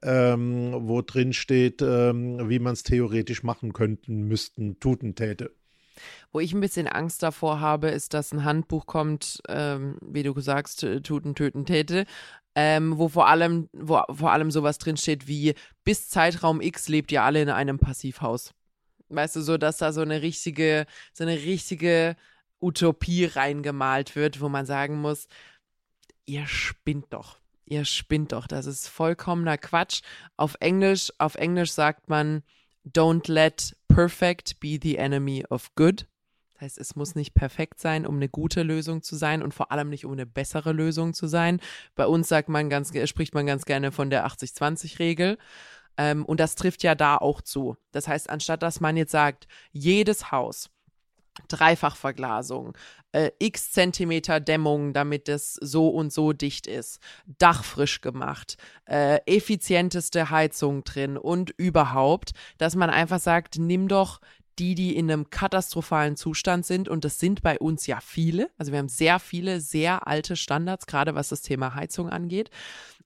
ähm, 0.00 0.72
wo 0.78 1.02
drin 1.02 1.32
steht, 1.32 1.82
ähm, 1.82 2.48
wie 2.48 2.60
man 2.60 2.74
es 2.74 2.84
theoretisch 2.84 3.42
machen 3.42 3.72
könnten, 3.72 4.28
müssten, 4.28 4.78
tuten 4.78 5.16
täte. 5.16 5.50
Wo 6.32 6.40
ich 6.40 6.52
ein 6.52 6.60
bisschen 6.60 6.88
Angst 6.88 7.22
davor 7.22 7.60
habe, 7.60 7.88
ist, 7.88 8.14
dass 8.14 8.32
ein 8.32 8.44
Handbuch 8.44 8.86
kommt, 8.86 9.42
ähm, 9.48 9.96
wie 10.00 10.22
du 10.22 10.38
sagst, 10.40 10.80
Tuten, 11.02 11.34
Töten, 11.34 11.66
Täte, 11.66 12.06
ähm, 12.54 12.98
wo 12.98 13.08
vor 13.08 13.28
allem, 13.28 13.68
wo 13.72 14.02
vor 14.10 14.32
allem 14.32 14.50
sowas 14.50 14.78
drinsteht 14.78 15.26
wie, 15.26 15.54
bis 15.84 16.08
Zeitraum 16.08 16.60
X 16.60 16.88
lebt 16.88 17.12
ihr 17.12 17.22
alle 17.22 17.42
in 17.42 17.48
einem 17.50 17.78
Passivhaus. 17.78 18.52
Weißt 19.08 19.36
du, 19.36 19.42
so, 19.42 19.58
dass 19.58 19.78
da 19.78 19.92
so 19.92 20.00
eine 20.00 20.22
richtige, 20.22 20.86
so 21.12 21.24
eine 21.24 21.36
richtige 21.36 22.16
Utopie 22.60 23.24
reingemalt 23.24 24.16
wird, 24.16 24.40
wo 24.40 24.48
man 24.48 24.66
sagen 24.66 25.00
muss, 25.00 25.28
ihr 26.26 26.46
spinnt 26.46 27.12
doch. 27.12 27.38
Ihr 27.64 27.84
spinnt 27.84 28.32
doch. 28.32 28.46
Das 28.46 28.66
ist 28.66 28.88
vollkommener 28.88 29.58
Quatsch. 29.58 30.02
Auf 30.36 30.56
Englisch, 30.60 31.12
auf 31.18 31.34
Englisch 31.34 31.72
sagt 31.72 32.08
man, 32.08 32.42
don't 32.86 33.30
let 33.30 33.76
perfect 33.94 34.60
be 34.60 34.78
the 34.80 34.96
enemy 34.96 35.44
of 35.48 35.74
good. 35.74 36.06
Das 36.54 36.62
heißt, 36.62 36.78
es 36.78 36.96
muss 36.96 37.14
nicht 37.14 37.34
perfekt 37.34 37.80
sein, 37.80 38.06
um 38.06 38.16
eine 38.16 38.28
gute 38.28 38.62
Lösung 38.62 39.02
zu 39.02 39.16
sein 39.16 39.42
und 39.42 39.52
vor 39.52 39.72
allem 39.72 39.88
nicht 39.88 40.04
um 40.04 40.12
eine 40.12 40.26
bessere 40.26 40.72
Lösung 40.72 41.14
zu 41.14 41.26
sein. 41.26 41.60
Bei 41.94 42.06
uns 42.06 42.28
sagt 42.28 42.48
man 42.48 42.70
ganz, 42.70 42.92
spricht 43.08 43.34
man 43.34 43.46
ganz 43.46 43.64
gerne 43.64 43.90
von 43.90 44.10
der 44.10 44.26
80-20-Regel. 44.26 45.38
Ähm, 45.98 46.24
und 46.24 46.40
das 46.40 46.54
trifft 46.54 46.82
ja 46.82 46.94
da 46.94 47.16
auch 47.16 47.40
zu. 47.40 47.76
Das 47.90 48.08
heißt, 48.08 48.30
anstatt 48.30 48.62
dass 48.62 48.80
man 48.80 48.96
jetzt 48.96 49.12
sagt, 49.12 49.46
jedes 49.72 50.30
Haus 50.30 50.70
Dreifachverglasung, 51.48 52.76
äh, 53.12 53.30
x 53.38 53.72
Zentimeter 53.72 54.40
Dämmung, 54.40 54.92
damit 54.92 55.28
es 55.28 55.54
so 55.54 55.88
und 55.88 56.12
so 56.12 56.32
dicht 56.32 56.66
ist, 56.66 56.98
Dach 57.38 57.64
frisch 57.64 58.00
gemacht, 58.00 58.56
äh, 58.86 59.20
effizienteste 59.26 60.30
Heizung 60.30 60.84
drin 60.84 61.16
und 61.16 61.50
überhaupt, 61.50 62.32
dass 62.58 62.74
man 62.74 62.90
einfach 62.90 63.20
sagt, 63.20 63.58
nimm 63.58 63.88
doch 63.88 64.20
die, 64.58 64.74
die 64.74 64.96
in 64.96 65.10
einem 65.10 65.30
katastrophalen 65.30 66.16
Zustand 66.16 66.66
sind, 66.66 66.88
und 66.88 67.04
das 67.04 67.18
sind 67.18 67.42
bei 67.42 67.58
uns 67.58 67.86
ja 67.86 68.00
viele, 68.00 68.50
also 68.58 68.72
wir 68.72 68.78
haben 68.78 68.88
sehr 68.88 69.18
viele, 69.18 69.60
sehr 69.60 70.06
alte 70.06 70.36
Standards, 70.36 70.86
gerade 70.86 71.14
was 71.14 71.28
das 71.30 71.42
Thema 71.42 71.74
Heizung 71.74 72.10
angeht, 72.10 72.50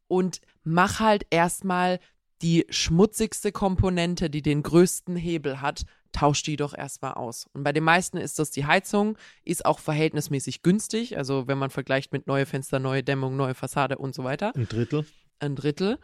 und 0.08 0.40
mach 0.64 1.00
halt 1.00 1.26
erstmal 1.30 2.00
die 2.42 2.66
schmutzigste 2.68 3.52
Komponente, 3.52 4.28
die 4.28 4.42
den 4.42 4.62
größten 4.62 5.16
Hebel 5.16 5.60
hat, 5.60 5.84
tausch 6.16 6.42
die 6.42 6.56
doch 6.56 6.76
erstmal 6.76 7.12
aus. 7.14 7.46
Und 7.52 7.62
bei 7.62 7.72
den 7.72 7.84
meisten 7.84 8.16
ist 8.16 8.38
das 8.38 8.50
die 8.50 8.64
Heizung, 8.64 9.18
ist 9.44 9.66
auch 9.66 9.78
verhältnismäßig 9.78 10.62
günstig. 10.62 11.18
Also 11.18 11.46
wenn 11.46 11.58
man 11.58 11.70
vergleicht 11.70 12.12
mit 12.12 12.26
neue 12.26 12.46
Fenster, 12.46 12.78
neue 12.78 13.02
Dämmung, 13.02 13.36
neue 13.36 13.54
Fassade 13.54 13.98
und 13.98 14.14
so 14.14 14.24
weiter. 14.24 14.52
Ein 14.56 14.66
Drittel. 14.66 15.04
Ein 15.40 15.56
Drittel. 15.56 15.98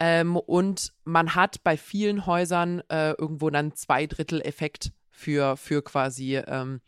Ähm, 0.00 0.36
und 0.36 0.94
man 1.04 1.34
hat 1.34 1.62
bei 1.64 1.76
vielen 1.76 2.24
Häusern 2.24 2.82
äh, 2.88 3.12
irgendwo 3.12 3.50
dann 3.50 3.74
zwei 3.74 4.06
Drittel 4.06 4.40
Effekt 4.40 4.92
für, 5.10 5.56
für 5.58 5.82
quasi 5.82 6.36
ähm, 6.36 6.80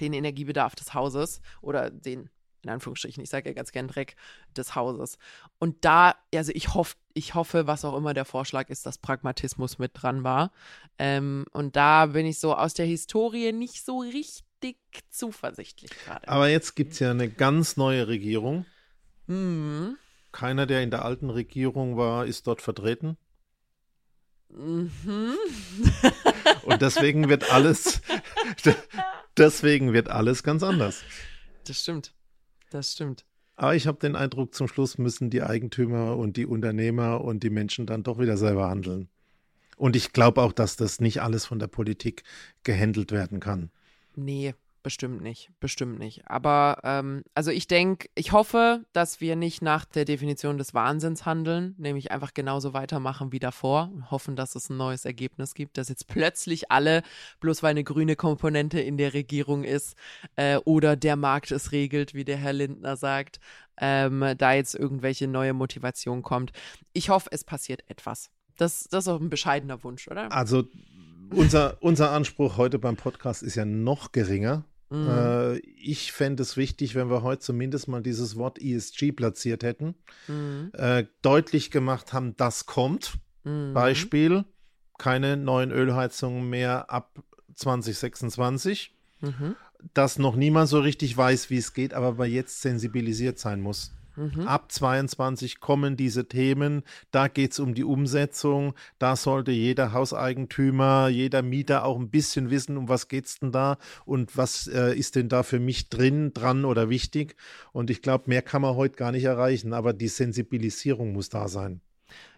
den 0.00 0.14
Energiebedarf 0.14 0.74
des 0.74 0.94
Hauses 0.94 1.42
oder 1.60 1.90
den 1.90 2.30
in 2.66 2.72
Anführungsstrichen, 2.72 3.22
ich 3.22 3.30
sage 3.30 3.48
ja 3.48 3.54
ganz 3.54 3.72
gern 3.72 3.88
Dreck 3.88 4.16
des 4.56 4.74
Hauses. 4.74 5.18
Und 5.58 5.84
da, 5.84 6.16
also 6.34 6.52
ich 6.54 6.74
hoffe, 6.74 6.96
ich 7.14 7.34
hoffe, 7.34 7.66
was 7.66 7.84
auch 7.84 7.96
immer 7.96 8.12
der 8.12 8.24
Vorschlag 8.24 8.68
ist, 8.68 8.84
dass 8.86 8.98
Pragmatismus 8.98 9.78
mit 9.78 9.92
dran 9.94 10.24
war. 10.24 10.50
Ähm, 10.98 11.46
und 11.52 11.76
da 11.76 12.06
bin 12.06 12.26
ich 12.26 12.38
so 12.38 12.54
aus 12.54 12.74
der 12.74 12.86
Historie 12.86 13.52
nicht 13.52 13.84
so 13.84 14.00
richtig 14.00 14.78
zuversichtlich 15.10 15.90
gerade. 16.04 16.28
Aber 16.28 16.48
jetzt 16.48 16.74
gibt 16.74 16.92
es 16.92 16.98
ja 16.98 17.10
eine 17.10 17.30
ganz 17.30 17.76
neue 17.76 18.08
Regierung. 18.08 18.66
Mhm. 19.26 19.96
Keiner, 20.32 20.66
der 20.66 20.82
in 20.82 20.90
der 20.90 21.04
alten 21.04 21.30
Regierung 21.30 21.96
war, 21.96 22.26
ist 22.26 22.46
dort 22.46 22.60
vertreten. 22.60 23.16
Mhm. 24.50 25.34
Und 26.64 26.82
deswegen 26.82 27.28
wird 27.28 27.50
alles, 27.52 28.00
deswegen 29.36 29.92
wird 29.92 30.08
alles 30.08 30.42
ganz 30.42 30.62
anders. 30.62 31.02
Das 31.64 31.80
stimmt. 31.80 32.15
Das 32.70 32.92
stimmt. 32.92 33.24
Aber 33.56 33.74
ich 33.74 33.86
habe 33.86 33.98
den 33.98 34.16
Eindruck, 34.16 34.54
zum 34.54 34.68
Schluss 34.68 34.98
müssen 34.98 35.30
die 35.30 35.42
Eigentümer 35.42 36.16
und 36.16 36.36
die 36.36 36.46
Unternehmer 36.46 37.22
und 37.22 37.42
die 37.42 37.50
Menschen 37.50 37.86
dann 37.86 38.02
doch 38.02 38.18
wieder 38.18 38.36
selber 38.36 38.68
handeln. 38.68 39.08
Und 39.76 39.96
ich 39.96 40.12
glaube 40.12 40.42
auch, 40.42 40.52
dass 40.52 40.76
das 40.76 41.00
nicht 41.00 41.22
alles 41.22 41.46
von 41.46 41.58
der 41.58 41.66
Politik 41.66 42.22
gehandelt 42.64 43.12
werden 43.12 43.40
kann. 43.40 43.70
Nee, 44.14 44.54
Bestimmt 44.86 45.20
nicht, 45.20 45.50
bestimmt 45.58 45.98
nicht. 45.98 46.30
Aber 46.30 46.78
ähm, 46.84 47.24
also 47.34 47.50
ich 47.50 47.66
denke, 47.66 48.08
ich 48.14 48.30
hoffe, 48.30 48.84
dass 48.92 49.20
wir 49.20 49.34
nicht 49.34 49.60
nach 49.60 49.84
der 49.84 50.04
Definition 50.04 50.58
des 50.58 50.74
Wahnsinns 50.74 51.26
handeln, 51.26 51.74
nämlich 51.76 52.12
einfach 52.12 52.34
genauso 52.34 52.72
weitermachen 52.72 53.32
wie 53.32 53.40
davor 53.40 53.90
und 53.92 54.12
hoffen, 54.12 54.36
dass 54.36 54.54
es 54.54 54.70
ein 54.70 54.76
neues 54.76 55.04
Ergebnis 55.04 55.54
gibt, 55.54 55.76
dass 55.76 55.88
jetzt 55.88 56.06
plötzlich 56.06 56.70
alle, 56.70 57.02
bloß 57.40 57.64
weil 57.64 57.72
eine 57.72 57.82
grüne 57.82 58.14
Komponente 58.14 58.78
in 58.78 58.96
der 58.96 59.12
Regierung 59.12 59.64
ist 59.64 59.96
äh, 60.36 60.58
oder 60.58 60.94
der 60.94 61.16
Markt 61.16 61.50
es 61.50 61.72
regelt, 61.72 62.14
wie 62.14 62.24
der 62.24 62.36
Herr 62.36 62.52
Lindner 62.52 62.96
sagt, 62.96 63.40
ähm, 63.78 64.24
da 64.38 64.52
jetzt 64.52 64.76
irgendwelche 64.76 65.26
neue 65.26 65.52
Motivation 65.52 66.22
kommt. 66.22 66.52
Ich 66.92 67.08
hoffe, 67.08 67.28
es 67.32 67.42
passiert 67.42 67.82
etwas. 67.88 68.30
Das, 68.56 68.84
das 68.84 69.06
ist 69.06 69.08
auch 69.08 69.20
ein 69.20 69.30
bescheidener 69.30 69.82
Wunsch, 69.82 70.06
oder? 70.06 70.30
Also 70.30 70.62
unser, 71.34 71.76
unser 71.80 72.12
Anspruch 72.12 72.56
heute 72.56 72.78
beim 72.78 72.94
Podcast 72.94 73.42
ist 73.42 73.56
ja 73.56 73.64
noch 73.64 74.12
geringer. 74.12 74.64
Mhm. 74.90 75.08
Äh, 75.08 75.56
ich 75.58 76.12
fände 76.12 76.42
es 76.42 76.56
wichtig, 76.56 76.94
wenn 76.94 77.10
wir 77.10 77.22
heute 77.22 77.40
zumindest 77.40 77.88
mal 77.88 78.02
dieses 78.02 78.36
Wort 78.36 78.60
ESG 78.60 79.12
platziert 79.12 79.62
hätten, 79.62 79.94
mhm. 80.28 80.70
äh, 80.74 81.04
deutlich 81.22 81.70
gemacht 81.70 82.12
haben, 82.12 82.36
das 82.36 82.66
kommt. 82.66 83.14
Mhm. 83.44 83.74
Beispiel, 83.74 84.44
keine 84.98 85.36
neuen 85.36 85.70
Ölheizungen 85.70 86.48
mehr 86.48 86.90
ab 86.90 87.22
2026. 87.54 88.94
Mhm. 89.20 89.56
Dass 89.94 90.18
noch 90.18 90.36
niemand 90.36 90.68
so 90.68 90.80
richtig 90.80 91.16
weiß, 91.16 91.50
wie 91.50 91.58
es 91.58 91.74
geht, 91.74 91.94
aber 91.94 92.14
bei 92.14 92.26
jetzt 92.26 92.62
sensibilisiert 92.62 93.38
sein 93.38 93.60
muss. 93.60 93.92
Mhm. 94.16 94.48
Ab 94.48 94.72
22 94.72 95.60
kommen 95.60 95.96
diese 95.96 96.26
Themen, 96.26 96.82
da 97.10 97.28
geht 97.28 97.52
es 97.52 97.60
um 97.60 97.74
die 97.74 97.84
Umsetzung, 97.84 98.74
da 98.98 99.14
sollte 99.14 99.52
jeder 99.52 99.92
Hauseigentümer, 99.92 101.08
jeder 101.08 101.42
Mieter 101.42 101.84
auch 101.84 101.98
ein 101.98 102.10
bisschen 102.10 102.50
wissen, 102.50 102.76
um 102.76 102.88
was 102.88 103.08
geht 103.08 103.26
es 103.26 103.38
denn 103.38 103.52
da 103.52 103.78
und 104.06 104.36
was 104.36 104.66
äh, 104.68 104.94
ist 104.96 105.16
denn 105.16 105.28
da 105.28 105.42
für 105.42 105.60
mich 105.60 105.90
drin, 105.90 106.32
dran 106.32 106.64
oder 106.64 106.88
wichtig. 106.88 107.36
Und 107.72 107.90
ich 107.90 108.00
glaube, 108.00 108.24
mehr 108.28 108.42
kann 108.42 108.62
man 108.62 108.74
heute 108.74 108.96
gar 108.96 109.12
nicht 109.12 109.24
erreichen, 109.24 109.74
aber 109.74 109.92
die 109.92 110.08
Sensibilisierung 110.08 111.12
muss 111.12 111.28
da 111.28 111.48
sein. 111.48 111.82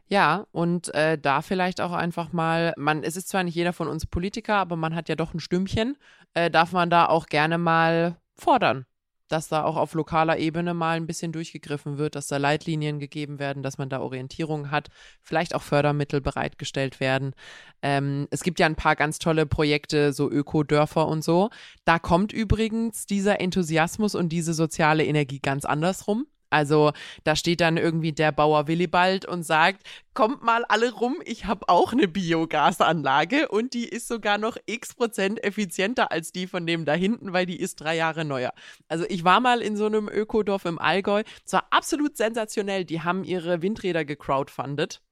Ja, 0.09 0.47
und 0.53 0.93
äh, 0.95 1.18
da 1.18 1.43
vielleicht 1.43 1.81
auch 1.81 1.93
einfach 1.93 2.33
mal, 2.33 2.72
man, 2.79 3.03
es 3.03 3.16
ist 3.16 3.29
zwar 3.29 3.45
nicht 3.45 3.55
jeder 3.55 3.74
von 3.74 3.89
uns 3.89 4.07
Politiker, 4.07 4.57
aber 4.57 4.74
man 4.74 4.95
hat 4.95 5.09
ja 5.09 5.16
doch 5.16 5.35
ein 5.35 5.41
Stümmchen, 5.41 5.97
äh, 6.33 6.51
darf 6.51 6.72
man 6.72 6.89
da 6.89 7.07
auch 7.07 7.26
gerne 7.26 7.59
mal 7.59 8.16
fordern 8.35 8.87
dass 9.29 9.49
da 9.49 9.64
auch 9.64 9.76
auf 9.76 9.95
lokaler 9.95 10.39
Ebene 10.39 10.74
mal 10.74 10.97
ein 10.97 11.07
bisschen 11.07 11.33
durchgegriffen 11.33 11.99
wird, 11.99 12.14
dass 12.14 12.26
da 12.26 12.37
Leitlinien 12.37 12.99
gegeben 12.99 13.39
werden, 13.39 13.62
dass 13.62 13.79
man 13.79 13.89
da 13.89 14.01
Orientierung 14.01 14.70
hat, 14.70 14.89
vielleicht 15.22 15.55
auch 15.55 15.62
Fördermittel 15.62 16.20
bereitgestellt 16.20 17.01
werden. 17.01 17.35
Ähm, 17.83 18.26
es 18.31 18.43
gibt 18.43 18.59
ja 18.61 18.66
ein 18.66 18.76
paar 18.76 18.97
ganz 18.97 19.18
tolle 19.18 19.47
Projekte, 19.47 20.12
so 20.12 20.31
Ökodörfer 20.31 21.07
und 21.07 21.22
so. 21.22 21.51
Da 21.85 21.99
kommt 21.99 22.33
übrigens 22.33 23.07
dieser 23.07 23.41
Enthusiasmus 23.41 24.14
und 24.14 24.31
diese 24.31 24.55
soziale 24.55 25.05
Energie 25.05 25.41
ganz 25.41 25.64
andersrum. 25.64 26.26
Also 26.51 26.92
da 27.24 27.36
steht 27.36 27.61
dann 27.61 27.76
irgendwie 27.76 28.12
der 28.12 28.32
Bauer 28.32 28.68
Willibald 28.68 29.26
und 29.26 29.42
sagt, 29.42 29.82
kommt 30.14 30.42
mal 30.42 30.64
alle 30.64 30.92
rum, 30.92 31.16
ich 31.24 31.44
habe 31.44 31.68
auch 31.68 31.92
eine 31.92 32.09
Biogasanlage 32.09 33.49
und 33.49 33.74
die 33.74 33.86
ist 33.86 34.09
sogar 34.09 34.38
noch 34.38 34.57
x 34.66 34.94
Prozent 34.94 35.42
effizienter 35.44 36.11
als 36.11 36.32
die 36.32 36.46
von 36.46 36.66
dem 36.66 36.84
da 36.84 36.94
hinten, 36.94 37.32
weil 37.32 37.46
die 37.46 37.61
ist 37.61 37.76
drei 37.76 37.96
Jahre 37.96 38.24
neuer. 38.24 38.53
Also 38.88 39.05
ich 39.09 39.24
war 39.24 39.40
mal 39.40 39.61
in 39.61 39.76
so 39.76 39.86
einem 39.86 40.09
Ökodorf 40.09 40.64
im 40.64 40.78
Allgäu, 40.78 41.22
es 41.44 41.53
war 41.53 41.66
absolut 41.70 42.16
sensationell, 42.16 42.84
die 42.84 43.03
haben 43.03 43.24
ihre 43.24 43.62
Windräder 43.62 44.05
gecrowdfundet 44.05 45.03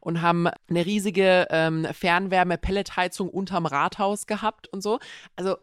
und 0.00 0.20
haben 0.22 0.48
eine 0.68 0.84
riesige 0.84 1.46
ähm, 1.50 1.86
Fernwärme-Pelletheizung 1.92 3.28
unterm 3.28 3.66
Rathaus 3.66 4.26
gehabt 4.26 4.68
und 4.68 4.82
so. 4.82 4.98
Also 5.36 5.56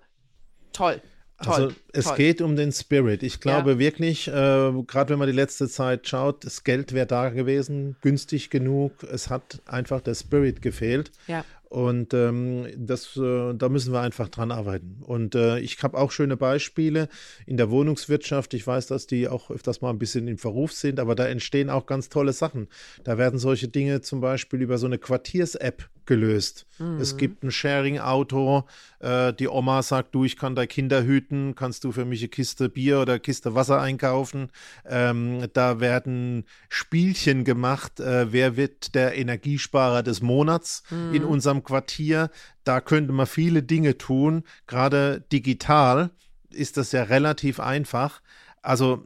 toll. 0.74 1.02
Toll, 1.42 1.54
also 1.54 1.76
es 1.94 2.06
toll. 2.06 2.18
geht 2.18 2.42
um 2.42 2.56
den 2.56 2.72
Spirit. 2.72 3.24
Ich 3.24 3.40
glaube 3.40 3.72
ja. 3.72 3.80
wirklich, 3.80 4.28
äh, 4.28 4.32
gerade 4.32 5.10
wenn 5.10 5.20
man 5.20 5.28
die 5.28 5.36
letzte 5.36 5.70
Zeit 5.70 6.08
schaut, 6.08 6.46
das 6.46 6.64
Geld 6.64 6.94
wäre 6.94 7.08
da 7.08 7.30
gewesen, 7.30 7.96
günstig 8.02 8.50
genug. 8.50 9.04
Es 9.04 9.30
hat 9.30 9.62
einfach 9.66 10.02
der 10.02 10.16
Spirit 10.16 10.62
gefehlt. 10.62 11.12
Ja. 11.28 11.46
Und 11.70 12.16
ähm, 12.16 12.68
das, 12.76 13.16
äh, 13.16 13.54
da 13.54 13.70
müssen 13.70 13.94
wir 13.94 14.02
einfach 14.02 14.28
dran 14.28 14.52
arbeiten. 14.52 15.04
Und 15.06 15.36
äh, 15.36 15.60
ich 15.60 15.82
habe 15.84 16.00
auch 16.00 16.12
schöne 16.12 16.36
Beispiele 16.36 17.10
in 17.46 17.58
der 17.58 17.70
Wohnungswirtschaft. 17.70 18.56
Ich 18.56 18.66
weiß, 18.66 18.88
dass 18.88 19.06
die 19.06 19.28
auch 19.28 19.52
öfters 19.52 19.80
mal 19.82 19.92
ein 19.92 20.00
bisschen 20.00 20.28
in 20.28 20.40
Verruf 20.40 20.74
sind, 20.74 21.00
aber 21.00 21.14
da 21.14 21.28
entstehen 21.28 21.70
auch 21.70 21.86
ganz 21.86 22.10
tolle 22.10 22.34
Sachen. 22.34 22.68
Da 23.04 23.20
werden 23.20 23.38
solche 23.38 23.68
Dinge 23.68 24.02
zum 24.02 24.20
Beispiel 24.20 24.64
über 24.64 24.80
so 24.80 24.88
eine 24.88 24.98
Quartiers-App 24.98 25.88
gelöst. 26.10 26.66
Mhm. 26.78 27.00
Es 27.00 27.16
gibt 27.16 27.44
ein 27.44 27.52
Sharing-Auto. 27.52 28.66
Äh, 29.00 29.34
die 29.34 29.48
Oma 29.48 29.82
sagt, 29.82 30.14
du, 30.14 30.26
ich 30.26 30.36
kann 30.36 30.56
deine 30.56 30.68
Kinder 30.68 31.04
hüten. 31.04 31.56
Kannst 31.56 31.86
du 31.86 31.94
für 31.94 32.04
mich 32.04 32.20
eine 32.22 32.30
Kiste 32.30 32.68
Bier 32.68 33.00
oder 33.00 33.14
eine 33.14 33.20
Kiste 33.22 33.56
Wasser 33.56 33.80
einkaufen? 33.80 34.52
Ähm, 34.86 35.48
da 35.54 35.80
werden 35.80 36.46
Spielchen 36.68 37.44
gemacht. 37.44 38.00
Äh, 38.00 38.34
wer 38.34 38.58
wird 38.58 38.96
der 38.96 39.18
Energiesparer 39.18 40.04
des 40.04 40.22
Monats 40.22 40.84
mhm. 40.90 41.14
in 41.14 41.24
unserem 41.24 41.40
unserem 41.40 41.64
Quartier, 41.64 42.30
da 42.64 42.82
könnte 42.82 43.14
man 43.14 43.26
viele 43.26 43.64
Dinge 43.64 43.98
tun. 43.98 44.44
Gerade 44.68 45.22
digital 45.32 46.12
ist 46.50 46.78
das 46.78 46.92
ja 46.92 47.04
relativ 47.04 47.60
einfach. 47.60 48.22
Also 48.62 49.06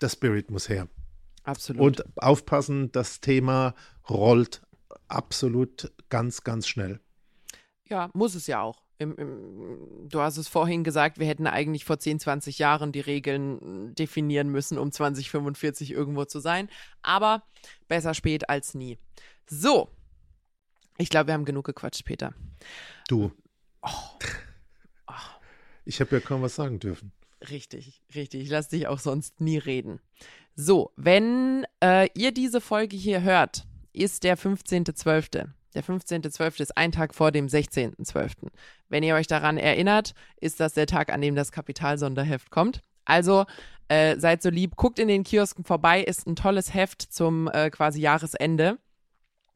der 0.00 0.08
Spirit 0.08 0.50
muss 0.50 0.68
her. 0.68 0.88
Absolut. 1.44 1.80
Und 1.80 2.04
aufpassen, 2.18 2.92
das 2.92 3.20
Thema 3.20 3.74
rollt 4.10 4.62
absolut 5.08 5.92
ganz, 6.08 6.42
ganz 6.42 6.68
schnell. 6.68 7.00
Ja, 7.88 8.10
muss 8.14 8.34
es 8.34 8.46
ja 8.46 8.62
auch. 8.62 8.82
Im, 8.98 9.14
im, 9.16 10.08
du 10.08 10.20
hast 10.20 10.38
es 10.38 10.48
vorhin 10.48 10.82
gesagt, 10.82 11.18
wir 11.18 11.26
hätten 11.26 11.46
eigentlich 11.46 11.84
vor 11.84 11.98
10, 11.98 12.18
20 12.20 12.58
Jahren 12.58 12.92
die 12.92 13.00
Regeln 13.00 13.94
definieren 13.94 14.48
müssen, 14.48 14.78
um 14.78 14.90
2045 14.90 15.92
irgendwo 15.92 16.24
zu 16.24 16.40
sein. 16.40 16.68
Aber 17.02 17.42
besser 17.88 18.14
spät 18.14 18.48
als 18.48 18.74
nie. 18.74 18.98
So, 19.46 19.90
ich 20.98 21.10
glaube, 21.10 21.28
wir 21.28 21.34
haben 21.34 21.44
genug 21.44 21.66
gequatscht, 21.66 22.04
Peter. 22.04 22.34
Du. 23.08 23.32
Oh. 23.88 24.18
Oh. 25.06 25.12
Ich 25.84 26.00
habe 26.00 26.16
ja 26.16 26.20
kaum 26.20 26.42
was 26.42 26.56
sagen 26.56 26.80
dürfen. 26.80 27.12
Richtig, 27.50 28.02
richtig. 28.16 28.42
Ich 28.42 28.48
lasse 28.48 28.70
dich 28.70 28.88
auch 28.88 28.98
sonst 28.98 29.40
nie 29.40 29.58
reden. 29.58 30.00
So, 30.56 30.90
wenn 30.96 31.64
äh, 31.80 32.08
ihr 32.14 32.32
diese 32.32 32.60
Folge 32.60 32.96
hier 32.96 33.22
hört, 33.22 33.64
ist 33.96 34.24
der 34.24 34.36
15.12. 34.36 35.48
Der 35.74 35.84
15.12. 35.84 36.62
ist 36.62 36.76
ein 36.76 36.92
Tag 36.92 37.14
vor 37.14 37.32
dem 37.32 37.46
16.12. 37.46 38.32
Wenn 38.88 39.02
ihr 39.02 39.14
euch 39.14 39.26
daran 39.26 39.58
erinnert, 39.58 40.14
ist 40.40 40.60
das 40.60 40.74
der 40.74 40.86
Tag, 40.86 41.12
an 41.12 41.20
dem 41.20 41.34
das 41.34 41.52
Kapitalsonderheft 41.52 42.50
kommt. 42.50 42.80
Also 43.04 43.44
äh, 43.88 44.18
seid 44.18 44.42
so 44.42 44.50
lieb, 44.50 44.76
guckt 44.76 44.98
in 44.98 45.08
den 45.08 45.24
Kiosken 45.24 45.64
vorbei, 45.64 46.02
ist 46.02 46.26
ein 46.26 46.36
tolles 46.36 46.74
Heft 46.74 47.02
zum 47.02 47.48
äh, 47.48 47.70
quasi 47.70 48.00
Jahresende 48.00 48.78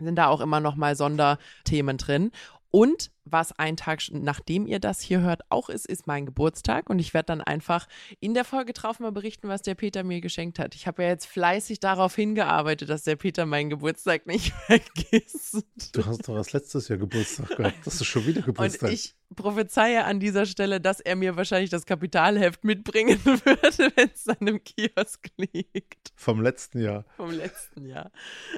sind 0.05 0.17
da 0.17 0.27
auch 0.27 0.41
immer 0.41 0.61
noch 0.61 0.77
mal 0.77 0.97
Sonderthemen 0.97 1.97
drin. 1.97 2.33
Und 2.71 3.11
was 3.25 3.53
ein 3.59 3.77
Tag, 3.77 4.01
nachdem 4.13 4.67
ihr 4.67 4.79
das 4.79 5.01
hier 5.01 5.21
hört, 5.21 5.43
auch 5.49 5.69
ist, 5.69 5.87
ist 5.87 6.07
mein 6.07 6.27
Geburtstag. 6.27 6.89
Und 6.91 6.99
ich 6.99 7.15
werde 7.15 7.27
dann 7.27 7.41
einfach 7.41 7.87
in 8.21 8.35
der 8.35 8.45
Folge 8.45 8.73
drauf 8.73 9.01
mal 9.01 9.13
berichten, 9.13 9.49
was 9.49 9.63
der 9.63 9.75
Peter 9.75 10.03
mir 10.03 10.21
geschenkt 10.21 10.59
hat. 10.59 10.75
Ich 10.75 10.87
habe 10.87 11.03
ja 11.03 11.09
jetzt 11.09 11.27
fleißig 11.27 11.81
darauf 11.81 12.15
hingearbeitet, 12.15 12.89
dass 12.89 13.05
der 13.05 13.17
Peter 13.17 13.47
meinen 13.47 13.71
Geburtstag 13.71 14.27
nicht 14.27 14.53
vergisst. 14.67 15.65
Du 15.93 16.05
hast 16.05 16.29
doch 16.29 16.37
erst 16.37 16.53
letztes 16.53 16.89
Jahr 16.89 16.99
Geburtstag 16.99 17.57
gehabt. 17.57 17.87
Das 17.87 17.95
ist 17.95 18.07
schon 18.07 18.27
wieder 18.27 18.43
Geburtstag. 18.43 18.89
Und 18.89 18.95
ich 18.95 19.15
prophezeie 19.35 20.05
an 20.05 20.21
dieser 20.21 20.47
Stelle, 20.47 20.81
dass 20.81 21.01
er 21.01 21.17
mir 21.17 21.37
wahrscheinlich 21.37 21.71
das 21.71 21.87
Kapitalheft 21.87 22.65
mitbringen 22.65 23.21
würde, 23.25 23.93
wenn 23.97 24.11
es 24.13 24.29
an 24.29 24.37
einem 24.41 24.63
Kiosk 24.65 25.29
liegt. 25.37 26.13
Vom 26.17 26.43
letzten 26.43 26.81
Jahr. 26.81 27.05
Vom 27.17 27.31
letzten 27.31 27.87
Jahr. 27.87 28.11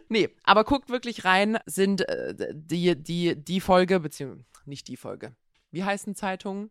Nee, 0.09 0.31
aber 0.45 0.65
guckt 0.65 0.89
wirklich 0.89 1.25
rein, 1.25 1.59
sind 1.67 2.09
äh, 2.09 2.35
die, 2.55 2.97
die, 2.97 3.37
die 3.37 3.61
Folge, 3.61 4.01
beziehungsweise 4.01 4.45
nicht 4.67 4.89
die 4.89 4.97
Folge. 4.97 5.35
Wie 5.71 5.85
heißen 5.85 6.15
Zeitungen? 6.15 6.71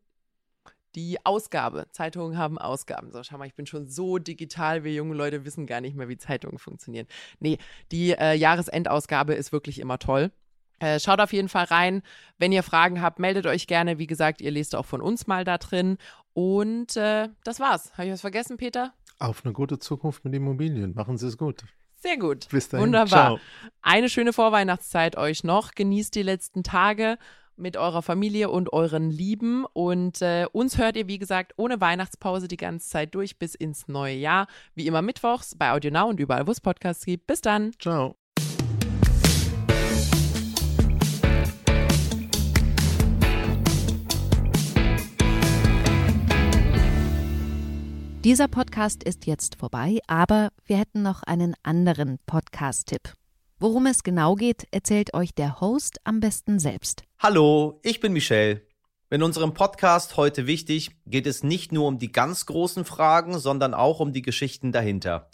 Die 0.96 1.26
Ausgabe. 1.26 1.88
Zeitungen 1.92 2.38
haben 2.38 2.58
Ausgaben. 2.58 3.12
So, 3.12 3.24
schau 3.24 3.38
mal, 3.38 3.48
ich 3.48 3.56
bin 3.56 3.66
schon 3.66 3.88
so 3.88 4.18
digital, 4.18 4.84
wir 4.84 4.94
junge 4.94 5.16
Leute 5.16 5.46
wissen 5.46 5.66
gar 5.66 5.80
nicht 5.80 5.96
mehr, 5.96 6.10
wie 6.10 6.18
Zeitungen 6.18 6.58
funktionieren. 6.58 7.08
Nee, 7.40 7.58
die 7.92 8.12
äh, 8.12 8.34
Jahresendausgabe 8.34 9.34
ist 9.34 9.54
wirklich 9.54 9.80
immer 9.80 10.00
toll. 10.00 10.32
Äh, 10.80 11.00
schaut 11.00 11.22
auf 11.22 11.32
jeden 11.32 11.48
Fall 11.48 11.66
rein. 11.66 12.02
Wenn 12.40 12.52
ihr 12.52 12.64
Fragen 12.64 13.02
habt, 13.02 13.20
meldet 13.20 13.46
euch 13.46 13.68
gerne. 13.68 14.00
Wie 14.00 14.08
gesagt, 14.08 14.42
ihr 14.42 14.52
lest 14.52 14.76
auch 14.76 14.86
von 14.86 15.02
uns 15.02 15.28
mal 15.28 15.46
da 15.46 15.58
drin. 15.58 15.98
Und 16.34 16.98
äh, 16.98 17.30
das 17.44 17.60
war's. 17.60 17.94
Habe 17.94 18.08
ich 18.08 18.14
was 18.14 18.22
vergessen, 18.22 18.58
Peter? 18.58 18.94
Auf 19.20 19.46
eine 19.46 19.54
gute 19.54 19.80
Zukunft 19.80 20.26
mit 20.26 20.34
Immobilien. 20.34 20.94
Machen 20.96 21.18
Sie 21.18 21.28
es 21.28 21.38
gut. 21.38 21.64
Sehr 21.96 22.18
gut. 22.18 22.50
Bis 22.50 22.68
dahin. 22.68 22.88
Wunderbar. 22.88 23.38
Ciao. 23.38 23.40
Eine 23.84 24.10
schöne 24.10 24.34
Vorweihnachtszeit 24.34 25.18
euch 25.18 25.44
noch. 25.44 25.76
Genießt 25.76 26.16
die 26.16 26.24
letzten 26.24 26.64
Tage 26.64 27.20
mit 27.62 27.78
eurer 27.78 28.02
Familie 28.02 28.50
und 28.50 28.74
euren 28.74 29.10
Lieben. 29.10 29.66
Und 29.74 30.22
äh, 30.22 30.46
uns 30.52 30.78
hört 30.78 30.98
ihr, 30.98 31.08
wie 31.08 31.20
gesagt, 31.20 31.54
ohne 31.58 31.80
Weihnachtspause 31.80 32.48
die 32.48 32.58
ganze 32.58 32.90
Zeit 32.90 33.16
durch 33.16 33.40
bis 33.40 33.56
ins 33.56 33.88
neue 33.88 34.16
Jahr. 34.16 34.48
Wie 34.76 34.88
immer 34.88 35.02
mittwochs 35.02 35.56
bei 35.56 35.72
Audio 35.72 35.92
Now 35.92 36.10
und 36.10 36.20
überall, 36.20 36.48
wo 36.48 36.52
es 36.52 36.60
Podcasts 36.60 37.06
gibt. 37.06 37.28
Bis 37.28 37.42
dann. 37.42 37.72
Ciao. 37.80 38.16
Dieser 48.24 48.48
Podcast 48.48 49.04
ist 49.04 49.26
jetzt 49.26 49.56
vorbei, 49.56 49.98
aber 50.06 50.50
wir 50.66 50.78
hätten 50.78 51.02
noch 51.02 51.24
einen 51.24 51.56
anderen 51.64 52.20
Podcast-Tipp. 52.28 53.21
Worum 53.64 53.86
es 53.86 54.02
genau 54.02 54.34
geht, 54.34 54.66
erzählt 54.72 55.14
euch 55.14 55.36
der 55.36 55.62
Host 55.62 56.00
am 56.04 56.20
besten 56.20 56.58
selbst. 56.58 57.04
Hallo, 57.20 57.80
ich 57.84 58.00
bin 58.00 58.12
Michelle. 58.12 58.66
In 59.12 59.22
unserem 59.22 59.54
Podcast 59.54 60.18
heute 60.18 60.48
wichtig 60.48 60.98
geht 61.06 61.28
es 61.28 61.44
nicht 61.44 61.72
nur 61.72 61.88
um 61.88 62.00
die 62.00 62.12
ganz 62.12 62.48
großen 62.48 62.86
Fragen, 62.86 63.38
sondern 63.38 63.76
auch 63.76 64.00
um 64.00 64.14
die 64.14 64.24
Geschichten 64.24 64.72
dahinter. 64.72 65.30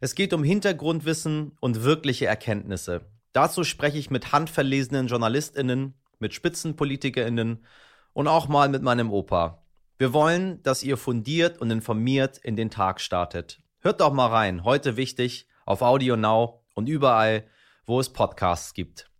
Es 0.00 0.14
geht 0.14 0.32
um 0.32 0.44
Hintergrundwissen 0.44 1.56
und 1.58 1.82
wirkliche 1.82 2.26
Erkenntnisse. 2.26 3.00
Dazu 3.32 3.64
spreche 3.64 3.98
ich 3.98 4.10
mit 4.10 4.30
handverlesenen 4.30 5.08
JournalistInnen, 5.08 5.94
mit 6.20 6.34
SpitzenpolitikerInnen 6.34 7.66
und 8.12 8.28
auch 8.28 8.46
mal 8.46 8.68
mit 8.68 8.84
meinem 8.84 9.10
Opa. 9.10 9.66
Wir 9.98 10.12
wollen, 10.12 10.62
dass 10.62 10.84
ihr 10.84 10.96
fundiert 10.96 11.60
und 11.60 11.72
informiert 11.72 12.38
in 12.38 12.54
den 12.54 12.70
Tag 12.70 13.00
startet. 13.00 13.58
Hört 13.80 14.00
doch 14.00 14.12
mal 14.12 14.28
rein. 14.28 14.62
Heute 14.62 14.96
wichtig 14.96 15.48
auf 15.66 15.82
Audio 15.82 16.16
Now 16.16 16.62
und 16.74 16.88
überall, 16.88 17.44
wo 17.86 18.00
es 18.00 18.08
Podcasts 18.12 18.74
gibt. 18.74 19.10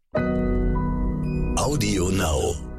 Audio 1.57 2.09
Now. 2.11 2.72